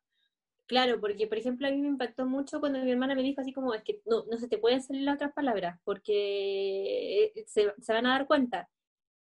Claro, 0.66 0.98
porque 0.98 1.26
por 1.26 1.38
ejemplo 1.38 1.68
a 1.68 1.70
mí 1.70 1.76
me 1.76 1.88
impactó 1.88 2.24
mucho 2.26 2.58
cuando 2.58 2.78
mi 2.82 2.90
hermana 2.90 3.14
me 3.14 3.22
dijo 3.22 3.40
así 3.40 3.52
como, 3.52 3.74
es 3.74 3.82
que 3.82 4.00
no, 4.06 4.24
no 4.30 4.38
se 4.38 4.48
te 4.48 4.58
pueden 4.58 4.82
salir 4.82 5.02
las 5.02 5.16
otras 5.16 5.32
palabras 5.34 5.78
porque 5.84 7.24
eh, 7.34 7.44
se, 7.46 7.72
se 7.80 7.92
van 7.92 8.06
a 8.06 8.12
dar 8.12 8.26
cuenta. 8.26 8.70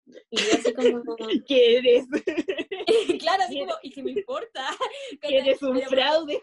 Y 0.07 0.37
yo 0.37 0.53
así 0.53 0.75
como, 0.75 1.03
¿Qué 1.47 1.79
eres? 1.79 2.07
claro, 3.21 3.43
así 3.45 3.59
como, 3.61 3.75
y 3.83 3.91
que 3.91 4.03
me 4.03 4.13
importa. 4.13 4.67
Eres 5.23 5.63
un 5.63 5.75
Pero- 5.75 5.89
fraude. 5.91 6.41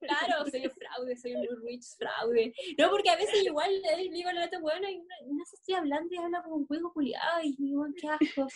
Claro, 0.00 0.50
soy 0.50 0.66
un 0.66 0.70
fraude, 0.72 1.16
soy 1.16 1.34
un 1.34 1.66
rich 1.66 1.96
fraude. 1.96 2.52
No, 2.78 2.90
porque 2.90 3.10
a 3.10 3.16
veces 3.16 3.44
igual 3.44 3.70
le 3.82 4.08
digo 4.10 4.28
a 4.28 4.32
la 4.32 4.46
otra 4.46 4.58
buena 4.60 4.90
y 4.90 4.98
no, 4.98 5.44
sé, 5.44 5.56
estoy 5.56 5.74
hablando 5.74 6.14
y 6.14 6.18
habla 6.18 6.42
como 6.42 6.56
un 6.56 6.66
juego 6.66 6.92
culiado 6.92 7.40
y 7.42 7.56
digo, 7.56 7.86
qué 8.00 8.08
asco. 8.08 8.46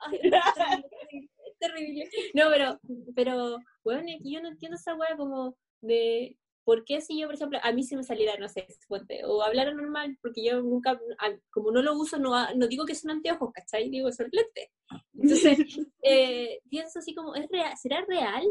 Ay, 0.00 0.20
es 0.22 1.58
terrible. 1.58 2.08
No, 2.34 2.50
pero, 2.50 2.80
pero, 3.14 3.58
bueno, 3.84 4.02
es 4.08 4.22
que 4.22 4.30
yo 4.30 4.40
no 4.40 4.48
entiendo 4.48 4.76
esa 4.76 4.94
wea 4.94 5.16
como 5.16 5.56
de, 5.80 6.36
¿por 6.68 6.84
qué 6.84 7.00
si 7.00 7.18
yo, 7.18 7.28
por 7.28 7.34
ejemplo, 7.36 7.58
a 7.62 7.72
mí 7.72 7.82
se 7.82 7.96
me 7.96 8.02
saliera, 8.02 8.36
no 8.36 8.46
sé, 8.46 8.66
suponte, 8.78 9.24
o 9.24 9.40
hablar 9.42 9.74
normal, 9.74 10.18
porque 10.20 10.44
yo 10.44 10.60
nunca, 10.60 11.00
a- 11.18 11.38
como 11.50 11.70
no 11.70 11.80
lo 11.80 11.94
uso, 11.96 12.18
no, 12.18 12.32
no 12.56 12.68
digo 12.68 12.84
que 12.84 12.94
son 12.94 13.10
anteojos, 13.10 13.50
¿cachai? 13.54 13.88
Digo, 13.88 14.12
son 14.12 14.28
lentes. 14.30 14.68
Entonces, 15.14 15.88
eh, 16.02 16.60
pienso 16.68 16.98
así 16.98 17.14
como, 17.14 17.34
¿es 17.34 17.48
real, 17.48 17.72
¿será 17.80 18.04
real 18.06 18.44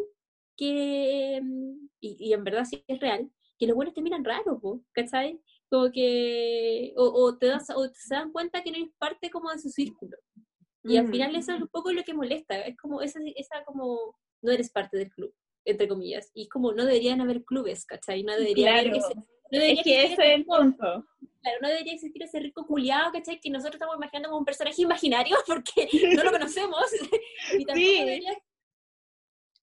que, 0.57 1.39
mm, 1.43 1.89
y, 2.01 2.15
y 2.30 2.34
en 2.34 2.43
verdad 2.43 2.65
sí 2.65 2.84
es 2.88 2.99
real, 2.99 3.30
que 3.59 3.68
los 3.68 3.76
buenos 3.76 3.93
te 3.93 4.01
miran 4.01 4.26
raro, 4.26 4.59
po, 4.59 4.82
¿cachai? 4.93 5.39
Como 5.70 5.91
que, 5.91 6.93
o, 6.97 7.03
o 7.03 7.38
te 7.38 7.45
das, 7.45 7.70
o 7.70 7.88
se 7.93 8.15
dan 8.15 8.32
cuenta 8.32 8.63
que 8.63 8.72
no 8.72 8.78
eres 8.78 8.89
parte 8.97 9.30
como 9.30 9.51
de 9.51 9.59
su 9.59 9.70
círculo. 9.70 10.18
Y 10.84 10.97
al 10.97 11.07
final 11.11 11.36
eso 11.36 11.53
es 11.53 11.61
un 11.61 11.68
poco 11.68 11.91
lo 11.91 12.03
que 12.03 12.15
molesta, 12.15 12.61
es 12.61 12.76
como 12.78 13.03
esa, 13.03 13.20
esa 13.36 13.63
como, 13.63 14.15
no 14.41 14.51
eres 14.51 14.72
parte 14.72 14.97
del 14.97 15.11
club, 15.11 15.32
entre 15.68 15.88
comillas, 15.88 16.32
y 16.34 16.47
como 16.47 16.72
no 16.74 16.86
deberían 16.86 17.22
haber 17.22 17.43
clubes, 17.43 17.86
¿cachai? 17.86 18.24
No 18.24 18.34
debería 18.36 18.74
haber 18.74 18.88
ese- 18.95 19.15
no 19.15 19.26
debería 19.59 19.74
Es 19.82 19.84
que 19.84 19.93
existir 20.01 20.20
ese 20.20 20.34
es 20.34 20.39
el 20.39 20.45
punto. 20.45 21.05
Claro, 21.41 21.57
no 21.61 21.68
debería 21.70 21.93
existir 21.93 22.22
ese 22.24 22.39
rico 22.39 22.65
culiado, 22.65 23.11
¿cachai? 23.11 23.39
Que 23.39 23.49
nosotros 23.49 23.76
estamos 23.76 23.95
imaginando 23.95 24.30
como 24.30 24.39
un 24.39 24.45
personaje 24.45 24.82
imaginario 24.82 25.38
porque 25.47 25.88
no 26.15 26.24
lo 26.24 26.32
conocemos. 26.32 26.82
y, 27.57 27.65
tampoco 27.65 27.76
Sí. 27.76 27.99
debería, 27.99 28.38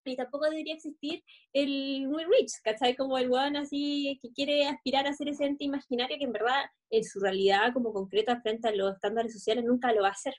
y 0.07 0.15
tampoco 0.15 0.45
debería 0.45 0.73
existir 0.75 1.23
el 1.53 2.07
muy 2.07 2.23
rich, 2.25 2.53
¿cachai? 2.63 2.95
Como 2.95 3.17
el 3.17 3.29
weón 3.29 3.55
así 3.55 4.19
que 4.21 4.31
quiere 4.31 4.65
aspirar 4.65 5.07
a 5.07 5.13
ser 5.13 5.29
ese 5.29 5.45
ente 5.45 5.63
imaginario 5.65 6.17
que 6.19 6.25
en 6.25 6.31
verdad 6.31 6.65
en 6.91 7.03
su 7.03 7.19
realidad 7.19 7.73
como 7.73 7.91
concreta 7.93 8.39
frente 8.41 8.67
a 8.67 8.71
los 8.75 8.93
estándares 8.93 9.33
sociales 9.33 9.65
nunca 9.65 9.91
lo 9.93 10.01
va 10.03 10.09
a 10.09 10.11
hacer. 10.11 10.35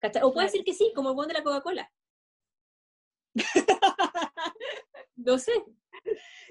¿cachai? 0.00 0.22
O 0.22 0.32
puede 0.32 0.46
Claro. 0.46 0.52
decir 0.52 0.64
que 0.64 0.74
sí, 0.74 0.92
como 0.94 1.10
el 1.10 1.16
weón 1.16 1.28
de 1.28 1.34
la 1.34 1.42
Coca-Cola. 1.42 1.90
No 5.18 5.36
sé. 5.38 5.52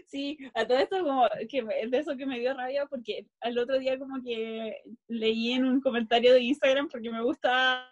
Sí, 0.06 0.38
a 0.54 0.66
todo 0.66 0.78
esto 0.78 1.04
como 1.04 1.28
que 1.50 1.66
es 1.82 1.92
de 1.92 1.98
eso 1.98 2.16
que 2.16 2.26
me 2.26 2.40
dio 2.40 2.54
rabia 2.54 2.86
porque 2.86 3.28
al 3.42 3.58
otro 3.58 3.78
día 3.80 3.98
como 3.98 4.22
que 4.24 4.82
leí 5.08 5.52
en 5.52 5.66
un 5.66 5.82
comentario 5.82 6.34
de 6.34 6.42
Instagram 6.42 6.88
porque 6.90 7.10
me 7.10 7.22
gusta 7.22 7.92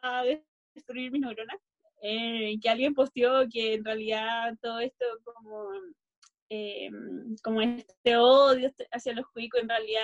destruir 0.73 1.11
mis 1.11 1.21
neuronas, 1.21 1.59
eh, 2.01 2.57
que 2.61 2.69
alguien 2.69 2.93
posteó 2.93 3.47
que 3.49 3.75
en 3.75 3.85
realidad 3.85 4.55
todo 4.61 4.79
esto 4.79 5.05
como 5.23 5.71
eh, 6.49 6.89
como 7.43 7.61
este 7.61 8.17
odio 8.17 8.71
hacia 8.91 9.13
los 9.13 9.27
cuicos 9.27 9.61
en 9.61 9.69
realidad 9.69 10.03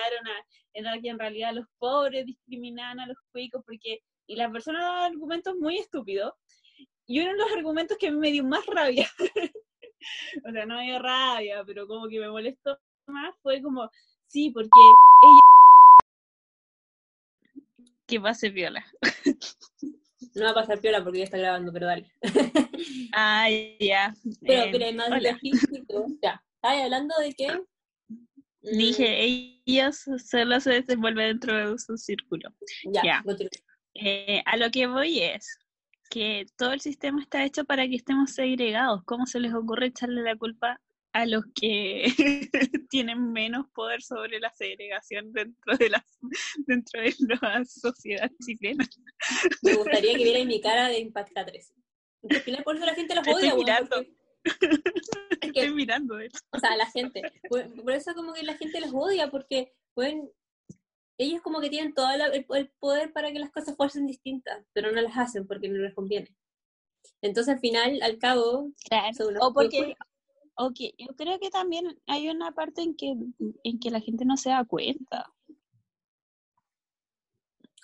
era, 0.74 1.02
que 1.02 1.10
en 1.10 1.20
realidad 1.20 1.54
los 1.54 1.66
pobres 1.78 2.26
discriminaban 2.26 3.00
a 3.00 3.08
los 3.08 3.18
cuicos 3.32 3.62
porque 3.66 4.02
y 4.28 4.36
las 4.36 4.52
personas 4.52 4.82
daban 4.82 5.12
argumentos 5.14 5.56
muy 5.58 5.78
estúpidos 5.78 6.34
y 7.06 7.20
uno 7.20 7.32
de 7.32 7.38
los 7.38 7.52
argumentos 7.52 7.98
que 7.98 8.12
me 8.12 8.32
dio 8.32 8.44
más 8.44 8.66
rabia 8.66 9.10
o 10.46 10.52
sea, 10.52 10.66
no 10.66 10.80
dio 10.82 11.00
rabia, 11.00 11.64
pero 11.66 11.88
como 11.88 12.08
que 12.08 12.20
me 12.20 12.30
molestó 12.30 12.78
más, 13.08 13.36
fue 13.42 13.62
como, 13.62 13.90
sí, 14.28 14.50
porque 14.52 14.70
ella... 15.24 15.42
que 18.08 18.20
pase 18.20 18.50
viola. 18.50 18.86
No 20.36 20.46
va 20.46 20.52
a 20.52 20.54
pasar 20.54 20.80
piola 20.80 21.04
porque 21.04 21.18
ya 21.20 21.24
está 21.26 21.38
grabando, 21.38 21.74
pero 21.74 21.88
dale. 21.88 22.10
Ay, 23.12 23.76
ya. 23.80 24.14
Pero, 24.42 24.64
Eh, 24.64 24.70
pero 24.72 24.86
es 24.86 24.96
más 24.96 25.08
hola. 25.12 25.32
logístico. 25.32 26.06
Ya. 26.22 26.42
¿Estabas 26.56 26.84
hablando 26.84 27.16
de 27.18 27.34
qué? 27.34 27.48
Mm, 28.08 28.78
Dije, 28.78 29.26
ellos 29.66 30.06
solo 30.26 30.60
se 30.60 30.70
desenvuelven 30.82 31.40
dentro 31.40 31.72
de 31.72 31.78
su 31.80 31.98
círculo. 31.98 32.50
Ya, 32.94 33.02
ya. 33.04 33.24
Eh, 33.96 34.42
a 34.46 34.56
lo 34.58 34.70
que 34.70 34.88
voy 34.88 35.20
es 35.20 35.58
que 36.12 36.46
todo 36.58 36.74
el 36.74 36.82
sistema 36.82 37.22
está 37.22 37.44
hecho 37.46 37.64
para 37.64 37.88
que 37.88 37.96
estemos 37.96 38.32
segregados. 38.34 39.02
¿Cómo 39.06 39.26
se 39.26 39.40
les 39.40 39.54
ocurre 39.54 39.88
echarle 39.88 40.22
la 40.22 40.36
culpa 40.36 40.80
a 41.14 41.26
los 41.26 41.44
que 41.56 42.04
tienen 42.90 43.32
menos 43.32 43.66
poder 43.74 44.02
sobre 44.02 44.40
la 44.40 44.52
segregación 44.52 45.32
dentro 45.34 45.78
de 45.78 45.90
la, 45.90 46.06
dentro 46.68 47.02
de 47.02 47.16
la 47.42 47.64
sociedad 47.66 48.30
chilena? 48.46 48.86
Me 49.64 49.74
gustaría 49.76 50.12
que 50.18 50.24
vierais 50.24 50.46
mi 50.46 50.62
cara 50.62 50.90
de 50.90 51.00
Impacta 51.00 51.46
3. 51.46 51.74
Al 52.30 52.42
final, 52.42 52.64
por 52.64 52.76
eso 52.76 52.86
la 52.86 52.94
gente 52.94 53.16
los 53.16 53.26
estoy 53.26 53.44
odia, 53.44 53.54
weón, 53.56 53.66
mirando. 53.66 53.96
porque- 53.96 54.22
Es 55.42 55.52
que 55.54 55.60
Estoy 55.62 55.74
mirando 55.74 56.16
o 56.52 56.60
sea, 56.60 56.76
la 56.76 56.86
gente. 56.92 57.22
Por, 57.50 57.84
por 57.84 57.94
eso 57.94 58.14
como 58.14 58.34
que 58.34 58.44
la 58.44 58.56
gente 58.58 58.80
los 58.80 58.92
odia, 58.94 59.32
porque 59.32 59.74
pueden, 59.96 60.30
ellos 61.24 61.42
como 61.42 61.60
que 61.60 61.70
tienen 61.70 61.94
todo 61.94 62.10
el, 62.12 62.46
el 62.50 62.70
poder 62.80 63.14
para 63.14 63.32
que 63.32 63.40
las 63.40 63.52
cosas 63.52 63.76
fuesen 63.76 64.08
distintas, 64.08 64.66
pero 64.74 64.92
no 64.92 65.02
las 65.02 65.18
hacen 65.18 65.48
porque 65.48 65.70
no 65.70 65.78
les 65.80 65.94
conviene. 65.94 66.36
Entonces 67.22 67.56
al 67.56 67.60
final, 67.60 68.00
al 68.02 68.18
cabo, 68.18 68.72
son 69.16 69.28
unos 69.28 69.44
O 69.44 69.54
porque, 69.54 69.84
cuicos. 69.86 70.08
o 70.56 70.72
que 70.74 70.94
yo 70.98 71.08
creo 71.16 71.40
que 71.40 71.50
también 71.50 72.00
hay 72.08 72.30
una 72.30 72.52
parte 72.52 72.82
en 72.82 72.96
que, 72.96 73.16
en 73.64 73.80
que 73.80 73.92
la 73.92 74.02
gente 74.02 74.26
no 74.26 74.38
se 74.38 74.50
da 74.50 74.64
cuenta. 74.66 75.32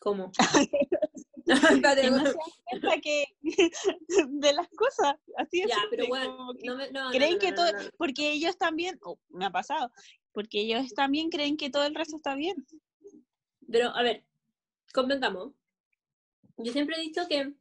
¿cómo? 0.08 0.32
Que 1.48 1.52
no 1.52 1.56
se 1.62 1.82
da 1.82 2.34
cuenta 2.70 3.02
que 3.02 3.26
de 4.28 4.54
las 4.54 4.68
cosas, 4.70 5.16
así 5.38 5.62
es. 5.62 5.70
ya, 5.70 5.78
pero 5.90 6.08
bueno, 6.08 6.54
no 6.62 6.76
me, 6.76 6.92
no, 6.92 7.06
no, 7.06 7.12
creen 7.12 7.36
no, 7.36 7.40
que 7.40 7.54
todo, 7.54 7.72
porque 7.98 8.34
ellos 8.34 8.58
también, 8.58 9.00
oh, 9.02 9.18
me 9.30 9.46
ha 9.46 9.50
pasado, 9.50 9.90
porque 10.34 10.60
ellos 10.60 10.94
también 10.94 11.30
creen 11.30 11.56
que 11.56 11.70
todo 11.70 11.86
el 11.86 11.96
resto 11.96 12.18
está 12.18 12.36
bien. 12.36 12.66
Pero, 13.72 13.90
a 13.96 14.04
ver, 14.04 14.24
convengamos. 14.94 15.54
Yo 16.58 16.72
siempre 16.72 16.96
he 16.98 17.02
dicho 17.02 17.28
que 17.28 17.54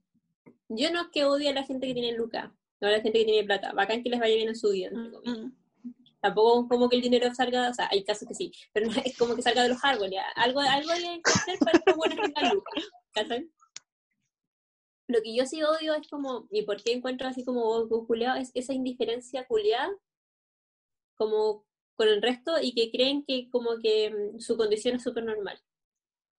yo 0.69 0.91
no 0.91 1.03
es 1.03 1.09
que 1.09 1.25
odie 1.25 1.51
a 1.51 1.55
la 1.55 1.65
gente 1.65 1.87
que 1.87 1.95
tiene 1.95 2.17
lucas, 2.17 2.51
no 2.81 2.89
a 2.89 2.93
la 2.93 3.01
gente 3.01 3.19
que 3.19 3.25
tiene 3.25 3.47
plata. 3.47 3.73
Bacán 3.73 4.03
que 4.03 4.11
les 4.11 4.21
vaya 4.21 4.35
bien 4.35 4.49
en 4.49 4.57
su 4.57 4.71
vida, 4.71 4.89
entre 4.89 5.13
comillas. 5.13 5.39
Mm. 5.39 5.53
Tampoco 6.21 6.69
como 6.69 6.89
que 6.89 6.97
el 6.97 7.03
dinero 7.03 7.33
salga, 7.35 7.71
o 7.71 7.75
sea, 7.75 7.89
hay 7.91 8.03
casos 8.03 8.27
que 8.27 8.35
sí, 8.35 8.51
pero 8.73 8.87
no 8.91 8.97
es 9.05 9.17
como 9.17 9.37
que 9.37 9.43
salga 9.43 9.63
de 9.63 9.69
los 9.69 9.85
árboles. 9.85 10.19
Algo, 10.35 10.61
algo 10.61 10.91
hay 10.91 11.23
que 11.23 11.31
hacer 11.31 11.59
para 11.59 11.79
que 11.79 11.91
los 11.91 11.97
buenos 11.97 12.19
tengan 12.21 12.55
lucas, 12.55 12.85
¿cachai? 13.13 13.51
Lo 15.09 15.23
que 15.23 15.37
yo 15.37 15.47
sí 15.47 15.63
odio 15.63 15.95
es 15.95 16.09
como, 16.09 16.49
y 16.51 16.63
por 16.63 16.83
qué 16.83 16.93
encuentro 16.93 17.29
así 17.29 17.45
como 17.45 17.87
culiado, 18.07 18.39
es 18.41 18.51
esa 18.55 18.73
indiferencia 18.73 19.47
culiada 19.47 19.95
como 21.15 21.65
con 21.95 22.09
el 22.09 22.21
resto 22.21 22.61
y 22.61 22.75
que 22.75 22.91
creen 22.91 23.25
que 23.25 23.49
como 23.51 23.79
que 23.81 24.11
mm, 24.11 24.41
su 24.41 24.57
condición 24.57 24.97
es 24.97 25.03
súper 25.03 25.25
normal. 25.25 25.61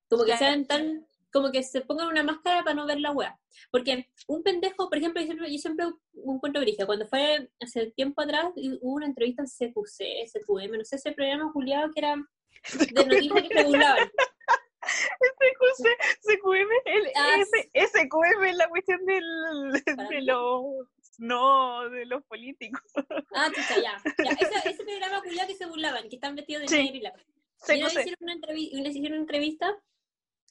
Como 0.10 0.24
que 0.24 0.32
Claro. 0.32 0.40
sean 0.46 0.66
tan, 0.66 1.06
como 1.32 1.52
que 1.52 1.64
se 1.64 1.82
pongan 1.82 2.08
una 2.08 2.24
máscara 2.24 2.64
para 2.64 2.76
no 2.76 2.86
ver 2.86 3.00
la 3.00 3.12
wea. 3.12 3.38
Porque 3.72 4.10
un 4.28 4.44
pendejo, 4.44 4.88
por 4.90 4.98
ejemplo, 4.98 5.22
yo 5.22 5.26
siempre, 5.28 5.52
yo 5.52 5.58
siempre 5.58 5.86
encuentro 6.26 6.62
brillo. 6.62 6.86
Cuando 6.86 7.08
fue 7.08 7.50
hace 7.60 7.92
tiempo 7.92 8.22
atrás, 8.22 8.46
hubo 8.56 8.94
una 8.96 9.06
entrevista 9.08 9.42
en 9.44 9.48
CQC, 9.48 10.28
SQM, 10.28 10.78
no 10.78 10.86
sé, 10.86 10.96
ese 10.96 11.12
programa 11.12 11.52
juliado 11.52 11.92
que 11.94 12.00
era 12.00 12.16
de 12.92 13.06
noticias 13.06 13.42
que 13.50 13.54
se 13.60 13.64
burlaban. 13.66 14.12
SQM, 16.22 16.70
el 16.86 17.12
Ah, 17.16 17.38
SQM 17.74 18.44
es 18.46 18.56
la 18.56 18.70
cuestión 18.70 19.06
del, 19.06 19.24
de 20.10 20.22
los, 20.22 20.64
no, 21.18 21.90
de 21.90 22.06
los 22.06 22.24
políticos. 22.26 22.82
Ah, 23.36 23.48
chucha, 23.54 23.76
ya. 23.82 24.02
ya. 24.24 24.32
Ese, 24.40 24.70
ese 24.70 24.84
programa 24.84 25.22
culiado 25.22 25.48
que 25.48 25.56
se 25.56 25.66
burlaban, 25.66 26.08
que 26.10 26.16
están 26.16 26.36
vestidos 26.36 26.64
de 26.64 26.68
Sí. 26.70 26.76
negro 26.84 26.96
y 26.98 27.02
la 27.02 27.10
Y 27.76 27.82
CQC. 27.82 28.00
hicieron 28.00 28.18
una, 28.22 28.36
les 28.56 28.96
hicieron 28.96 29.12
una 29.14 29.22
entrevista 29.22 29.76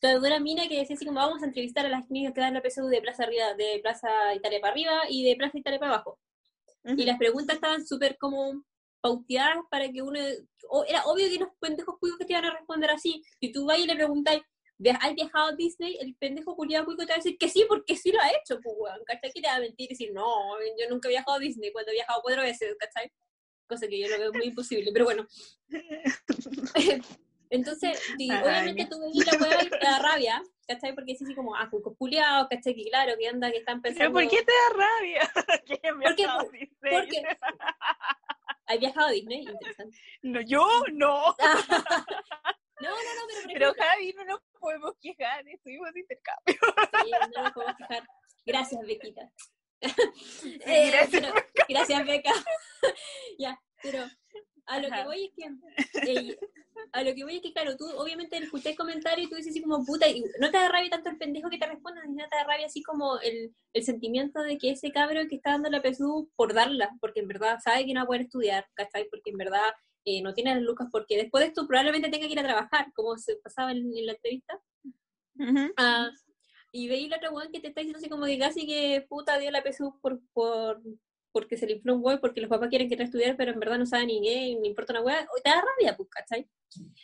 una 0.03 0.39
mina 0.41 0.69
que 0.69 0.79
decía 0.79 0.95
así 0.97 1.07
como 1.07 1.21
vamos 1.21 1.43
a 1.43 1.47
entrevistar 1.47 1.87
a 1.87 1.89
las 1.89 2.09
niñas 2.11 2.33
que 2.35 2.41
dan 2.41 2.55
la 2.55 2.63
PSU 2.63 2.87
de 2.89 3.01
Plaza 3.01 3.25
arriba, 3.25 3.55
de 3.55 3.81
Plaza 3.83 4.35
Italia 4.35 4.61
para 4.61 4.73
arriba 4.73 5.01
y 5.09 5.25
de 5.25 5.37
Plaza 5.37 5.59
Italia 5.59 5.79
para 5.79 5.95
abajo. 5.95 6.19
Y 6.85 7.05
las 7.05 7.19
preguntas 7.19 7.57
estaban 7.57 7.85
súper 7.87 8.17
como 8.19 8.63
pauteadas 9.01 9.59
para 9.71 9.91
que 9.91 10.03
uno... 10.03 10.21
o- 10.71 10.85
era 10.85 11.05
obvio 11.07 11.29
que 11.29 11.39
los 11.39 11.49
pendejos 11.59 11.97
cuicos 11.99 12.19
que 12.19 12.25
te 12.27 12.33
iban 12.35 12.45
a 12.45 12.55
responder 12.57 12.91
así. 12.91 13.23
Si 13.41 13.51
tú 13.53 13.67
vas 13.67 13.79
y 13.79 13.87
le 13.87 13.95
preguntas, 13.97 14.37
"¿Via- 14.79 14.97
¿has 15.03 15.15
viajado 15.15 15.49
a 15.49 15.53
Disney? 15.57 15.97
El 16.01 16.15
pendejo 16.17 16.55
culiado 16.55 16.85
cuico 16.85 17.03
te 17.05 17.09
va 17.13 17.15
a 17.15 17.19
decir 17.19 17.37
que 17.39 17.49
sí, 17.49 17.65
porque 17.69 17.97
sí 17.97 18.13
lo 18.13 18.21
ha 18.21 18.29
hecho, 18.31 18.61
pues, 18.63 18.77
weón. 18.79 19.01
¿Cachai? 19.05 19.33
Que 19.33 19.41
te 19.41 19.49
va 19.49 19.57
a 19.57 19.61
mentir 19.61 19.87
y 19.87 19.95
decir, 19.95 20.13
no, 20.13 20.25
yo 20.79 20.89
nunca 20.91 21.09
he 21.09 21.13
viajado 21.13 21.37
a 21.37 21.41
Disney 21.41 21.73
cuando 21.73 21.91
he 21.91 21.95
viajado 21.95 22.21
cuatro 22.23 22.43
veces, 22.43 22.77
¿cachai? 22.79 23.11
Cosa 23.69 23.89
que 23.89 23.99
yo 23.99 24.09
lo 24.09 24.19
veo 24.19 24.33
muy 24.33 24.45
imposible, 24.47 24.91
pero 24.93 25.05
bueno. 25.07 25.27
Entonces, 27.51 28.01
sí, 28.19 28.31
obviamente 28.31 28.89
veis 29.01 29.27
la 29.27 29.39
hueá 29.41 29.63
y 29.65 29.71
te 29.71 29.79
da 29.79 29.99
rabia, 29.99 30.43
¿cachai? 30.67 30.95
Porque 30.95 31.13
es 31.13 31.23
así 31.23 31.35
como, 31.35 31.55
ah, 31.55 31.69
culiados, 31.99 32.49
¿cachai? 32.49 32.75
Que 32.75 32.85
claro, 32.91 33.15
que 33.19 33.29
anda, 33.29 33.51
que 33.51 33.59
están 33.59 33.81
pensando... 33.83 34.13
¿Pero 34.19 34.29
por 34.29 34.39
qué 34.39 34.45
te 34.45 34.53
da 34.53 34.85
rabia? 34.85 35.33
que 35.83 35.93
me 35.93 36.05
Porque- 36.05 36.71
porque- 36.81 37.23
¿Has 38.69 38.81
viajado 38.81 39.07
a 39.07 39.11
Disney? 39.11 39.43
Interesante. 39.47 39.97
No, 40.23 40.41
yo 40.41 40.67
no. 40.93 41.37
No, 42.79 42.91
no, 42.91 42.97
no, 42.97 43.23
pero 43.27 43.43
por 43.43 43.53
Pero 43.55 43.75
Javi, 43.79 44.13
no 44.13 44.25
nos 44.27 44.41
podemos 44.61 44.93
quejar, 45.01 45.49
estuvimos 45.49 45.95
de 45.95 46.01
intercambio. 46.01 46.57
sí, 47.05 47.11
no 47.35 47.43
nos 47.45 47.53
podemos 47.53 47.75
quejar. 47.79 48.07
Gracias, 48.45 48.81
Bequita. 48.87 49.31
Eh, 49.81 50.91
gracias, 50.91 51.09
pero- 51.23 51.35
gracias, 51.71 52.07
Beca. 52.07 52.33
ya, 53.39 53.59
pero 53.83 54.05
a 54.67 54.81
lo 54.81 54.89
que 54.91 55.05
voy 55.05 55.25
es 55.25 55.33
que 55.35 55.77
eh, 56.31 56.39
a 56.93 57.03
lo 57.03 57.15
que 57.15 57.25
voy 57.25 57.37
es 57.37 57.43
que 57.43 57.53
claro, 57.53 57.77
tú 57.77 57.87
obviamente 57.97 58.37
escuché 58.37 58.71
el 58.71 58.77
comentario 58.77 59.25
y 59.25 59.29
tú 59.29 59.37
dices 59.37 59.53
así 59.53 59.63
como 59.63 59.85
puta, 59.85 60.09
y 60.09 60.23
no 60.41 60.51
te 60.51 60.59
da 60.59 60.69
rabia 60.69 60.91
tanto 60.91 61.11
el 61.11 61.19
pendejo 61.19 61.49
que 61.49 61.59
te 61.59 61.67
responda, 61.67 62.03
sino 62.03 62.29
te 62.29 62.37
da 62.37 62.45
rabia 62.45 62.67
así 62.67 62.83
como 62.83 63.19
el, 63.21 63.55
el 63.73 63.85
sentimiento 63.85 64.43
de 64.43 64.59
que 64.59 64.71
ese 64.71 64.91
cabro 64.93 65.21
que 65.29 65.37
está 65.37 65.53
dando 65.53 65.71
la 65.71 65.83
PSU 65.83 66.31
por 66.37 66.53
darla, 66.53 66.91
porque 67.01 67.21
en 67.21 67.29
verdad 67.29 67.59
sabe 67.63 67.87
que 67.87 67.95
no 67.95 68.01
va 68.01 68.05
a 68.05 68.07
poder 68.07 68.23
estudiar, 68.23 68.67
¿cachai? 68.75 69.09
Porque 69.11 69.31
en 69.31 69.39
verdad 69.39 69.73
eh, 70.05 70.23
no 70.23 70.35
tiene 70.35 70.55
las 70.55 70.63
lucas, 70.63 70.89
porque 70.93 71.17
después 71.17 71.43
de 71.43 71.49
esto 71.49 71.67
probablemente 71.67 72.09
tenga 72.09 72.27
que 72.27 72.33
ir 72.33 72.41
a 72.41 72.45
trabajar, 72.45 72.93
como 72.95 73.17
se 73.17 73.37
pasaba 73.37 73.73
en, 73.73 73.97
en 73.97 74.07
la 74.07 74.13
entrevista. 74.13 74.61
Ah, 75.77 76.11
y 76.73 76.89
veis 76.89 77.09
la 77.09 77.17
otra 77.17 77.31
weón 77.31 77.51
que 77.53 77.61
te 77.61 77.69
está 77.69 77.81
diciendo 77.81 77.99
así 77.99 78.09
como 78.09 78.27
que 78.27 78.39
casi 78.39 78.67
que 78.67 79.05
puta 79.09 79.39
dio 79.39 79.51
la 79.51 79.63
PSU 79.63 79.99
por, 80.01 80.21
por, 80.33 80.83
porque 81.37 81.59
se 81.59 81.67
le 81.67 81.75
infló 81.75 81.97
un 81.97 82.03
huevo, 82.03 82.19
porque 82.19 82.41
los 82.41 82.49
papás 82.49 82.71
quieren 82.71 82.89
que 82.89 82.97
te 82.97 83.03
estudiar, 83.03 83.37
pero 83.37 83.53
en 83.53 83.61
verdad 83.61 83.77
no 83.77 83.85
saben 83.85 84.07
ni 84.07 84.23
qué, 84.23 84.57
ni 84.59 84.69
importa 84.69 84.99
una 84.99 85.03
o 85.03 85.43
te 85.45 85.51
da 85.51 85.61
rabia, 85.61 85.95
pues, 85.95 86.09
¿cachai? 86.09 86.49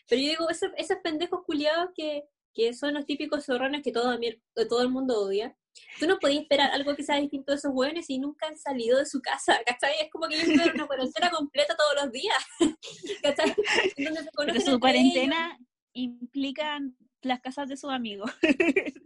Pero 0.08 0.22
yo 0.22 0.28
digo, 0.30 0.48
esos, 0.48 0.70
esos 0.78 0.96
pendejos 1.04 1.42
culiados 1.44 1.90
que, 1.94 2.24
que 2.54 2.72
son 2.72 2.94
los 2.94 3.04
típicos 3.04 3.44
zorrones 3.44 3.82
que 3.82 3.92
todo, 3.92 4.18
que 4.18 4.64
todo 4.64 4.80
el 4.80 4.88
mundo 4.88 5.20
odia, 5.20 5.54
tú 6.00 6.06
no 6.06 6.18
podías 6.18 6.44
esperar 6.44 6.70
algo 6.70 6.96
que 6.96 7.02
sea 7.02 7.16
distinto 7.16 7.52
de 7.52 7.58
esos 7.58 7.72
hueones 7.74 8.08
y 8.08 8.18
nunca 8.18 8.46
han 8.46 8.56
salido 8.56 8.98
de 8.98 9.04
su 9.04 9.20
casa, 9.20 9.60
¿cachai? 9.66 9.96
Es 10.00 10.10
como 10.10 10.26
que 10.28 10.36
ellos 10.36 10.48
viven 10.48 10.76
una 10.76 10.86
cuarentena 10.86 11.30
completa 11.30 11.76
todos 11.76 12.02
los 12.02 12.12
días, 12.12 12.42
¿cachai? 13.22 13.54
En 13.96 14.04
donde 14.06 14.22
se 14.22 14.30
Pero 14.34 14.60
su 14.62 14.80
cuarentena 14.80 15.58
implica 15.92 16.80
las 17.20 17.40
casas 17.42 17.68
de 17.68 17.76
sus 17.76 17.90
amigos. 17.90 18.30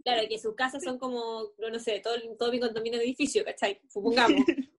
Claro, 0.05 0.25
que 0.29 0.39
sus 0.39 0.55
casas 0.55 0.81
son 0.85 0.97
como, 0.97 1.51
no, 1.57 1.69
no 1.69 1.79
sé, 1.79 1.99
todo, 1.99 2.15
todo 2.39 2.49
mi 2.49 2.61
condominio 2.61 2.97
de 2.97 3.03
edificio, 3.03 3.43
¿cachai? 3.43 3.81
Supongamos. 3.89 4.39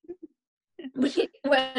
Porque, 0.94 1.30
bueno, 1.44 1.72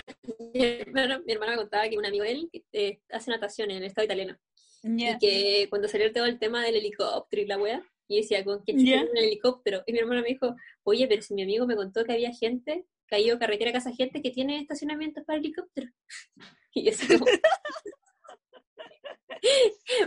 mi 0.53 0.61
hermano, 0.63 1.21
mi 1.25 1.33
hermano 1.33 1.51
me 1.53 1.57
contaba 1.57 1.89
que 1.89 1.97
un 1.97 2.05
amigo 2.05 2.23
de 2.23 2.31
él 2.31 2.49
eh, 2.73 2.99
hace 3.09 3.31
natación 3.31 3.71
en 3.71 3.77
el 3.77 3.83
estado 3.85 4.05
italiano. 4.05 4.37
Y 4.83 5.17
que 5.17 5.67
cuando 5.69 5.87
salió 5.89 6.11
todo 6.13 6.25
el 6.25 6.39
tema 6.39 6.63
del 6.63 6.75
helicóptero 6.77 7.41
y 7.41 7.45
la 7.45 7.57
wea, 7.57 7.83
y 8.07 8.21
decía, 8.21 8.43
¿con 8.45 8.63
quién 8.63 8.85
Ya. 8.85 9.01
en 9.01 9.17
el 9.17 9.25
helicóptero? 9.25 9.83
Y 9.85 9.91
mi 9.93 9.99
hermano 9.99 10.21
me 10.21 10.29
dijo, 10.29 10.55
oye, 10.83 11.05
pero 11.07 11.21
si 11.21 11.33
mi 11.33 11.43
amigo 11.43 11.67
me 11.67 11.75
contó 11.75 12.05
que 12.05 12.13
había 12.13 12.31
gente, 12.33 12.85
que 13.07 13.15
ha 13.15 13.19
ido 13.19 13.37
carretera 13.39 13.71
a 13.71 13.73
casa 13.73 13.91
gente 13.93 14.21
que 14.21 14.31
tiene 14.31 14.59
estacionamientos 14.59 15.23
para 15.25 15.39
helicóptero. 15.39 15.89
Y 16.71 16.83
yo 16.83 16.91
así 16.91 17.07
como... 17.07 17.25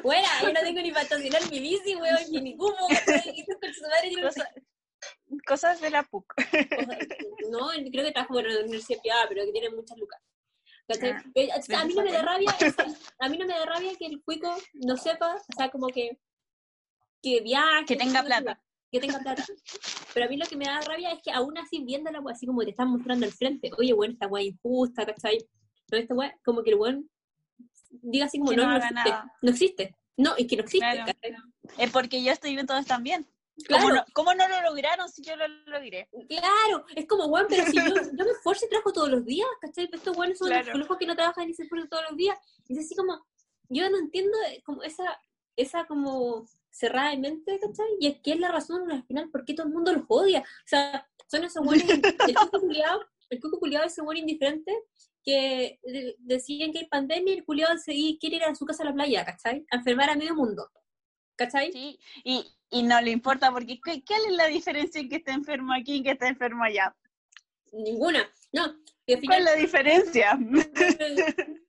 Bueno, 0.02 0.26
yo 0.42 0.52
no 0.52 0.60
tengo 0.60 0.80
ni 0.82 0.90
para 0.90 1.02
estacionar 1.02 1.42
mi 1.50 1.60
bici, 1.60 1.94
weón, 1.96 2.44
ni 2.44 2.56
cubo, 2.56 2.74
¿cachai? 2.88 3.32
Y 3.34 3.44
con 3.46 3.72
su 3.74 3.82
madre 3.82 4.22
Cosa- 4.22 4.52
cosas 5.46 5.80
de 5.80 5.90
la 5.90 6.02
PUC. 6.04 6.32
No, 7.50 7.68
creo 7.90 8.04
que 8.04 8.12
trabaja 8.12 8.32
bueno, 8.32 8.48
en 8.48 8.54
la 8.56 8.60
universidad 8.62 9.00
privada, 9.00 9.26
pero 9.28 9.44
que 9.44 9.52
tiene 9.52 9.70
muchas 9.70 9.98
lucas. 9.98 10.20
Ah, 11.00 11.22
a 11.80 11.84
mí 11.86 11.94
no 11.94 12.02
me 12.02 12.12
da 12.12 12.22
rabia, 12.22 12.50
a 13.20 13.28
mí 13.28 13.38
no 13.38 13.46
me 13.46 13.54
da 13.54 13.64
rabia 13.64 13.92
que 13.98 14.06
el 14.06 14.22
cuico 14.22 14.54
no 14.74 14.96
sepa, 14.96 15.36
o 15.36 15.56
sea, 15.56 15.70
como 15.70 15.86
que 15.88 16.18
que 17.22 17.40
viaje, 17.40 17.84
Que 17.86 17.96
tenga 17.96 18.22
plata. 18.22 18.60
que 18.90 19.00
tenga 19.00 19.18
plata. 19.20 19.44
Pero 20.12 20.26
a 20.26 20.28
mí 20.28 20.36
lo 20.36 20.44
que 20.46 20.56
me 20.56 20.64
da 20.66 20.80
rabia 20.80 21.12
es 21.12 21.22
que 21.22 21.30
aún 21.30 21.56
así 21.56 21.82
viendo 21.84 22.10
la 22.10 22.20
wea 22.20 22.34
así 22.34 22.46
como 22.46 22.62
te 22.62 22.70
están 22.70 22.88
mostrando 22.88 23.24
al 23.24 23.32
frente, 23.32 23.70
oye, 23.78 23.92
bueno, 23.92 24.12
esta 24.12 24.26
wea 24.26 24.42
injusta, 24.44 25.06
¿cachai? 25.06 25.38
No, 25.90 25.98
esta 25.98 26.14
wea, 26.14 26.36
como 26.44 26.62
que 26.62 26.70
el 26.70 26.76
weón 26.76 27.08
diga 27.90 28.26
así 28.26 28.38
como 28.38 28.50
Que 28.50 28.56
no, 28.56 28.66
no 28.66 28.76
existe, 28.76 28.94
nada. 28.94 29.32
no 29.40 29.50
existe. 29.50 29.96
No, 30.16 30.36
es 30.36 30.46
que 30.46 30.56
no 30.56 30.62
existe, 30.62 30.90
Claro. 30.92 31.04
¿cachai? 31.06 31.36
Es 31.78 31.90
porque 31.92 32.22
yo 32.24 32.32
estoy 32.32 32.54
viendo 32.54 32.72
todos 32.74 32.86
también. 32.86 33.26
¿Cómo, 33.68 33.80
Claro. 33.80 33.94
no, 33.96 34.04
¿Cómo 34.14 34.34
no 34.34 34.48
lo 34.48 34.62
lograron 34.62 35.08
si 35.10 35.22
yo 35.22 35.36
lo 35.36 35.46
logré? 35.66 36.08
Claro, 36.28 36.86
es 36.96 37.06
como, 37.06 37.26
weón, 37.26 37.46
pero 37.48 37.64
si 37.66 37.76
yo, 37.76 37.82
yo 38.18 38.24
me 38.24 38.30
esfuerzo 38.30 38.64
y 38.64 38.68
trabajo 38.70 38.92
todos 38.92 39.10
los 39.10 39.24
días, 39.24 39.46
¿cachai? 39.60 39.86
Pero 39.86 39.98
estos 39.98 40.16
weones 40.16 40.38
son 40.38 40.48
Claro. 40.48 40.78
los 40.78 40.96
que 40.98 41.06
no 41.06 41.14
trabajan 41.14 41.48
y 41.50 41.54
se 41.54 41.64
esfuerzan 41.64 41.88
todos 41.90 42.04
los 42.08 42.16
días. 42.16 42.38
Y 42.68 42.78
es 42.78 42.84
así 42.86 42.96
como, 42.96 43.24
yo 43.68 43.88
no 43.90 43.98
entiendo 43.98 44.36
eh, 44.48 44.62
como 44.64 44.82
esa, 44.82 45.04
esa 45.56 45.84
como 45.86 46.46
cerrada 46.70 47.10
de 47.10 47.18
mente, 47.18 47.58
¿cachai? 47.60 47.86
Y 48.00 48.06
es 48.06 48.20
que 48.22 48.32
es 48.32 48.40
la 48.40 48.50
razón 48.50 48.90
al 48.90 49.04
final 49.04 49.28
por 49.30 49.44
qué 49.44 49.52
todo 49.54 49.66
el 49.66 49.72
mundo 49.74 49.92
los 49.92 50.04
odia. 50.08 50.40
O 50.40 50.68
sea, 50.68 51.06
son 51.30 51.44
esos 51.44 51.64
weones, 51.66 51.88
el 51.90 52.34
cuco 52.34 52.60
culiado, 52.60 53.04
el 53.28 53.40
culiado 53.40 53.84
ese 53.86 54.00
weón 54.00 54.16
indiferente 54.16 54.72
que 55.24 55.78
de- 55.82 56.16
decían 56.18 56.72
que 56.72 56.78
hay 56.80 56.86
pandemia 56.88 57.34
y 57.34 57.38
el 57.38 57.44
culiado 57.44 57.76
se- 57.78 57.92
quiere 58.18 58.36
ir 58.36 58.44
a 58.44 58.54
su 58.54 58.64
casa 58.64 58.82
a 58.82 58.86
la 58.86 58.94
playa, 58.94 59.24
¿cachai? 59.26 59.66
A 59.70 59.76
enfermar 59.76 60.08
a 60.10 60.16
medio 60.16 60.34
mundo. 60.34 60.70
¿Cachai? 61.36 61.70
Sí, 61.72 61.98
y, 62.24 62.44
y 62.72 62.82
no 62.82 63.00
le 63.00 63.10
importa 63.10 63.52
porque 63.52 63.78
¿qué, 63.80 64.02
¿cuál 64.04 64.20
es 64.26 64.32
la 64.32 64.46
diferencia 64.46 65.00
en 65.00 65.08
que 65.08 65.16
esté 65.16 65.30
enfermo 65.30 65.72
aquí 65.74 65.96
y 65.96 66.02
que 66.02 66.12
esté 66.12 66.26
enfermo 66.26 66.64
allá? 66.64 66.96
Ninguna. 67.70 68.28
No, 68.52 68.74
y 69.06 69.14
al 69.14 69.20
¿Cuál 69.20 69.20
final 69.20 69.38
es 69.38 69.44
la 69.44 69.54
diferencia? 69.54 70.38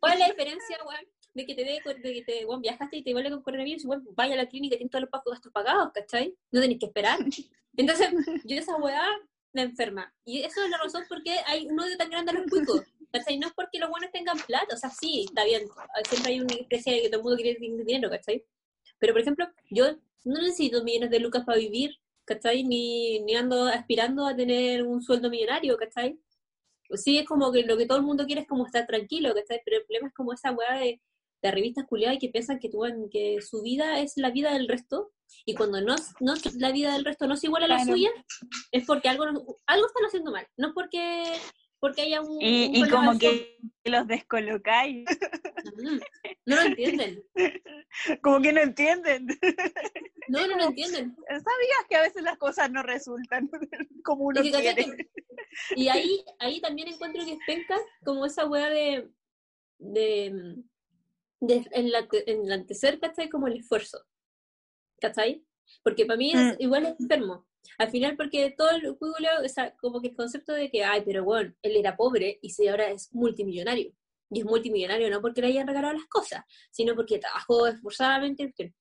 ¿Cuál 0.00 0.12
es 0.14 0.18
la 0.18 0.28
diferencia, 0.28 0.78
weón? 0.86 1.06
De 1.34 1.46
que 1.46 1.54
te 1.54 1.64
dé, 1.64 1.80
de 2.02 2.14
que 2.14 2.22
te, 2.22 2.44
weón, 2.46 2.62
viajaste 2.62 2.96
y 2.96 3.04
te 3.04 3.12
vuelve 3.12 3.30
con 3.30 3.42
coronavirus 3.42 3.84
weón, 3.84 4.08
vaya 4.14 4.34
a 4.34 4.38
la 4.38 4.48
clínica 4.48 4.74
y 4.74 4.78
tienes 4.78 4.90
todos 4.90 5.08
los 5.10 5.24
gastos 5.24 5.52
pagados, 5.52 5.92
¿cachai? 5.92 6.34
No 6.50 6.60
tenés 6.60 6.78
que 6.78 6.86
esperar. 6.86 7.18
Entonces, 7.76 8.08
yo 8.44 8.56
esa 8.56 8.76
weá 8.76 9.06
me 9.52 9.62
enferma. 9.62 10.14
Y 10.24 10.42
eso 10.42 10.62
es 10.64 10.70
la 10.70 10.78
razón 10.78 11.04
por 11.08 11.22
qué 11.22 11.38
hay 11.46 11.66
un 11.66 11.78
odio 11.78 11.96
tan 11.98 12.08
grande 12.10 12.32
a 12.32 12.34
los 12.34 12.46
cuicos. 12.50 12.82
¿Cachai? 13.10 13.38
No 13.38 13.48
es 13.48 13.52
porque 13.52 13.78
los 13.78 13.90
buenos 13.90 14.10
tengan 14.10 14.38
plata, 14.38 14.74
o 14.74 14.78
sea, 14.78 14.88
sí, 14.88 15.26
está 15.28 15.44
bien. 15.44 15.68
Siempre 16.08 16.32
hay 16.32 16.40
una 16.40 16.54
especie 16.54 16.94
de 16.94 17.02
que 17.02 17.08
todo 17.08 17.18
el 17.18 17.24
mundo 17.24 17.42
quiere 17.42 17.58
dinero, 17.60 18.08
¿cachai? 18.08 18.42
Pero, 18.98 19.12
por 19.12 19.20
ejemplo, 19.20 19.46
yo 19.70 19.98
no 20.24 20.40
necesito 20.40 20.82
millones 20.84 21.10
de 21.10 21.20
lucas 21.20 21.44
para 21.44 21.58
vivir, 21.58 21.96
¿cachai? 22.24 22.64
Ni, 22.64 23.20
ni 23.20 23.34
ando 23.34 23.66
aspirando 23.66 24.26
a 24.26 24.36
tener 24.36 24.82
un 24.84 25.02
sueldo 25.02 25.30
millonario, 25.30 25.76
¿cachai? 25.76 26.18
Sí, 26.94 27.18
es 27.18 27.26
como 27.26 27.50
que 27.52 27.62
lo 27.62 27.76
que 27.76 27.86
todo 27.86 27.98
el 27.98 28.04
mundo 28.04 28.26
quiere 28.26 28.42
es 28.42 28.48
como 28.48 28.66
estar 28.66 28.86
tranquilo, 28.86 29.34
¿cachai? 29.34 29.60
Pero 29.64 29.78
el 29.78 29.84
problema 29.84 30.08
es 30.08 30.14
como 30.14 30.32
esa 30.32 30.52
weá 30.52 30.78
de, 30.78 31.00
de 31.42 31.50
revistas 31.50 31.86
culiadas 31.86 32.18
que 32.20 32.28
piensan 32.28 32.58
que, 32.58 32.70
que 33.10 33.40
su 33.40 33.62
vida 33.62 34.00
es 34.00 34.12
la 34.16 34.30
vida 34.30 34.52
del 34.52 34.68
resto, 34.68 35.12
y 35.46 35.54
cuando 35.54 35.80
no, 35.80 35.96
no 36.20 36.34
la 36.58 36.70
vida 36.72 36.92
del 36.92 37.04
resto 37.06 37.26
no 37.26 37.34
es 37.34 37.44
igual 37.44 37.64
a 37.64 37.68
la 37.68 37.76
Claro. 37.76 37.92
suya, 37.92 38.10
es 38.70 38.84
porque 38.86 39.08
algo, 39.08 39.24
algo 39.24 39.86
están 39.86 40.04
haciendo 40.06 40.30
mal, 40.30 40.46
no 40.58 40.72
porque 40.74 41.22
porque 41.82 42.02
haya 42.02 42.20
un... 42.22 42.40
Y, 42.40 42.68
un 42.68 42.76
y 42.76 42.88
como 42.88 43.18
que 43.18 43.58
los 43.84 44.06
descolocáis, 44.06 45.04
Mm, 45.64 45.98
No 46.46 46.56
lo 46.56 46.62
entienden. 46.62 47.22
como 48.22 48.40
que 48.40 48.52
no 48.52 48.60
entienden. 48.60 49.26
No, 50.28 50.46
no 50.46 50.56
lo 50.56 50.64
entienden. 50.66 51.16
¿Sabías 51.28 51.84
que 51.90 51.96
a 51.96 52.02
veces 52.02 52.22
las 52.22 52.38
cosas 52.38 52.70
no 52.70 52.82
resultan 52.84 53.50
como 54.04 54.26
uno 54.26 54.40
Y, 54.42 54.50
quiere? 54.52 54.84
que- 54.84 55.10
y 55.76 55.88
ahí, 55.88 56.24
ahí 56.38 56.60
también 56.60 56.88
encuentro 56.88 57.24
que 57.24 57.36
penca 57.46 57.76
como 58.04 58.24
esa 58.24 58.46
weá 58.46 58.70
de, 58.70 59.10
de, 59.78 60.56
de 61.40 61.56
enlante- 61.72 62.22
enlantecer, 62.28 63.00
¿cachai? 63.00 63.28
Como 63.28 63.48
el 63.48 63.56
esfuerzo. 63.58 63.98
¿Cachai? 65.00 65.44
Porque 65.82 66.06
para 66.06 66.16
mí 66.16 66.32
es, 66.32 66.38
Mm. 66.40 66.62
igual 66.62 66.86
es 66.86 67.00
enfermo. 67.00 67.46
Al 67.78 67.90
final, 67.90 68.16
porque 68.16 68.54
todo 68.56 68.70
el 68.70 68.94
juego, 68.96 69.14
o 69.44 69.48
sea, 69.48 69.74
como 69.76 70.00
que 70.00 70.08
el 70.08 70.16
concepto 70.16 70.52
de 70.52 70.70
que, 70.70 70.84
ay, 70.84 71.02
pero 71.04 71.24
bueno, 71.24 71.54
él 71.62 71.76
era 71.76 71.96
pobre 71.96 72.38
y 72.42 72.50
si 72.50 72.68
ahora 72.68 72.90
es 72.90 73.12
multimillonario. 73.14 73.92
Y 74.30 74.40
es 74.40 74.44
multimillonario 74.46 75.10
no 75.10 75.20
porque 75.20 75.40
le 75.42 75.48
hayan 75.48 75.66
regalado 75.66 75.94
las 75.94 76.06
cosas, 76.06 76.44
sino 76.70 76.94
porque 76.94 77.18
trabajó 77.18 77.66
esforzadamente. 77.66 78.46
porque- 78.48 78.72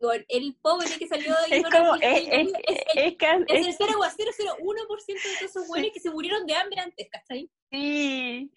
Bueno, 0.00 0.24
el 0.28 0.56
pobre 0.62 0.88
que 0.98 1.06
salió 1.06 1.34
de 1.48 1.56
Es 1.58 1.64
como, 1.64 1.94
es, 1.96 2.02
es, 2.02 2.52
es, 2.66 2.78
es 2.94 3.16
es- 3.48 3.66
el 3.66 3.74
0,001% 3.74 5.28
de 5.28 5.36
todos 5.38 5.42
esos 5.42 5.66
güeyes 5.68 5.92
que 5.92 6.00
se 6.00 6.10
murieron 6.10 6.46
de 6.46 6.54
hambre 6.54 6.80
antes, 6.80 7.08
¿cachai? 7.10 7.50
sí, 7.70 8.50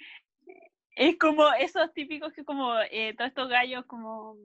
es 0.95 1.17
como 1.17 1.51
esos 1.53 1.93
típicos 1.93 2.33
que 2.33 2.43
como 2.43 2.77
eh, 2.91 3.13
todos 3.17 3.29
estos 3.29 3.47
gallos 3.49 3.85
como 3.85 4.35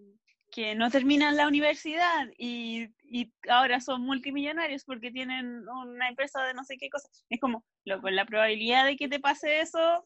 que 0.54 0.76
no 0.76 0.88
terminan 0.88 1.36
la 1.36 1.48
universidad 1.48 2.28
y, 2.38 2.86
y 3.02 3.32
ahora 3.48 3.80
son 3.80 4.02
multimillonarios 4.02 4.84
porque 4.84 5.10
tienen 5.10 5.66
una 5.68 6.08
empresa 6.08 6.44
de 6.44 6.54
no 6.54 6.62
sé 6.62 6.76
qué 6.78 6.88
cosa. 6.90 7.08
Es 7.28 7.40
como, 7.40 7.64
loco, 7.84 8.08
la 8.08 8.24
probabilidad 8.24 8.84
de 8.84 8.94
que 8.96 9.08
te 9.08 9.18
pase 9.18 9.60
eso, 9.60 10.04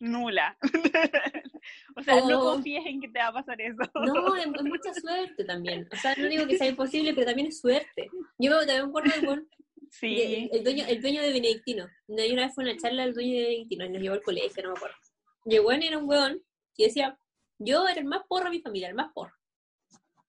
nula. 0.00 0.56
o 1.96 2.02
sea, 2.02 2.16
no 2.22 2.40
Oh. 2.40 2.52
confíes 2.54 2.86
en 2.86 3.00
que 3.02 3.08
te 3.08 3.18
va 3.18 3.26
a 3.28 3.32
pasar 3.34 3.60
eso. 3.60 3.82
No, 3.94 4.34
es, 4.36 4.46
es 4.46 4.62
mucha 4.62 4.94
suerte 4.94 5.44
también. 5.44 5.86
O 5.92 5.96
sea, 5.96 6.14
no 6.16 6.28
digo 6.28 6.46
que 6.46 6.56
sea 6.56 6.68
imposible, 6.68 7.12
pero 7.12 7.26
también 7.26 7.48
es 7.48 7.60
suerte. 7.60 8.08
Yo 8.38 8.50
me- 8.50 8.66
también 8.66 8.88
acuerdo 8.88 9.10
weón 9.26 9.48
Sí. 9.90 10.14
de- 10.16 10.48
el, 10.52 10.64
dueño, 10.64 10.84
el 10.88 11.00
dueño 11.02 11.20
de 11.22 11.32
Benedictino. 11.32 11.86
Una 12.06 12.22
una 12.32 12.46
vez 12.46 12.54
fue 12.54 12.64
una 12.64 12.76
charla 12.78 13.04
del 13.04 13.12
dueño 13.14 13.34
de 13.36 13.42
Benedictino 13.42 13.84
y 13.84 13.88
nos 13.90 14.02
llevó 14.02 14.14
al 14.14 14.22
colegio, 14.22 14.62
no 14.62 14.70
me 14.70 14.76
acuerdo. 14.76 14.96
Y 15.44 15.54
el 15.56 15.60
weón 15.60 15.82
era 15.82 15.98
un 15.98 16.08
weón 16.08 16.40
que 16.74 16.84
decía, 16.86 17.18
yo 17.58 17.86
era 17.86 18.00
el 18.00 18.06
más 18.06 18.22
porro 18.26 18.44
de 18.44 18.50
mi 18.50 18.60
familia, 18.62 18.88
el 18.88 18.94
más 18.94 19.12
porro. 19.12 19.34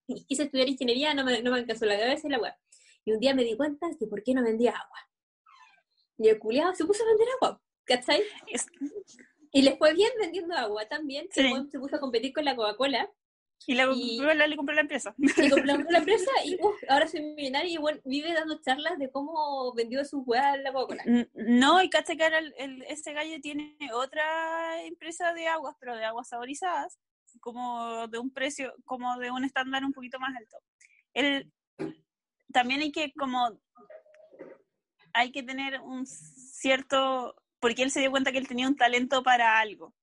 Y 0.21 0.25
quise 0.25 0.43
estudiar 0.43 0.67
ingeniería, 0.69 1.13
no 1.13 1.23
me, 1.23 1.41
no 1.41 1.51
me 1.51 1.57
alcanzó 1.57 1.85
la 1.85 1.97
cabeza 1.97 2.27
y 2.27 2.31
la 2.31 2.39
weá. 2.39 2.57
Y 3.05 3.11
un 3.11 3.19
día 3.19 3.33
me 3.35 3.43
di 3.43 3.55
cuenta 3.55 3.87
de 3.99 4.07
por 4.07 4.23
qué 4.23 4.33
no 4.33 4.43
vendía 4.43 4.71
agua. 4.71 4.97
Y 6.17 6.29
el 6.29 6.39
culiado 6.39 6.73
se 6.75 6.85
puso 6.85 7.03
a 7.03 7.07
vender 7.07 7.27
agua, 7.41 7.61
¿cachai? 7.83 8.21
Es- 8.47 8.67
Y 9.51 9.61
le 9.61 9.77
fue 9.77 9.93
bien 9.93 10.11
vendiendo 10.19 10.55
agua 10.55 10.85
también. 10.87 11.27
Sí. 11.31 11.51
Se 11.71 11.79
puso 11.79 11.95
a 11.95 11.99
competir 11.99 12.33
con 12.33 12.45
la 12.45 12.55
Coca-Cola 12.55 13.09
Y 13.67 13.73
la, 13.75 13.87
Y- 13.93 14.17
la- 14.19 14.47
le 14.47 14.55
compró 14.57 14.75
la 14.75 14.81
empresa. 14.81 15.13
y 15.17 15.49
compró 15.49 15.65
la 15.65 15.73
empresa 16.07 16.31
y 16.45 16.57
uf, 16.61 16.75
ahora 16.89 17.07
soy 17.07 17.21
millonario 17.21 17.71
y 17.71 17.77
bueno, 17.77 17.99
vive 18.05 18.33
dando 18.33 18.59
charlas 18.61 18.97
de 18.99 19.09
cómo 19.11 19.73
vendió 19.73 20.03
su 20.05 20.21
weá 20.21 20.55
la 20.57 20.71
Coca-Cola. 20.73 21.03
No, 21.33 21.81
y 21.81 21.89
cacha 21.89 22.15
que 22.15 22.23
ahora 22.23 22.39
el, 22.39 22.53
el- 22.57 22.81
ese 22.83 23.13
gallo 23.13 23.39
tiene 23.41 23.77
otra 23.93 24.83
empresa 24.83 25.33
de 25.33 25.47
aguas, 25.47 25.75
pero 25.79 25.95
de 25.95 26.05
aguas 26.05 26.29
saborizadas, 26.29 26.99
como 27.39 28.07
de 28.07 28.19
un 28.19 28.31
precio, 28.31 28.73
como 28.85 29.17
de 29.17 29.31
un 29.31 29.43
estándar 29.43 29.83
un 29.83 29.93
poquito 29.93 30.19
más 30.19 30.35
alto. 30.35 30.57
Él, 31.13 31.51
también 32.51 32.81
hay 32.81 32.91
que 32.91 33.13
como, 33.13 33.59
hay 35.13 35.31
que 35.31 35.43
tener 35.43 35.81
un 35.81 36.05
cierto, 36.05 37.35
porque 37.59 37.83
él 37.83 37.91
se 37.91 38.01
dio 38.01 38.11
cuenta 38.11 38.31
que 38.31 38.37
él 38.37 38.47
tenía 38.47 38.67
un 38.67 38.75
talento 38.75 39.23
para 39.23 39.59
algo. 39.59 39.93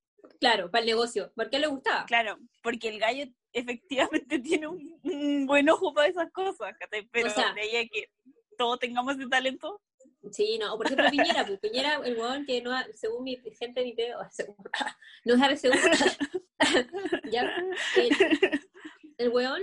Claro, 0.41 0.71
para 0.71 0.81
el 0.81 0.87
negocio, 0.87 1.33
porque 1.35 1.59
le 1.59 1.67
gustaba. 1.67 2.07
Claro, 2.07 2.39
porque 2.63 2.89
el 2.89 2.99
gallo 2.99 3.27
efectivamente 3.53 4.39
tiene 4.41 4.67
un, 4.67 5.01
un 5.03 5.47
buen 5.47 5.69
ojo 5.69 5.93
para 5.93 6.09
esas 6.09 6.31
cosas, 6.33 6.75
pero 7.11 7.31
sea- 7.31 7.53
de 7.53 7.61
ahí 7.61 7.77
a 7.77 7.89
que 7.89 8.11
todos 8.57 8.79
tengamos 8.79 9.17
ese 9.17 9.29
talento, 9.29 9.81
Sí, 10.31 10.57
no, 10.59 10.75
o 10.75 10.77
por 10.77 10.87
ejemplo 10.87 11.11
Piñera, 11.11 11.45
pues 11.45 11.59
Piñera, 11.59 12.01
el 12.05 12.17
weón 12.17 12.47
que 12.47 12.63
no, 12.63 12.71
según 12.95 13.25
mi 13.25 13.37
gente 13.59 13.83
mi 13.83 13.97
no 15.25 15.37
sabe 15.37 15.57
según, 15.57 15.79
el, 17.97 18.11
el 19.19 19.29
weón, 19.29 19.63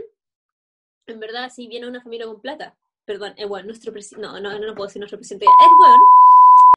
en 1.08 1.20
verdad 1.20 1.52
sí 1.54 1.68
viene 1.68 1.88
una 1.88 2.02
familia 2.02 2.28
con 2.28 2.42
plata, 2.42 2.78
perdón, 3.06 3.34
el 3.38 3.50
weón, 3.50 3.66
nuestro 3.66 3.92
presidente, 3.92 4.28
no, 4.28 4.40
no, 4.40 4.60
no 4.60 4.76
puedo 4.76 4.88
decir 4.88 5.00
nuestro 5.00 5.18
presidente, 5.18 5.46
el 5.46 5.72
weón, 5.82 6.00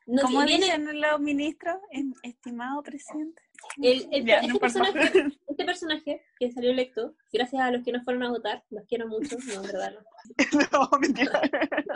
no, 0.06 0.22
¿Cómo 0.22 0.44
viene, 0.44 0.64
dicen 0.66 1.00
los 1.00 1.20
ministros? 1.20 1.76
Em- 1.90 2.12
Estimado 2.22 2.82
presidente. 2.82 3.42
el, 3.80 4.08
el- 4.10 4.24
Ya, 4.26 4.36
este, 4.36 4.48
no 4.48 4.58
personaje, 4.58 4.92
este 5.48 5.64
personaje 5.64 6.22
que 6.38 6.50
salió 6.50 6.70
electo, 6.70 7.14
gracias 7.32 7.62
a 7.62 7.70
los 7.70 7.84
que 7.84 7.92
no 7.92 8.02
fueron 8.02 8.22
a 8.24 8.30
votar, 8.30 8.64
los 8.70 8.84
quiero 8.86 9.06
mucho, 9.08 9.36
no, 9.46 9.54
en 9.54 9.62
verdad 9.62 9.92
no. 9.92 10.00
no, 10.72 10.98
mentira. 11.00 11.40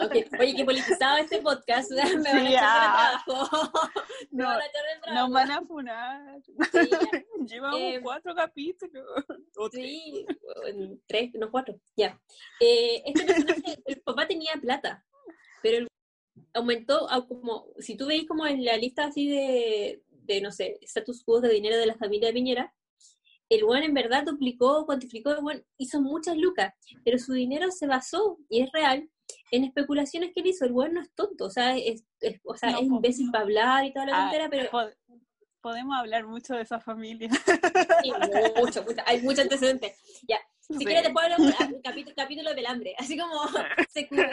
Ok, 0.05 0.17
Oye, 0.41 0.55
que 0.57 0.65
politizado 0.65 1.19
este 1.19 1.39
podcast, 1.43 1.91
me 1.93 1.97
van 2.03 2.07
a 2.17 2.21
echar 2.21 2.43
del 2.43 2.57
ah. 2.59 3.23
trabajo, 3.27 3.81
me 4.31 4.43
No, 4.43 4.49
van 4.49 4.61
a 4.61 4.67
echar 4.67 4.83
del 4.85 5.01
trabajo. 5.03 5.23
Nos 5.29 5.33
van 5.33 5.51
a 5.51 5.63
funar. 5.63 6.43
Sí. 6.43 6.91
Llevamos 7.47 7.81
Eh, 7.81 8.01
cuatro 8.03 8.35
capítulos. 8.35 9.25
Sí, 9.73 10.27
tres, 11.07 11.31
no 11.35 11.51
cuatro, 11.51 11.79
ya. 11.97 12.19
Eh, 12.61 13.03
este 13.07 13.25
personaje, 13.25 13.83
el 13.85 14.01
papá 14.03 14.27
tenía 14.27 14.53
plata, 14.61 15.05
pero 15.63 15.79
el- 15.79 15.89
aumentó 16.55 17.11
a 17.11 17.26
como, 17.26 17.66
si 17.78 17.97
tú 17.97 18.07
veis 18.07 18.26
como 18.26 18.47
en 18.47 18.64
la 18.64 18.76
lista 18.76 19.07
así 19.07 19.28
de, 19.28 20.03
de 20.11 20.41
no 20.41 20.51
sé, 20.53 20.78
status 20.82 21.22
quo 21.24 21.41
de 21.41 21.51
dinero 21.51 21.76
de 21.76 21.87
la 21.87 21.95
familia 21.97 22.28
de 22.28 22.34
Piñera, 22.34 22.74
el 23.49 23.64
buen 23.64 23.82
en 23.84 23.95
verdad 23.95 24.24
duplicó, 24.24 24.87
cuantificó, 24.87 25.30
el 25.32 25.41
buen 25.41 25.64
hizo 25.78 26.01
muchas 26.01 26.37
lucas, 26.37 26.74
pero 27.05 27.18
su 27.18 27.32
dinero 27.32 27.70
se 27.70 27.87
basó, 27.87 28.39
y 28.49 28.62
es 28.62 28.72
real, 28.72 29.09
en 29.53 29.64
especulaciones 29.64 30.32
que 30.34 30.41
él 30.41 30.49
hizo. 30.49 30.64
El 30.64 30.72
buen 30.72 30.95
no 30.95 31.01
es 31.03 31.12
tonto, 31.14 31.45
o 31.47 31.51
sea, 31.51 31.76
es, 31.76 32.05
es- 32.20 32.41
o 32.45 32.57
sea, 32.57 32.72
No, 32.72 32.78
es 32.78 32.84
imbécil 32.87 33.30
para 33.30 33.45
hablar 33.45 33.84
y 33.84 33.93
toda 33.93 34.07
la 34.07 34.12
Ah, 34.16 34.20
tontera, 34.22 34.49
pero 34.51 34.70
pod- 34.70 34.97
podemos 35.61 35.97
hablar 35.97 36.26
mucho 36.26 36.55
de 36.55 36.62
esa 36.62 36.80
familia. 36.80 37.30
sí, 38.03 38.12
mucho, 38.57 38.82
mucho, 38.82 39.03
hay 39.07 39.20
mucho 39.22 39.43
antecedente. 39.43 39.95
Ya, 40.28 40.39
Si 40.61 40.78
Sí. 40.78 40.84
quieres, 40.84 41.05
después 41.05 41.24
hablamos 41.24 41.53
un 41.72 41.80
capítulo, 41.82 42.16
capítulo 42.16 42.53
del 42.55 42.66
hambre, 42.66 42.95
así 42.99 43.16
como 43.16 43.32
se 43.91 44.09
cubre. 44.09 44.28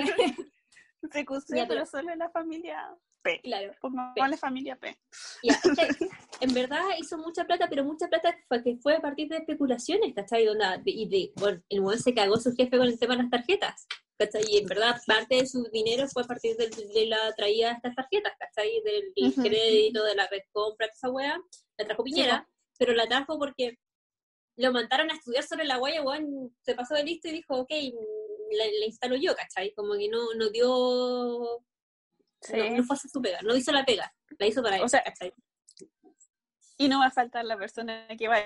Se 1.12 1.58
Ya, 1.58 1.68
pero 1.68 1.86
solo 1.86 2.12
en 2.12 2.20
la 2.20 2.30
familia 2.30 2.96
P. 3.22 3.40
claro. 3.42 3.74
Pongámosle 3.82 4.38
familia 4.38 4.76
P. 4.76 4.96
Ya, 5.42 5.60
en 6.42 6.54
verdad 6.54 6.82
hizo 7.00 7.18
mucha 7.18 7.46
plata, 7.46 7.68
pero 7.70 7.84
mucha 7.84 8.08
plata 8.08 8.38
fue, 8.48 8.64
que 8.64 8.78
fue 8.78 8.96
a 8.96 9.02
partir 9.02 9.30
de 9.30 9.38
especulaciones, 9.38 10.14
¿cachai? 10.14 10.48
Y 10.86 11.08
de, 11.08 11.32
bueno, 11.36 11.62
el 11.70 11.82
momento 11.82 12.04
se 12.04 12.14
cagó 12.14 12.38
su 12.38 12.54
jefe 12.54 12.78
con 12.78 12.88
el 12.88 13.00
tema 13.00 13.16
de 13.16 13.24
las 13.24 13.32
tarjetas, 13.32 13.88
¿cachai? 14.18 14.44
Y 14.50 14.58
en 14.58 14.66
verdad 14.66 15.02
parte 15.06 15.36
de 15.36 15.48
su 15.48 15.64
dinero 15.72 16.08
fue 16.08 16.24
a 16.24 16.28
partir 16.28 16.56
de, 16.58 16.70
de 16.70 17.06
la 17.08 17.34
traída 17.36 17.70
de 17.70 17.76
estas 17.76 17.96
tarjetas, 17.96 18.34
¿cachai? 18.38 18.82
Del 18.84 19.30
Ujú. 19.30 19.42
crédito, 19.42 20.04
de 20.04 20.16
la 20.16 20.28
red 20.28 20.44
compra, 20.52 20.88
esa 20.88 21.10
weá, 21.10 21.40
la 21.78 21.86
trajo 21.86 22.04
Piñera, 22.04 22.48
pero 22.78 22.94
la 22.94 23.08
trajo 23.08 23.40
porque 23.40 23.80
lo 24.56 24.72
mandaron 24.72 25.10
a 25.10 25.16
estudiar 25.16 25.44
sobre 25.44 25.66
la 25.66 25.78
guaya, 25.78 26.04
weón, 26.04 26.56
se 26.62 26.76
pasó 26.76 26.94
de 26.94 27.04
listo 27.04 27.28
y 27.28 27.32
dijo, 27.32 27.56
ok, 27.56 27.72
la, 28.58 28.66
la 28.66 28.86
instalo 28.86 29.16
yo, 29.16 29.36
¿cachai? 29.36 29.74
Como 29.74 29.94
que 29.94 30.08
no, 30.10 30.34
no 30.36 30.50
dio, 30.50 31.64
Sí. 32.42 32.58
no, 32.58 32.78
no 32.78 32.84
fue 32.84 32.96
hacer 32.96 33.10
su 33.12 33.22
pega, 33.22 33.40
no 33.42 33.56
hizo 33.56 33.72
la 33.72 33.86
pega, 33.86 34.14
la 34.38 34.48
hizo 34.48 34.62
para 34.62 34.80
O 34.82 34.84
él, 34.84 34.90
sea, 34.90 35.04
¿cachai? 35.04 35.34
Y 36.78 36.88
no 36.88 37.00
va 37.00 37.08
a 37.08 37.12
faltar 37.12 37.46
la 37.46 37.58
persona 37.58 38.08
que 38.18 38.28
va 38.28 38.40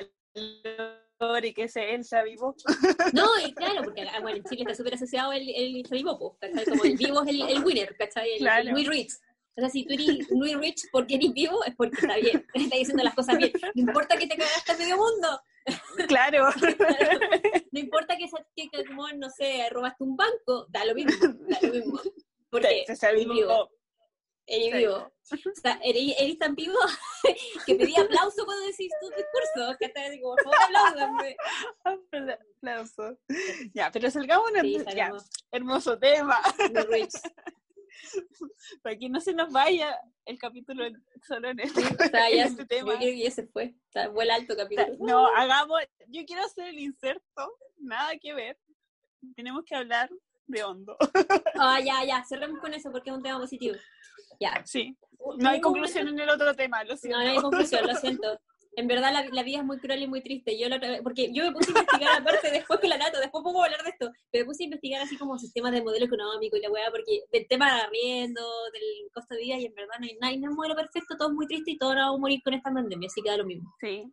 y 1.43 1.53
que 1.53 1.67
se 1.67 1.95
Elsa 1.95 2.23
vivo. 2.23 2.55
No, 3.13 3.27
y 3.45 3.53
claro, 3.53 3.81
porque 3.83 4.01
ah, 4.03 4.19
bueno, 4.21 4.37
en 4.37 4.43
Chile 4.43 4.61
está 4.63 4.75
súper 4.75 4.95
asociado 4.95 5.33
el, 5.33 5.49
el 5.49 5.83
vivo, 5.89 6.37
¿cachai? 6.39 6.65
Como 6.65 6.83
el 6.83 6.97
vivo 6.97 7.23
es 7.23 7.29
el, 7.29 7.41
el 7.41 7.63
winner, 7.63 7.95
¿cachai? 7.97 8.33
El, 8.33 8.39
Claro. 8.39 8.61
el 8.67 8.71
muy 8.71 8.85
rich. 8.85 9.13
O 9.55 9.61
sea, 9.61 9.69
si 9.69 9.83
tú 9.85 9.93
eres 9.93 10.29
muy 10.31 10.53
rich 10.53 10.83
porque 10.91 11.15
eres 11.15 11.33
vivo, 11.33 11.63
es 11.63 11.75
porque 11.75 11.95
está 11.99 12.17
bien, 12.17 12.45
está 12.53 12.75
diciendo 12.77 13.03
las 13.03 13.15
cosas 13.15 13.37
bien. 13.37 13.51
No 13.73 13.81
importa 13.81 14.15
que 14.17 14.27
te 14.27 14.37
cagaste 14.37 14.77
medio 14.77 14.97
mundo, 14.97 15.41
Claro. 16.07 16.49
no 17.71 17.79
importa 17.79 18.15
que, 18.17 18.29
que, 18.69 18.85
como, 18.85 19.07
no 19.13 19.29
sé, 19.29 19.67
robaste 19.71 20.03
un 20.03 20.15
banco, 20.15 20.65
da 20.69 20.85
lo 20.85 20.93
mismo, 20.95 21.11
da 21.47 21.57
lo 21.61 21.73
mismo. 21.73 21.99
Porque 22.49 22.83
Se- 22.87 22.95
se 22.95 23.07
eres 23.07 23.27
vivo, 23.27 23.69
eres 24.45 24.71
Sí. 24.71 24.77
vivo. 24.77 24.95
O 25.29 25.59
sea, 25.61 25.79
eres, 25.83 26.15
eres 26.19 26.39
tan 26.39 26.55
vivo 26.55 26.77
que 27.65 27.75
pedí 27.75 27.95
aplauso 27.99 28.45
cuando 28.45 28.65
decís 28.65 28.89
tu 29.01 29.07
discurso, 29.09 29.77
que 29.79 29.89
te 29.89 30.09
digo, 30.11 30.33
por 30.35 30.55
favor. 30.55 31.25
Aplauso. 31.83 33.17
Ya, 33.73 33.91
pero 33.91 34.09
salgamos 34.09 34.49
Sí, 34.61 34.77
ya, 34.77 34.83
salgamos 34.85 35.29
hermoso 35.51 35.99
tema. 35.99 36.39
Para 38.83 38.97
que 38.97 39.09
no 39.09 39.19
se 39.19 39.33
nos 39.33 39.51
vaya 39.51 39.97
el 40.25 40.37
capítulo 40.37 40.85
solo 41.27 41.49
en 41.49 41.59
este, 41.59 41.81
O 41.81 42.09
sea, 42.09 42.29
ya, 42.29 42.43
en 42.43 42.47
este 42.47 42.65
tema. 42.65 42.93
yo 42.93 42.97
creo 42.97 43.11
que 43.11 43.23
ya 43.23 43.31
se 43.31 43.47
fue. 43.47 43.75
O 43.89 43.91
sea, 43.91 44.11
fue 44.11 44.23
el 44.23 44.31
alto 44.31 44.53
O 44.53 44.55
sea, 44.55 44.63
capítulo. 44.65 44.97
No, 44.99 45.27
hagamos, 45.27 45.81
yo 46.07 46.25
quiero 46.25 46.43
hacer 46.43 46.69
el 46.69 46.79
inserto, 46.79 47.57
nada 47.77 48.17
que 48.17 48.33
ver. 48.33 48.57
Tenemos 49.35 49.63
que 49.65 49.75
hablar 49.75 50.09
de 50.47 50.63
hondo. 50.63 50.97
Ah, 51.59 51.79
ya, 51.79 52.03
ya, 52.05 52.23
cerremos 52.23 52.59
con 52.59 52.73
eso 52.73 52.91
porque 52.91 53.09
es 53.09 53.15
un 53.15 53.23
tema 53.23 53.39
positivo. 53.39 53.75
Ya. 54.39 54.63
Sí. 54.63 54.95
No 55.39 55.49
hay 55.49 55.59
conclusión 55.59 56.07
en 56.07 56.19
el 56.19 56.29
otro 56.29 56.53
tema, 56.55 56.83
lo 56.83 56.95
siento. 56.95 57.17
No, 57.17 57.25
no 57.25 57.31
hay 57.31 57.37
conclusión, 57.37 57.87
lo 57.87 57.95
siento. 57.95 58.39
En 58.77 58.87
verdad 58.87 59.11
la, 59.11 59.25
la 59.31 59.41
vida 59.43 59.57
es 59.57 59.65
muy 59.65 59.79
cruel 59.79 60.03
y 60.03 60.07
muy 60.07 60.21
triste. 60.21 60.57
Yo 60.57 60.69
la 60.69 60.75
otra 60.77 60.91
vez- 60.91 61.01
porque 61.01 61.33
yo 61.33 61.43
me 61.45 61.51
puse 61.51 61.71
a 61.71 61.79
investigar 61.79 62.21
aparte 62.21 62.51
después 62.51 62.79
con 62.79 62.89
la 62.89 62.97
Nato, 62.97 63.19
después 63.19 63.43
podemos 63.43 63.65
hablar 63.65 63.83
de 63.83 63.89
esto, 63.89 64.11
pero 64.31 64.45
me 64.45 64.49
puse 64.49 64.63
a 64.63 64.65
investigar 64.65 65.01
así 65.01 65.17
como 65.17 65.37
sistemas 65.39 65.71
de 65.71 65.81
modelo 65.81 66.05
económico 66.05 66.55
y 66.57 66.61
la 66.61 66.69
weá, 66.69 66.91
porque 66.91 67.23
del 67.31 67.47
tema 67.47 67.73
de 67.75 67.81
arriendo, 67.81 68.41
del 68.71 68.83
costo 69.11 69.33
de 69.33 69.41
vida, 69.41 69.57
y 69.57 69.65
en 69.65 69.73
verdad 69.73 69.95
no 69.99 70.05
hay, 70.05 70.15
no 70.21 70.27
hay 70.27 70.37
un 70.37 70.55
modelo 70.55 70.75
perfecto, 70.75 71.17
todo 71.17 71.29
es 71.29 71.33
muy 71.33 71.47
triste 71.47 71.71
y 71.71 71.77
todos 71.77 71.95
vamos 71.95 72.17
a 72.17 72.21
morir 72.21 72.39
con 72.43 72.53
esta 72.53 72.71
pandemia, 72.71 73.07
así 73.07 73.21
que 73.23 73.29
da 73.29 73.37
lo 73.37 73.45
mismo. 73.45 73.73
Sí. 73.81 74.03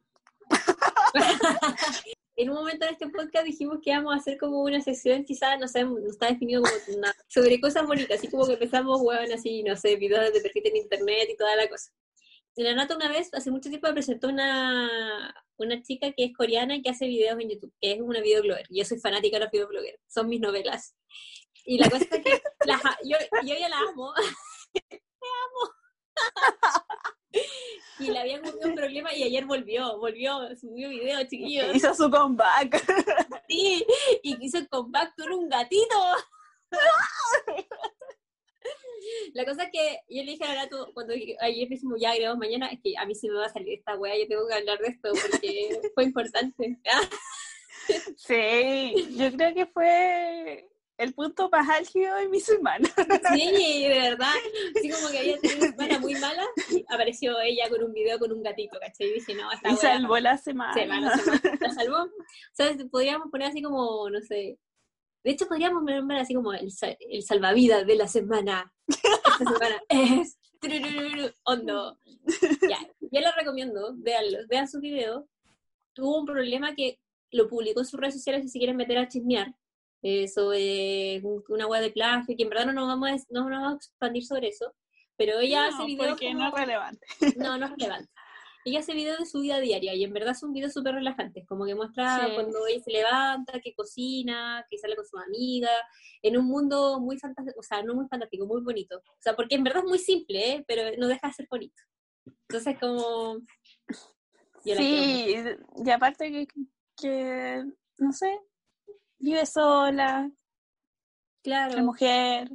en 2.36 2.50
un 2.50 2.56
momento 2.56 2.86
en 2.86 2.92
este 2.92 3.08
podcast 3.08 3.44
dijimos 3.46 3.78
que 3.82 3.90
íbamos 3.90 4.14
a 4.14 4.16
hacer 4.16 4.38
como 4.38 4.62
una 4.62 4.80
sesión, 4.80 5.24
quizás, 5.24 5.58
no 5.60 5.68
sé, 5.68 5.84
no 5.84 5.98
está 6.10 6.28
definido 6.28 6.62
como 6.62 7.00
nada, 7.00 7.14
sobre 7.28 7.60
cosas 7.60 7.86
bonitas, 7.86 8.18
así 8.18 8.28
como 8.30 8.46
que 8.46 8.54
empezamos, 8.54 9.00
weón, 9.02 9.30
así, 9.32 9.62
no 9.62 9.76
sé, 9.76 9.96
videos 9.96 10.32
de 10.32 10.40
perfil 10.40 10.62
en 10.66 10.76
internet 10.76 11.28
y 11.30 11.36
toda 11.36 11.54
la 11.54 11.68
cosa. 11.68 11.90
La 12.56 12.74
Nata 12.74 12.94
una 12.94 13.08
vez, 13.08 13.34
hace 13.34 13.50
mucho 13.50 13.68
tiempo, 13.68 13.88
me 13.88 13.94
presentó 13.94 14.28
una, 14.28 15.34
una 15.56 15.82
chica 15.82 16.12
que 16.12 16.24
es 16.24 16.36
coreana 16.36 16.76
y 16.76 16.82
que 16.82 16.90
hace 16.90 17.06
videos 17.06 17.38
en 17.40 17.50
YouTube, 17.50 17.74
que 17.80 17.92
es 17.92 18.00
una 18.00 18.20
videoblogger. 18.20 18.66
Yo 18.70 18.84
soy 18.84 18.98
fanática 18.98 19.38
de 19.38 19.44
los 19.44 19.50
videobloggers, 19.50 20.00
son 20.06 20.28
mis 20.28 20.40
novelas. 20.40 20.94
Y 21.64 21.78
la 21.78 21.90
cosa 21.90 22.04
es 22.04 22.22
que 22.22 22.42
yo, 23.04 23.16
yo 23.42 23.54
ya 23.54 23.68
la 23.68 23.78
amo. 23.78 24.14
Te 24.72 25.02
amo. 25.44 25.72
y 27.98 28.10
le 28.10 28.18
había 28.18 28.38
ocurrido 28.38 28.68
un 28.68 28.74
problema 28.74 29.12
y 29.14 29.24
ayer 29.24 29.44
volvió, 29.46 29.98
volvió, 29.98 30.54
subió 30.54 30.90
video, 30.90 31.20
chiquillos. 31.22 31.74
Hizo 31.74 31.92
su 31.94 32.08
comeback. 32.10 32.84
Sí, 33.48 33.84
y 34.22 34.38
quiso 34.38 34.58
el 34.58 34.68
compacto 34.68 35.24
en 35.24 35.32
un 35.32 35.48
gatito. 35.48 35.96
La 39.34 39.44
cosa 39.44 39.64
es 39.64 39.70
que 39.72 40.00
yo 40.08 40.22
le 40.22 40.32
dije 40.32 40.44
a 40.44 40.68
cuando 40.92 41.14
ayer 41.40 41.68
dijimos 41.68 41.98
ya 42.00 42.14
grabamos 42.14 42.38
mañana, 42.38 42.68
es 42.68 42.80
que 42.82 42.94
a 42.96 43.06
mí 43.06 43.14
sí 43.14 43.28
me 43.28 43.38
va 43.38 43.46
a 43.46 43.52
salir 43.52 43.78
esta 43.78 43.96
wea, 43.96 44.16
yo 44.18 44.28
tengo 44.28 44.46
que 44.46 44.54
hablar 44.54 44.78
de 44.78 44.88
esto 44.88 45.10
porque 45.12 45.80
fue 45.94 46.04
importante. 46.04 46.78
Sí, 48.16 49.14
yo 49.14 49.30
creo 49.32 49.52
que 49.52 49.66
fue 49.66 50.70
el 50.96 51.12
punto 51.12 51.50
más 51.50 51.68
álgido 51.68 52.16
de 52.16 52.28
mi 52.28 52.40
semana. 52.40 52.88
Sí, 53.34 53.82
de 53.88 54.00
verdad. 54.00 54.32
Así 54.76 54.90
como 54.90 55.10
que 55.10 55.18
había 55.18 55.38
tenido 55.38 55.58
una 55.58 55.70
semana 55.72 55.98
muy 55.98 56.14
mala 56.14 56.44
y 56.70 56.84
apareció 56.88 57.38
ella 57.40 57.68
con 57.68 57.82
un 57.82 57.92
video 57.92 58.18
con 58.18 58.32
un 58.32 58.42
gatito, 58.42 58.78
¿cachai? 58.80 59.08
Y 59.08 59.12
dije, 59.14 59.34
no, 59.34 59.50
esta 59.52 59.70
Y 59.70 59.76
salvó 59.76 60.18
la 60.18 60.38
semana. 60.38 60.72
semana. 60.72 61.22
La 61.60 61.70
salvó. 61.72 62.08
¿Sabes? 62.52 62.78
Podríamos 62.90 63.30
poner 63.30 63.48
así 63.48 63.60
como, 63.60 64.08
no 64.08 64.20
sé. 64.22 64.58
De 65.24 65.30
hecho, 65.32 65.46
podríamos 65.48 65.82
nombrar 65.82 66.20
así 66.20 66.34
como 66.34 66.52
el, 66.52 66.68
el 67.10 67.22
salvavidas 67.22 67.86
de 67.86 67.96
la 67.96 68.06
semana. 68.06 68.72
Esta 68.86 69.38
semana 69.38 69.82
es 69.88 70.38
hondo. 71.44 71.98
Ya, 72.68 72.78
yo 73.00 73.20
les 73.20 73.34
recomiendo, 73.36 73.94
veanlo, 73.96 74.38
vean 74.48 74.68
su 74.68 74.80
video. 74.80 75.26
Tuvo 75.94 76.18
un 76.20 76.26
problema 76.26 76.74
que 76.74 77.00
lo 77.30 77.48
publicó 77.48 77.80
en 77.80 77.86
sus 77.86 77.98
redes 78.00 78.14
sociales 78.14 78.44
y 78.44 78.48
si 78.48 78.58
quieren 78.58 78.76
meter 78.76 78.98
a 78.98 79.08
chismear 79.08 79.54
eh, 80.02 80.28
sobre 80.28 81.20
un- 81.24 81.42
una 81.48 81.66
web 81.66 81.82
de 81.82 81.90
plagio, 81.90 82.36
que 82.36 82.42
en 82.42 82.48
verdad 82.50 82.66
no 82.66 82.72
nos 82.72 82.86
vamos 82.86 83.08
a, 83.10 83.14
no 83.30 83.48
nos 83.48 83.60
vamos 83.60 83.72
a 83.72 83.76
expandir 83.76 84.24
sobre 84.26 84.48
eso. 84.48 84.74
Pero 85.16 85.38
ella 85.38 85.66
hace 85.68 85.78
No, 85.78 85.86
videos 85.86 86.08
porque 86.10 86.26
como- 86.26 86.38
no 86.40 86.48
es 86.48 86.54
relevante. 86.54 87.06
no, 87.36 87.58
no 87.58 87.66
es 87.66 87.70
relevante. 87.72 88.10
Ella 88.64 88.80
hace 88.80 88.94
videos 88.94 89.18
de 89.18 89.26
su 89.26 89.40
vida 89.40 89.60
diaria 89.60 89.94
y 89.94 90.04
en 90.04 90.12
verdad 90.12 90.34
son 90.34 90.52
videos 90.52 90.72
súper 90.72 90.94
relajantes, 90.94 91.46
como 91.46 91.66
que 91.66 91.74
muestra 91.74 92.26
Sí. 92.26 92.34
cuando 92.34 92.66
ella 92.66 92.82
se 92.82 92.90
levanta, 92.90 93.60
que 93.60 93.74
cocina, 93.74 94.66
que 94.70 94.78
sale 94.78 94.96
con 94.96 95.06
sus 95.06 95.20
amigas, 95.20 95.80
en 96.22 96.36
un 96.36 96.46
mundo 96.46 97.00
muy 97.00 97.18
fantástico, 97.18 97.60
o 97.60 97.62
sea, 97.62 97.82
no 97.82 97.94
muy 97.94 98.06
fantástico, 98.08 98.46
muy 98.46 98.62
bonito. 98.62 98.98
O 98.98 99.20
sea, 99.20 99.36
porque 99.36 99.56
en 99.56 99.64
verdad 99.64 99.82
es 99.84 99.88
muy 99.88 99.98
simple, 99.98 100.52
¿eh? 100.52 100.64
pero 100.66 100.82
no 100.98 101.08
deja 101.08 101.28
de 101.28 101.32
ser 101.34 101.46
bonito. 101.50 101.82
Entonces, 102.48 102.78
como... 102.80 103.38
yo. 104.64 104.74
Sí, 104.76 105.36
y 105.84 105.90
aparte 105.90 106.30
que, 106.30 106.48
que, 106.96 107.64
no 107.98 108.12
sé, 108.12 108.40
vive 109.18 109.44
sola, 109.44 110.30
Claro, 111.44 111.76
la 111.76 111.82
mujer, 111.82 112.50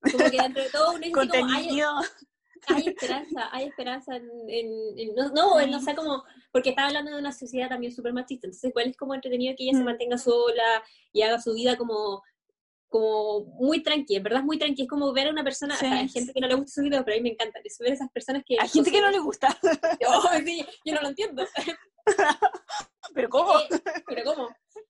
como 0.00 0.30
que 0.30 0.36
entre 0.36 0.70
todo 0.70 0.92
uno 0.92 1.00
así 1.00 1.10
como, 1.12 1.52
hay. 1.52 1.80
Hay 2.68 2.88
esperanza, 2.88 3.48
hay 3.52 3.66
esperanza 3.68 4.16
en, 4.16 4.28
en- 4.48 4.98
en- 4.98 5.14
no, 5.14 5.28
no, 5.30 5.60
en, 5.60 5.74
o 5.74 5.80
sea, 5.80 5.94
como, 5.94 6.22
porque 6.52 6.70
estaba 6.70 6.88
hablando 6.88 7.12
de 7.12 7.18
una 7.18 7.32
sociedad 7.32 7.68
también 7.68 7.92
súper 7.92 8.12
machista, 8.12 8.46
entonces 8.46 8.70
igual 8.70 8.88
es 8.88 8.96
como 8.96 9.14
entretenido 9.14 9.54
que 9.56 9.64
ella 9.64 9.72
se 9.78 9.82
Mm. 9.82 9.86
mantenga 9.86 10.18
sola 10.18 10.82
y 11.12 11.22
haga 11.22 11.40
su 11.40 11.54
vida 11.54 11.76
como, 11.76 12.22
como 12.88 13.44
muy 13.60 13.82
tranqui, 13.82 14.16
en 14.16 14.22
verdad 14.22 14.40
es 14.40 14.46
muy 14.46 14.58
tranqui, 14.58 14.82
es 14.82 14.88
como 14.88 15.12
ver 15.12 15.28
a 15.28 15.30
una 15.30 15.44
persona, 15.44 15.76
hay 15.80 16.08
gente 16.08 16.32
que 16.32 16.40
no 16.40 16.46
le 16.48 16.54
gusta 16.54 16.72
su 16.72 16.82
video, 16.82 17.04
pero 17.04 17.16
a 17.16 17.18
mí 17.18 17.22
me 17.22 17.30
encanta, 17.30 17.60
es 17.64 17.78
ver 17.78 17.90
a 17.90 17.94
esas 17.94 18.10
personas 18.10 18.42
que... 18.46 18.56
Hay 18.60 18.68
gente 18.68 18.90
que 18.90 19.00
no 19.00 19.10
le 19.10 19.18
gusta. 19.18 19.48
Sí, 20.46 20.64
yo 20.84 20.94
no 20.94 21.02
lo 21.02 21.08
entiendo, 21.08 21.44
Pero 23.14 23.28
¿cómo? 23.30 23.58
Eh, 23.58 23.68
pero 24.06 24.22
¿cómo? 24.24 24.48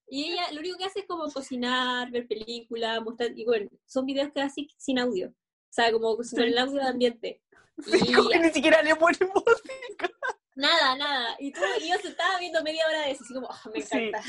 Y 0.09 0.33
ella 0.33 0.51
lo 0.53 0.61
único 0.61 0.79
que 0.79 0.85
hace 0.85 1.01
es 1.01 1.07
como 1.07 1.31
cocinar, 1.31 2.11
ver 2.11 2.27
películas, 2.27 3.01
mostrar, 3.03 3.31
y 3.37 3.45
bueno, 3.45 3.69
son 3.87 4.07
videos 4.07 4.31
que 4.33 4.41
hace 4.41 4.67
sin 4.77 4.99
audio, 4.99 5.29
o 5.29 5.33
sea, 5.71 5.91
como 5.93 6.17
con 6.17 6.43
el 6.43 6.59
audio 6.59 6.81
de 6.81 6.89
ambiente. 6.89 7.43
Y 7.79 8.13
Como 8.13 8.29
que 8.31 8.39
ni 8.39 8.51
siquiera 8.51 8.83
le 8.83 8.97
ponen 8.97 9.19
música. 9.35 10.11
Nada, 10.55 10.97
nada. 10.97 11.37
Y 11.39 11.53
tú 11.53 11.61
y 11.83 11.91
yo 11.91 11.99
se 11.99 12.09
estaba 12.09 12.39
viendo 12.39 12.63
media 12.63 12.87
hora 12.89 13.03
de 13.03 13.11
eso, 13.11 13.23
así 13.25 13.35
como, 13.35 13.47
"Ah, 13.51 13.61
me 13.75 13.83
Sí. 13.83 13.99
encanta. 13.99 14.23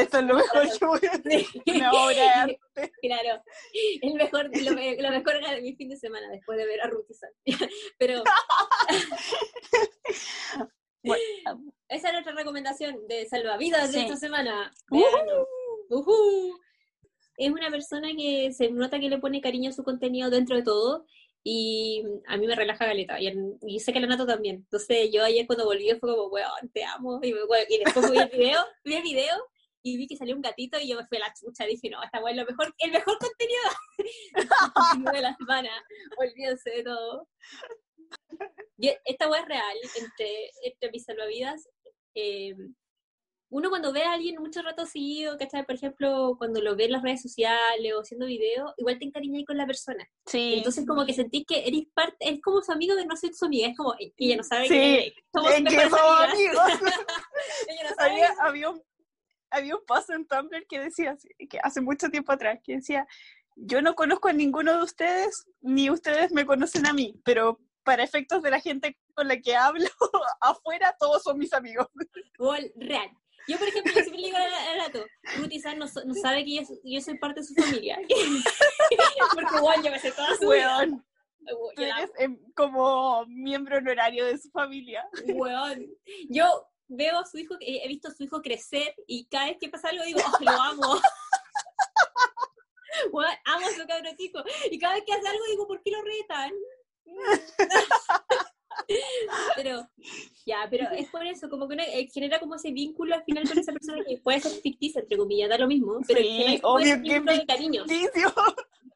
Esto 0.00 0.18
es 0.18 0.24
lo 0.26 0.34
mejor 0.34 0.62
que 0.80 0.84
voy 0.86 1.00
a 1.06 1.10
hacer. 1.12 1.44
Sí. 1.44 1.62
Una 1.76 1.92
obra 1.92 2.14
de 2.16 2.22
arte. 2.28 2.92
Claro, 3.00 3.42
el 4.02 4.14
mejor, 4.14 4.50
lo, 4.52 4.72
me- 4.72 4.96
lo 5.00 5.10
mejor 5.10 5.40
de 5.40 5.60
mi 5.62 5.76
fin 5.76 5.88
de 5.90 5.96
semana 5.96 6.28
después 6.30 6.58
de 6.58 6.66
ver 6.66 6.80
a 6.80 6.88
Ruth 6.88 7.06
y 7.08 7.14
Sam. 7.14 7.30
Pero 7.98 8.24
Bueno, 11.04 11.24
esa 11.88 12.08
es 12.08 12.12
nuestra 12.12 12.32
recomendación 12.34 13.06
de 13.08 13.26
salvavidas 13.26 13.92
de 13.92 13.98
Sí. 14.00 14.04
esta 14.04 14.16
semana. 14.16 14.72
Ujú. 14.90 15.02
Véanlo. 15.04 15.48
Ujú. 15.90 16.58
Es 17.36 17.50
una 17.50 17.70
persona 17.70 18.08
que 18.16 18.52
se 18.52 18.70
nota 18.70 19.00
que 19.00 19.08
le 19.08 19.18
pone 19.18 19.40
cariño 19.40 19.70
a 19.70 19.72
su 19.72 19.82
contenido 19.82 20.30
dentro 20.30 20.56
de 20.56 20.62
todo 20.62 21.06
y 21.44 22.04
a 22.28 22.36
mí 22.36 22.46
me 22.46 22.54
relaja 22.54 22.86
galeta 22.86 23.20
y, 23.20 23.32
y 23.66 23.80
sé 23.80 23.92
que 23.92 24.00
la 24.00 24.06
Nato 24.06 24.26
también. 24.26 24.56
Entonces 24.56 25.10
yo 25.12 25.24
ayer 25.24 25.46
cuando 25.46 25.64
volví 25.64 25.88
fue 25.98 26.10
como, 26.14 26.28
weón, 26.28 26.70
te 26.72 26.84
amo. 26.84 27.18
Y, 27.22 27.32
me- 27.32 27.40
y 27.68 27.78
después 27.84 28.10
vi 28.10 28.18
el 28.18 28.28
video, 28.28 28.64
vi 28.84 28.94
el 28.94 29.02
video 29.02 29.36
y 29.82 29.96
vi 29.96 30.06
que 30.06 30.16
salió 30.16 30.36
un 30.36 30.42
gatito 30.42 30.78
y 30.78 30.88
yo 30.88 30.96
me 30.96 31.06
fui 31.06 31.16
a 31.18 31.22
la 31.22 31.34
chucha. 31.34 31.64
Dije, 31.66 31.90
no, 31.90 32.02
esta 32.02 32.18
weón 32.22 32.38
es 32.38 32.44
lo 32.44 32.50
mejor, 32.50 32.72
el 32.78 32.90
mejor 32.92 33.18
contenido 33.18 33.60
de 35.12 35.20
la 35.20 35.36
semana. 35.36 35.70
Olvídense 36.18 36.70
de 36.70 36.82
todo. 36.84 37.28
yo- 38.76 38.92
esta 39.04 39.28
weá 39.28 39.40
es 39.42 39.48
real, 39.48 39.76
entre, 39.98 40.50
entre 40.62 40.90
mis 40.92 41.04
salvavidas. 41.04 41.68
eh, 42.14 42.54
uno 43.52 43.68
cuando 43.68 43.92
ve 43.92 44.02
a 44.02 44.14
alguien 44.14 44.40
mucho 44.40 44.62
rato 44.62 44.86
seguido, 44.86 45.36
¿cachai? 45.36 45.66
Por 45.66 45.74
ejemplo, 45.74 46.36
cuando 46.38 46.62
lo 46.62 46.74
ve 46.74 46.86
en 46.86 46.92
las 46.92 47.02
redes 47.02 47.20
sociales 47.20 47.92
o 47.94 48.00
haciendo 48.00 48.24
videos, 48.24 48.72
igual 48.78 48.98
te 48.98 49.04
encariñas 49.04 49.44
con 49.46 49.58
la 49.58 49.66
persona. 49.66 50.08
Sí. 50.24 50.54
Entonces 50.56 50.86
como 50.86 51.04
que 51.04 51.12
sentís 51.12 51.44
que 51.46 51.68
eres 51.68 51.82
parte, 51.92 52.16
es 52.20 52.40
como 52.40 52.62
su 52.62 52.72
amigo 52.72 52.96
de 52.96 53.04
no 53.04 53.14
ser 53.14 53.34
su 53.34 53.44
amiga, 53.44 53.68
es 53.68 53.76
como, 53.76 53.94
ella 53.98 54.36
no 54.36 54.42
sabe 54.42 54.68
Sí, 54.68 54.74
que 54.74 55.14
somos 55.34 55.52
Es 55.52 55.64
que 55.64 55.82
somos 55.82 56.20
amigos. 56.20 56.62
Ella 57.68 57.90
no 57.90 57.94
sabe 57.94 58.10
había, 58.10 58.34
había, 58.40 58.70
un, 58.70 58.82
había 59.50 59.76
un 59.76 59.84
paso 59.84 60.14
en 60.14 60.26
Tumblr 60.26 60.66
que 60.66 60.80
decía, 60.80 61.14
que 61.50 61.58
hace 61.62 61.82
mucho 61.82 62.08
tiempo 62.08 62.32
atrás, 62.32 62.58
que 62.64 62.76
decía, 62.76 63.06
yo 63.54 63.82
no 63.82 63.94
conozco 63.94 64.28
a 64.28 64.32
ninguno 64.32 64.78
de 64.78 64.82
ustedes, 64.82 65.44
ni 65.60 65.90
ustedes 65.90 66.32
me 66.32 66.46
conocen 66.46 66.86
a 66.86 66.94
mí, 66.94 67.20
pero 67.22 67.60
para 67.84 68.02
efectos 68.02 68.42
de 68.42 68.50
la 68.50 68.60
gente 68.60 68.98
con 69.12 69.28
la 69.28 69.36
que 69.38 69.54
hablo 69.56 69.84
afuera, 70.40 70.96
todos 70.98 71.22
son 71.22 71.36
mis 71.36 71.52
amigos. 71.52 71.86
Real. 72.76 73.10
Yo, 73.48 73.58
por 73.58 73.68
ejemplo, 73.68 73.92
siempre 73.92 74.18
le 74.18 74.26
digo 74.26 74.38
al 74.38 74.78
Lato, 74.78 75.04
Ruti 75.36 75.60
San 75.60 75.78
no, 75.78 75.86
no 76.04 76.14
sabe 76.14 76.44
que 76.44 76.56
yo, 76.56 76.62
yo 76.84 77.00
soy 77.00 77.18
parte 77.18 77.40
de 77.40 77.46
su 77.46 77.54
familia. 77.54 77.98
Porque, 79.34 79.56
igual 79.56 79.82
yo 79.82 79.90
me 79.90 79.98
sé 79.98 80.12
toda 80.12 80.36
su. 80.36 80.46
Weón, 80.46 81.04
tú 81.74 81.82
eres 81.82 82.10
em, 82.18 82.38
como 82.54 83.26
miembro 83.26 83.78
honorario 83.78 84.26
de 84.26 84.38
su 84.38 84.50
familia. 84.50 85.04
Weón. 85.26 85.86
Yo 86.28 86.68
veo 86.88 87.18
a 87.18 87.26
su 87.26 87.38
hijo, 87.38 87.56
he 87.60 87.84
he 87.84 87.88
visto 87.88 88.08
a 88.08 88.12
su 88.12 88.22
hijo 88.22 88.42
crecer 88.42 88.94
y 89.06 89.26
cada 89.26 89.46
vez 89.46 89.56
que 89.60 89.68
pasa 89.68 89.88
algo 89.88 90.04
digo, 90.04 90.20
oh, 90.20 90.44
lo 90.44 90.50
amo. 90.50 91.00
Weón, 93.12 93.34
amo 93.44 93.66
a 93.66 93.70
su 93.70 93.86
cabrón 93.86 94.16
chico. 94.16 94.44
Y 94.70 94.78
cada 94.78 94.94
vez 94.94 95.04
que 95.06 95.14
hace 95.14 95.26
algo 95.26 95.44
digo, 95.50 95.66
¿por 95.66 95.82
qué 95.82 95.90
lo 95.90 96.02
retan? 96.02 96.52
pero, 99.56 99.88
ya, 100.46 100.66
pero 100.70 100.90
es 100.90 101.08
por 101.08 101.26
eso, 101.26 101.48
como 101.48 101.68
que 101.68 101.74
uno 101.74 101.82
eh, 101.82 102.08
genera 102.12 102.40
como 102.40 102.54
ese 102.54 102.70
vínculo 102.70 103.14
al 103.14 103.24
final 103.24 103.48
con 103.48 103.58
esa 103.58 103.72
persona 103.72 104.04
que 104.06 104.18
puede 104.18 104.40
ser 104.40 104.52
ficticia, 104.60 105.00
entre 105.00 105.16
comillas, 105.16 105.48
da 105.48 105.58
lo 105.58 105.66
mismo, 105.66 106.00
pero 106.06 106.20
Sí, 106.20 106.60
obvio 106.62 106.96
que 106.96 107.00
vínculo 107.02 107.32
de 107.32 107.46
cariño. 107.46 107.84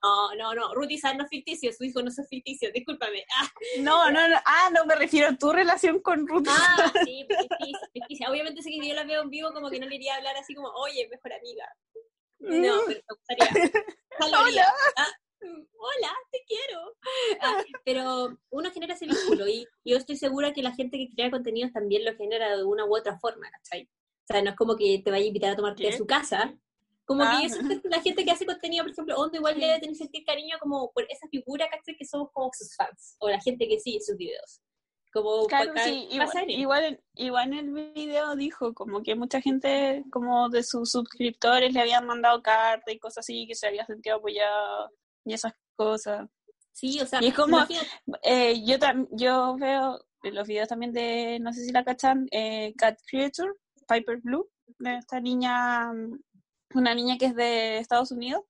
No, 0.03 0.35
no, 0.37 0.55
no, 0.55 0.74
Ruti 0.74 0.99
San 0.99 1.16
no 1.16 1.24
es 1.24 1.31
ficticio, 1.31 1.72
su 1.72 1.85
hijo 1.85 2.01
no 2.03 2.09
es 2.09 2.20
ficticio, 2.29 2.70
discúlpame. 2.72 3.24
Ah, 3.35 3.51
No, 3.81 4.11
no, 4.11 4.29
no. 4.29 4.37
Ah, 4.45 4.70
no, 4.72 4.85
me 4.85 4.95
refiero 4.95 5.29
a 5.29 5.37
tu 5.37 5.53
relación 5.53 6.01
con 6.01 6.27
Ruth. 6.27 6.47
Ah, 6.49 6.93
sí, 7.05 7.27
ficticia, 7.29 7.89
ficticia. 7.93 8.31
Obviamente 8.31 8.62
sé 8.62 8.70
que 8.70 8.87
yo 8.87 8.95
la 8.95 9.05
veo 9.05 9.22
en 9.22 9.31
vivo 9.31 9.53
como 9.53 9.70
que 9.70 9.81
no 9.81 9.87
le 9.87 9.97
iría 9.97 10.14
a 10.14 10.16
hablar 10.18 10.37
así 10.37 10.55
como, 10.55 10.68
oye, 10.68 11.09
mejor 11.09 11.33
amiga. 11.33 11.66
No, 12.39 12.74
pero 12.87 13.01
me 13.09 13.14
gustaría. 13.16 13.72
Jalaría. 14.18 14.66
Ah, 14.97 15.09
mm, 15.41 15.62
hola, 15.79 16.14
te 16.31 16.45
quiero. 16.47 16.97
Ah, 17.41 17.62
pero 17.85 18.39
uno 18.51 18.70
genera 18.70 18.95
ese 18.95 19.07
vínculo 19.07 19.49
y 19.49 19.66
estoy 20.07 20.16
segura 20.16 20.52
que 20.52 20.62
la 20.62 20.72
gente 20.72 20.96
que 20.98 21.11
crea 21.14 21.30
contenidos 21.30 21.72
también 21.72 22.04
lo 22.04 22.14
genera 22.14 22.57
de 22.57 22.64
una 22.64 22.84
u 22.84 22.96
otra 22.96 23.18
forma, 23.18 23.50
¿cachai? 23.50 23.82
O 23.84 24.26
sea, 24.32 24.42
no 24.42 24.50
es 24.50 24.57
como 24.57 24.76
que 24.76 25.00
te 25.04 25.11
vaya 25.11 25.24
a 25.24 25.28
invitar 25.28 25.52
a 25.52 25.57
tomarte 25.57 25.82
¿Qué? 25.82 25.88
a 25.88 25.96
su 25.96 26.07
casa. 26.07 26.54
Como 27.04 27.22
Ah. 27.22 27.38
que 27.40 27.48
siento 27.48 27.80
que 27.82 27.88
la 27.88 28.00
gente 28.02 28.24
que 28.24 28.30
hace 28.32 28.46
contenido, 28.46 28.84
por 28.84 28.92
ejemplo, 28.92 29.16
Hondo 29.16 29.36
igual 29.36 29.59
debe 29.61 29.78
tener 29.78 29.94
sentir 29.94 30.24
cariño 30.24 30.57
como 30.61 30.90
por 30.92 31.04
esa 31.09 31.28
figura, 31.28 31.68
¿cachai? 31.68 31.96
Que 31.96 32.04
somos 32.04 32.30
como 32.32 32.50
sus 32.52 32.74
fans, 32.74 33.16
o 33.20 33.28
la 33.28 33.40
gente 33.40 33.68
que 33.68 33.78
sigue 33.78 34.00
sus 34.00 34.16
videos. 34.16 34.61
Como 35.12 35.46
Claro, 35.46 35.72
sí, 35.84 36.09
igual, 36.11 36.50
igual, 36.50 37.00
igual 37.14 37.52
en 37.52 37.76
el 37.76 37.92
video 37.94 38.34
dijo 38.36 38.74
como 38.74 39.02
que 39.02 39.14
mucha 39.14 39.40
gente 39.40 40.04
como 40.12 40.48
de 40.50 40.62
sus 40.62 40.90
suscriptores 40.90 41.72
le 41.72 41.80
habían 41.80 42.07
mandado 42.07 42.42
cartas 42.42 42.92
y 42.92 42.98
cosas 42.98 43.18
así, 43.18 43.46
que 43.46 43.54
se 43.54 43.66
había 43.68 43.86
sentido 43.86 44.16
apoyado 44.16 44.90
y 45.24 45.32
esas 45.32 45.52
cosas. 45.76 46.28
Sí, 46.77 47.01
o 47.01 47.07
sea, 47.07 47.22
Y 47.22 47.29
es 47.29 47.35
como- 47.35 47.59
Eh, 48.22 48.62
yo, 48.66 48.77
yo 49.12 49.57
veo 49.59 49.99
los 50.22 50.47
videos 50.47 50.68
también 50.68 50.93
de, 50.93 51.39
no 51.41 51.51
sé 51.55 51.64
si 51.64 51.72
la 51.72 51.85
cachan, 51.85 52.27
eh, 52.31 52.74
Cat 52.77 52.99
Creature, 53.11 53.51
Piper 53.89 54.18
Blue, 54.18 54.47
de 54.79 54.97
esta 54.99 55.18
niña, 55.20 55.91
una 56.74 56.95
niña 56.95 57.16
que 57.16 57.27
es 57.27 57.35
de 57.35 57.79
Estados 57.79 58.11
Unidos. 58.12 58.43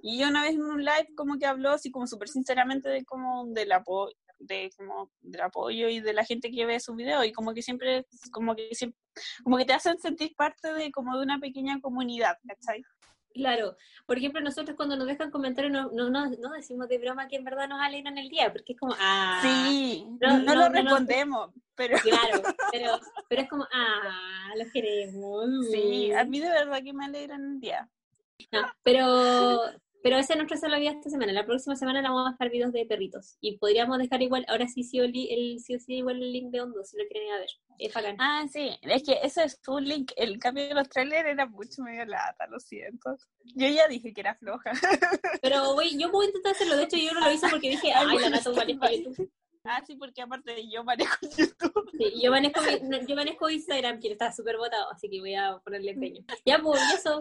Y 0.00 0.18
yo 0.18 0.28
una 0.28 0.42
vez 0.42 0.52
en 0.54 0.62
un 0.62 0.82
live 0.82 1.08
como 1.14 1.38
que 1.38 1.44
habló 1.44 1.70
así 1.72 1.90
como 1.90 2.06
súper 2.06 2.28
sinceramente 2.28 2.88
de 2.88 3.04
como 3.04 3.46
del 3.48 3.70
apoyo 3.72 4.14
de 4.38 4.70
como 4.76 5.10
del 5.20 5.40
apoyo 5.42 5.88
y 5.88 6.00
de 6.00 6.12
la 6.12 6.24
gente 6.24 6.50
que 6.50 6.66
ve 6.66 6.80
sus 6.80 6.96
videos 6.96 7.24
y 7.26 7.32
como 7.32 7.52
que 7.54 7.62
siempre 7.62 8.06
como 8.32 8.54
que 8.56 8.68
siempre 8.74 8.98
como 9.42 9.56
que 9.58 9.64
te 9.64 9.72
hacen 9.74 9.98
sentir 9.98 10.34
parte 10.36 10.72
de 10.74 10.90
como 10.90 11.16
de 11.16 11.22
una 11.22 11.38
pequeña 11.38 11.80
comunidad, 11.80 12.36
¿cachai? 12.48 12.82
Claro, 13.34 13.76
por 14.06 14.16
ejemplo, 14.16 14.40
nosotros 14.40 14.76
cuando 14.76 14.96
nos 14.96 15.08
dejan 15.08 15.32
comentarios 15.32 15.72
no, 15.72 15.90
no, 15.90 16.08
no, 16.08 16.30
no 16.30 16.52
decimos 16.52 16.88
de 16.88 16.98
broma 16.98 17.26
que 17.26 17.34
en 17.34 17.42
verdad 17.42 17.68
nos 17.68 17.80
alegran 17.80 18.16
el 18.16 18.28
día, 18.28 18.52
porque 18.52 18.74
es 18.74 18.78
como, 18.78 18.94
ah, 18.96 19.40
sí, 19.42 20.06
no, 20.20 20.38
no, 20.38 20.54
lo 20.54 20.68
respondemos, 20.68 21.50
pero 21.74 21.98
claro, 21.98 22.42
pero, 22.72 23.00
pero 23.28 23.42
es 23.42 23.48
como, 23.48 23.66
ah, 23.72 24.52
los 24.56 24.70
queremos. 24.72 25.66
sí, 25.72 26.12
a 26.12 26.24
mí 26.24 26.38
de 26.38 26.48
verdad 26.48 26.80
que 26.80 26.92
me 26.92 27.06
alegran 27.06 27.54
el 27.54 27.60
día. 27.60 27.88
No, 28.52 28.60
pero, 28.84 29.62
pero 30.04 30.18
esa 30.18 30.34
es 30.34 30.36
nuestra 30.36 30.58
salvavidas 30.58 30.96
esta 30.96 31.08
semana. 31.08 31.32
La 31.32 31.46
próxima 31.46 31.76
semana 31.76 32.02
la 32.02 32.10
vamos 32.10 32.28
a 32.28 32.32
dejar 32.32 32.50
videos 32.50 32.74
de 32.74 32.84
perritos. 32.84 33.38
Y 33.40 33.56
podríamos 33.56 33.96
dejar 33.96 34.20
igual, 34.20 34.44
ahora 34.48 34.68
sí 34.68 34.82
sí 34.82 34.98
el, 34.98 35.14
sí, 35.60 35.78
sí 35.78 35.94
igual 35.94 36.22
el 36.22 36.30
link 36.30 36.50
de 36.50 36.60
Hondo, 36.60 36.84
si 36.84 36.98
lo 36.98 37.04
quieren 37.08 37.28
ir 37.28 37.32
a 37.32 37.38
ver. 37.38 37.48
Es 37.78 37.94
bacán. 37.94 38.16
Ah, 38.18 38.44
sí, 38.52 38.68
es 38.82 39.02
que 39.02 39.18
ese 39.22 39.44
es 39.44 39.58
un 39.66 39.82
link. 39.82 40.12
El 40.16 40.38
cambio 40.38 40.68
de 40.68 40.74
los 40.74 40.90
trailers 40.90 41.26
era 41.26 41.46
mucho 41.46 41.80
medio 41.80 42.04
lata, 42.04 42.46
lo 42.48 42.60
siento. 42.60 43.16
Yo 43.54 43.66
ya 43.66 43.88
dije 43.88 44.12
que 44.12 44.20
era 44.20 44.34
floja. 44.34 44.72
Pero 45.40 45.72
voy, 45.72 45.98
yo 45.98 46.10
voy 46.10 46.26
a 46.26 46.28
intentar 46.28 46.52
hacerlo. 46.52 46.76
De 46.76 46.82
hecho, 46.82 46.98
yo 46.98 47.14
no 47.14 47.20
lo 47.20 47.32
hice 47.32 47.48
porque 47.48 47.70
dije, 47.70 47.90
ay, 47.94 48.18
la 48.18 48.28
nata 48.28 48.50
manejo 48.50 48.84
YouTube. 48.90 49.32
Ah, 49.64 49.82
sí, 49.86 49.96
porque 49.96 50.20
aparte 50.20 50.68
yo 50.70 50.84
manejo 50.84 51.16
YouTube. 51.38 51.90
Sí, 51.96 52.20
yo 52.22 52.30
manejo, 52.30 52.60
yo 53.06 53.50
Instagram, 53.50 53.98
que 53.98 54.12
está 54.12 54.30
súper 54.32 54.58
votado, 54.58 54.90
así 54.90 55.08
que 55.08 55.20
voy 55.20 55.34
a 55.34 55.58
ponerle 55.64 55.92
empeño. 55.92 56.22
Ya, 56.44 56.58
pues, 56.58 56.80
eso. 56.94 57.20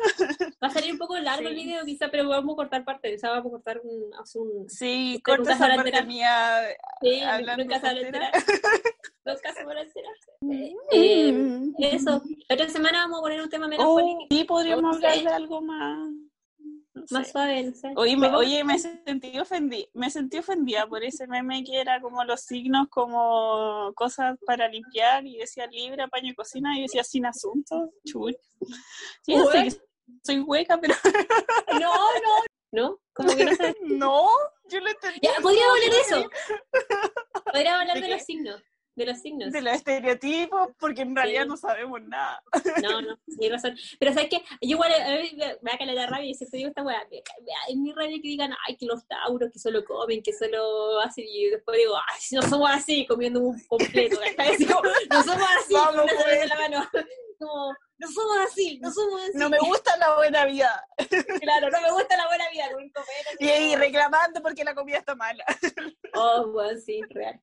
Va 0.62 0.68
a 0.68 0.70
salir 0.70 0.92
un 0.92 0.98
poco 0.98 1.18
largo 1.18 1.48
el 1.48 1.54
video, 1.54 1.84
quizá, 1.84 2.10
pero 2.10 2.28
vamos 2.28 2.54
a 2.54 2.56
cortar 2.56 2.84
parte. 2.84 3.14
O 3.14 3.18
sea, 3.18 3.30
vamos 3.30 3.46
a 3.46 3.50
cortar 3.50 3.80
un. 3.84 4.10
un 4.34 4.68
Sí, 4.68 5.14
Usted 5.16 5.22
corta 5.22 5.52
esa 5.52 5.66
parte 5.74 6.02
mía. 6.04 6.60
sí, 7.02 7.20
hablando 7.20 7.64
nunca 7.64 7.80
se 7.80 7.86
a 7.86 7.92
enterar. 7.92 8.32
Nunca 9.24 9.52
se 9.52 9.60
a 9.60 9.82
enterar. 9.82 10.14
Eh. 10.92 11.70
Eso. 11.78 12.22
La 12.48 12.54
otra 12.54 12.68
semana 12.68 13.02
vamos 13.02 13.18
a 13.18 13.22
poner 13.22 13.42
un 13.42 13.50
tema 13.50 13.68
menos 13.68 13.86
Oh, 13.86 13.94
político, 14.00 14.26
sí, 14.30 14.44
podríamos 14.44 14.96
hablar 14.96 15.18
de 15.18 15.28
algo 15.28 15.60
más. 15.60 16.08
Más 17.10 17.30
suave. 17.30 17.72
Oye, 17.96 18.16
me, 18.16 18.28
oye, 18.28 18.64
me 18.64 18.78
sentí 18.78 19.38
ofendida, 19.38 19.86
me 19.94 20.10
sentí 20.10 20.38
ofendida 20.38 20.86
por 20.86 21.02
ese 21.02 21.26
meme 21.26 21.64
que 21.64 21.80
era 21.80 22.00
como 22.00 22.24
los 22.24 22.40
signos 22.40 22.88
como 22.88 23.92
cosas 23.94 24.38
para 24.46 24.68
limpiar 24.68 25.26
y 25.26 25.38
decía 25.38 25.66
libre, 25.66 26.08
paño 26.08 26.30
y 26.30 26.34
cocina 26.34 26.78
y 26.78 26.82
decía 26.82 27.02
sin 27.04 27.26
asunto, 27.26 27.90
chuy. 28.04 28.36
Sí, 29.22 29.34
yo 29.34 29.50
sé 29.50 29.64
que 29.64 29.70
soy 30.22 30.40
hueca, 30.40 30.78
pero 30.80 30.94
No, 31.72 31.80
no. 31.80 32.50
¿No? 32.72 33.00
Como 33.12 33.34
que 33.34 33.44
no 33.82 34.28
yo 34.70 34.80
lo 34.80 34.88
entendí. 34.88 35.20
Ya, 35.22 35.32
podríamos 35.42 35.76
hablar 35.76 35.90
de 35.90 36.00
eso. 36.00 36.30
Podríamos 37.44 37.80
hablar 37.80 38.00
¿De 38.00 38.08
los 38.08 38.22
signos. 38.22 38.62
De 38.96 39.06
los 39.06 39.18
signos. 39.18 39.52
De 39.52 39.62
los 39.62 39.72
estereotipos, 39.74 40.68
porque 40.78 41.02
en 41.02 41.14
realidad 41.14 41.42
Sí. 41.44 41.48
no 41.48 41.56
sabemos 41.56 42.02
nada. 42.02 42.42
No, 42.82 43.00
no, 43.00 43.18
tienes 43.38 43.62
razón. 43.62 43.78
Pero 43.98 44.12
¿sabes 44.12 44.28
qué? 44.28 44.38
Yo 44.60 44.70
igual 44.76 44.92
a 44.92 45.08
mí 45.20 45.32
me 45.36 45.56
me 45.62 45.78
caleta 45.78 46.00
de 46.02 46.06
rabia 46.06 46.30
y 46.30 46.34
siempre 46.34 46.58
digo 46.58 46.68
esta 46.70 46.82
weá. 46.82 47.00
Es 47.68 47.76
mi 47.76 47.92
rabia 47.92 48.16
que 48.20 48.28
digan, 48.28 48.52
ay, 48.66 48.76
que 48.76 48.86
los 48.86 49.06
tauros, 49.06 49.50
que 49.52 49.58
solo 49.58 49.84
comen, 49.84 50.22
que 50.22 50.32
solo 50.32 51.00
hacen. 51.00 51.24
Y 51.26 51.46
después 51.50 51.78
digo, 51.78 51.94
ay, 51.96 52.18
si 52.20 52.34
no 52.34 52.42
somos 52.42 52.70
así, 52.70 53.06
comiendo 53.06 53.40
un 53.40 53.58
completo. 53.68 54.18
Así 54.38 54.66
como, 54.66 54.82
no 54.82 55.22
somos 55.22 55.48
así, 55.58 55.74
Vamos, 55.74 56.06
cerveza 56.10 56.24
pues. 56.24 56.48
la 56.48 56.56
mano. 56.56 56.90
Como, 57.40 57.74
no 57.96 58.06
somos 58.08 58.36
así, 58.46 58.78
no 58.80 58.92
somos 58.92 59.22
así. 59.22 59.32
No 59.34 59.48
me 59.48 59.58
gusta 59.60 59.96
la 59.96 60.14
buena 60.16 60.44
vida. 60.44 60.84
Claro, 61.40 61.70
no 61.70 61.80
me 61.80 61.90
gusta 61.90 62.14
la 62.18 62.26
buena 62.26 62.50
vida 62.50 62.68
copete. 62.70 63.36
Y 63.38 63.48
ahí 63.48 63.76
reclamando 63.76 64.42
porque 64.42 64.62
la 64.62 64.74
comida 64.74 64.98
está 64.98 65.14
mala. 65.14 65.42
Oh, 66.12 66.48
bueno, 66.52 66.78
sí, 66.84 67.00
real. 67.08 67.40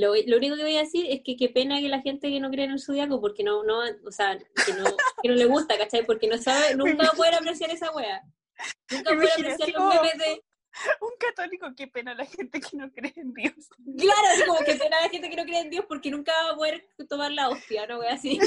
Lo, 0.00 0.14
lo 0.14 0.36
único 0.36 0.56
que 0.56 0.62
voy 0.62 0.76
a 0.76 0.80
decir 0.80 1.06
es 1.08 1.22
que 1.22 1.36
qué 1.36 1.48
pena 1.48 1.80
que 1.80 1.88
la 1.88 2.00
gente 2.00 2.28
que 2.28 2.40
no 2.40 2.50
cree 2.50 2.64
en 2.64 2.72
el 2.72 2.80
zodiaco, 2.80 3.20
porque 3.20 3.42
no, 3.42 3.64
no, 3.64 3.80
o 4.04 4.12
sea, 4.12 4.38
que 4.38 4.72
no, 4.72 4.84
que 5.22 5.28
no 5.28 5.34
le 5.34 5.44
gusta, 5.46 5.78
¿cachai? 5.78 6.04
Porque 6.04 6.28
no 6.28 6.38
sabe, 6.38 6.74
nunca 6.74 7.04
va 7.04 7.10
a 7.10 7.16
poder 7.16 7.34
apreciar 7.34 7.70
esa 7.70 7.90
wea. 7.92 8.22
Nunca 8.90 9.10
va 9.10 9.16
a 9.16 9.20
poder 9.20 9.32
apreciar 9.32 9.68
los 9.70 9.94
memes 9.94 10.18
de, 10.18 10.44
Un 11.00 11.10
católico, 11.18 11.66
qué 11.76 11.86
pena 11.86 12.14
la 12.14 12.26
gente 12.26 12.60
que 12.60 12.76
no 12.76 12.90
cree 12.92 13.12
en 13.16 13.32
Dios. 13.32 13.54
claro, 13.98 14.28
así 14.32 14.44
como 14.46 14.60
que 14.60 14.74
pena 14.74 15.00
la 15.00 15.08
gente 15.08 15.30
que 15.30 15.36
no 15.36 15.44
cree 15.44 15.60
en 15.60 15.70
Dios 15.70 15.84
porque 15.88 16.10
nunca 16.10 16.32
va 16.44 16.50
a 16.52 16.56
poder 16.56 16.86
tomar 17.08 17.32
la 17.32 17.48
hostia, 17.48 17.86
¿no? 17.86 17.98
Wea 17.98 18.14
así. 18.14 18.38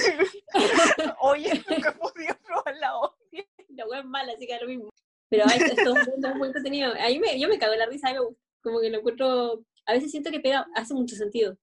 Oye, 1.22 1.64
nunca 1.70 1.90
he 1.90 1.94
podido 1.94 2.36
probar 2.46 2.76
la 2.76 2.98
hostia. 2.98 3.46
La 3.70 3.88
wea 3.88 4.00
es 4.00 4.06
mala, 4.06 4.34
así 4.34 4.46
que 4.46 4.54
da 4.54 4.62
lo 4.62 4.68
mismo. 4.68 4.90
Pero 5.30 5.46
ay, 5.48 5.60
esto 5.60 5.82
es 5.82 5.88
un 5.88 6.12
mundo 6.12 6.36
muy 6.36 6.48
entretenido. 6.48 6.94
Ahí 7.00 7.20
me, 7.20 7.40
yo 7.40 7.48
me 7.48 7.60
cago 7.60 7.74
en 7.74 7.80
la 7.80 7.86
risa, 7.86 8.10
a 8.10 8.14
mí 8.14 8.20
me 8.20 8.26
gusta. 8.26 8.42
Como 8.62 8.82
que 8.82 8.90
lo 8.90 8.98
encuentro, 9.00 9.64
a 9.90 9.94
veces 9.94 10.12
siento 10.12 10.30
que 10.32 10.40
pega, 10.40 10.68
hace 10.76 10.94
mucho 10.94 11.16
sentido. 11.16 11.58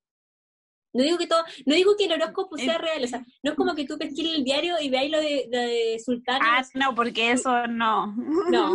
No 0.92 1.02
digo 1.02 1.18
que 1.18 1.26
todo, 1.26 1.44
no 1.66 1.74
digo 1.74 1.94
que 1.96 2.06
el 2.06 2.12
horóscopo 2.12 2.56
sea 2.56 2.74
Eh. 2.74 2.78
real, 2.78 3.04
o 3.04 3.06
sea, 3.06 3.24
no 3.42 3.50
es 3.50 3.56
como 3.56 3.74
que 3.74 3.84
tú 3.84 3.98
pesquís 3.98 4.34
el 4.34 4.44
diario 4.44 4.76
y 4.80 4.88
veáis 4.88 5.10
lo 5.12 5.20
de, 5.20 5.46
de 5.50 6.00
Sultana. 6.04 6.40
Ah, 6.42 6.62
no, 6.74 6.94
porque 6.94 7.32
eso 7.32 7.66
no. 7.66 8.14
No. 8.50 8.74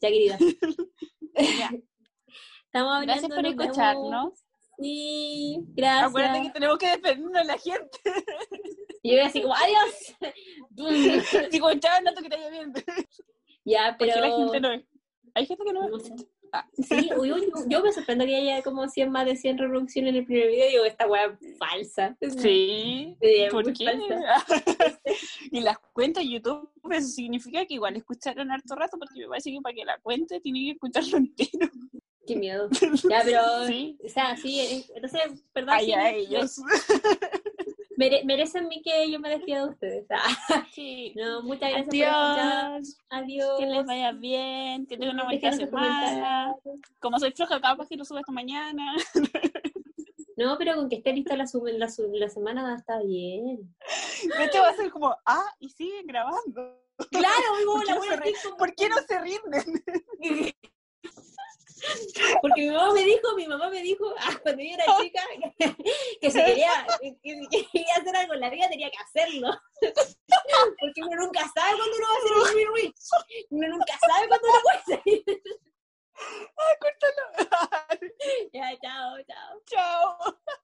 Ya, 0.00 0.08
querida. 0.08 0.38
Ya. 1.36 1.68
Estamos 2.66 2.92
hablando 2.94 3.06
Gracias 3.06 3.32
por 3.34 3.46
escucharnos. 3.46 4.44
Sí, 4.78 5.58
gracias. 5.74 6.08
Acuérdate 6.10 6.42
que 6.42 6.50
tenemos 6.50 6.78
que 6.78 6.86
defendernos 6.86 7.32
de 7.32 7.44
la 7.44 7.58
gente. 7.58 7.98
Y 9.02 9.16
yo 9.16 9.24
así 9.24 9.42
como, 9.42 9.54
adiós. 9.54 10.16
Digo, 11.50 11.74
chao, 11.74 12.00
no 12.02 12.22
que 12.22 12.28
te 12.28 12.36
vaya 12.36 12.50
bien. 12.50 12.72
ya, 13.64 13.96
pero... 13.98 14.12
Porque 14.14 14.28
la 14.28 14.36
gente 14.36 14.60
no 14.60 14.72
es. 14.72 14.84
Hay 15.34 15.46
gente 15.46 15.64
que 15.64 15.72
no 15.72 15.88
no 15.88 15.98
sé. 15.98 16.14
Ah. 16.56 16.64
Sí, 16.76 17.10
uy, 17.18 17.32
uy, 17.32 17.52
yo 17.66 17.82
me 17.82 17.92
sorprendo 17.92 18.24
que 18.24 18.36
haya 18.36 18.62
como 18.62 18.86
100 18.86 19.10
más 19.10 19.26
de 19.26 19.34
100 19.34 19.58
reproducciones 19.58 20.10
en 20.10 20.16
el 20.20 20.24
primer 20.24 20.46
video. 20.46 20.68
Digo, 20.68 20.84
esta 20.84 21.08
weá 21.08 21.36
es 21.40 21.58
falsa. 21.58 22.16
Sí. 22.20 23.16
Sí, 23.20 23.46
¿Por 23.50 23.72
qué? 23.72 23.84
falsa. 23.84 24.46
y 25.50 25.60
las 25.60 25.78
cuentas 25.92 26.22
de 26.22 26.30
YouTube, 26.30 26.70
eso 26.92 27.08
significa 27.08 27.66
que 27.66 27.74
igual 27.74 27.96
escucharon 27.96 28.52
harto 28.52 28.76
rato, 28.76 28.96
porque 28.96 29.18
me 29.18 29.26
parece 29.26 29.50
que 29.50 29.60
para 29.60 29.74
que 29.74 29.84
la 29.84 29.98
cuente 29.98 30.38
tiene 30.38 30.60
que 30.60 30.70
escucharlo 30.70 31.16
entero. 31.16 31.68
Qué 32.24 32.36
miedo. 32.36 32.68
Ya, 33.10 33.22
pero... 33.24 33.66
Sí. 33.66 33.98
O 34.04 34.08
sea, 34.08 34.36
sí, 34.36 34.60
eh, 34.60 34.84
entonces, 34.94 35.42
perdón. 35.52 35.74
Ay, 35.74 35.86
sí, 35.86 35.94
ellos. 35.94 36.60
Mere- 37.96 38.24
merecen 38.24 38.68
mí 38.68 38.82
que 38.82 39.10
yo 39.10 39.18
me 39.20 39.30
despida 39.30 39.64
de 39.64 39.70
ustedes. 39.70 40.06
Ah, 40.10 40.66
Sí. 40.74 41.12
no, 41.16 41.42
muchas 41.42 41.70
gracias 41.70 41.86
por 41.86 41.94
escuchar. 41.96 42.66
Adiós. 42.72 42.98
Adiós. 43.10 43.58
Que 43.58 43.66
les 43.66 43.86
vaya 43.86 44.12
bien, 44.12 44.86
que 44.86 44.96
tengan 44.96 45.14
una 45.16 45.24
bonita 45.24 45.52
semana. 45.52 46.54
Como 47.00 47.18
soy 47.18 47.32
floja, 47.32 47.60
capaz 47.60 47.88
que 47.88 47.96
lo 47.96 48.04
subo 48.04 48.18
esta 48.18 48.32
mañana. 48.32 48.94
No, 50.36 50.58
pero 50.58 50.74
con 50.74 50.88
que 50.88 50.96
esté 50.96 51.12
lista 51.12 51.36
la, 51.36 51.46
sub- 51.46 51.68
la, 51.68 51.88
sub- 51.88 52.12
la 52.12 52.28
semana 52.28 52.74
está 52.74 53.00
bien. 53.00 53.72
De 54.36 54.44
hecho, 54.44 54.62
va 54.62 54.70
a 54.70 54.74
ser 54.74 54.90
como, 54.90 55.16
ah, 55.24 55.44
y 55.60 55.68
siguen 55.68 56.08
grabando. 56.08 56.76
Claro, 57.12 57.54
muy 57.54 57.64
¿Por 57.64 57.86
qué 57.86 57.94
buena, 57.94 58.16
no 58.16 58.22
tipo, 58.22 58.56
¿Por 58.56 58.74
qué 58.74 58.88
no 58.88 58.96
se 59.06 59.20
rinden? 59.20 59.84
Porque 62.42 62.62
mi 62.62 62.70
mamá 62.70 62.92
me 62.92 63.04
dijo, 63.04 63.34
mi 63.36 63.46
mamá 63.46 63.68
me 63.68 63.82
dijo, 63.82 64.14
ah, 64.20 64.38
cuando 64.42 64.62
yo 64.62 64.74
era 64.74 64.84
chica, 65.00 65.22
que, 65.58 65.74
que 66.20 66.30
si 66.30 66.38
quería, 66.38 66.86
que, 67.00 67.16
quería, 67.20 67.94
hacer 67.96 68.16
algo 68.16 68.34
en 68.34 68.40
la 68.40 68.50
vida 68.50 68.68
tenía 68.68 68.90
que 68.90 68.98
hacerlo. 68.98 69.50
Porque 69.80 71.02
uno 71.02 71.24
nunca 71.24 71.40
sabe 71.54 71.76
cuándo 71.76 71.96
uno 71.96 72.06
va 72.08 72.14
a 72.14 72.18
hacer 72.18 72.32
un 72.32 72.56
win-win. 72.56 72.94
Uno 73.50 73.68
nunca 73.68 73.98
sabe 73.98 74.28
cuándo 74.28 74.48
uno 74.48 74.60
puede 74.62 74.98
salir. 74.98 75.42
Ah, 76.16 76.76
córtalo. 76.80 77.24
Ya, 78.52 78.78
chao, 78.80 79.16
chao. 79.26 79.60
Chao. 79.66 80.54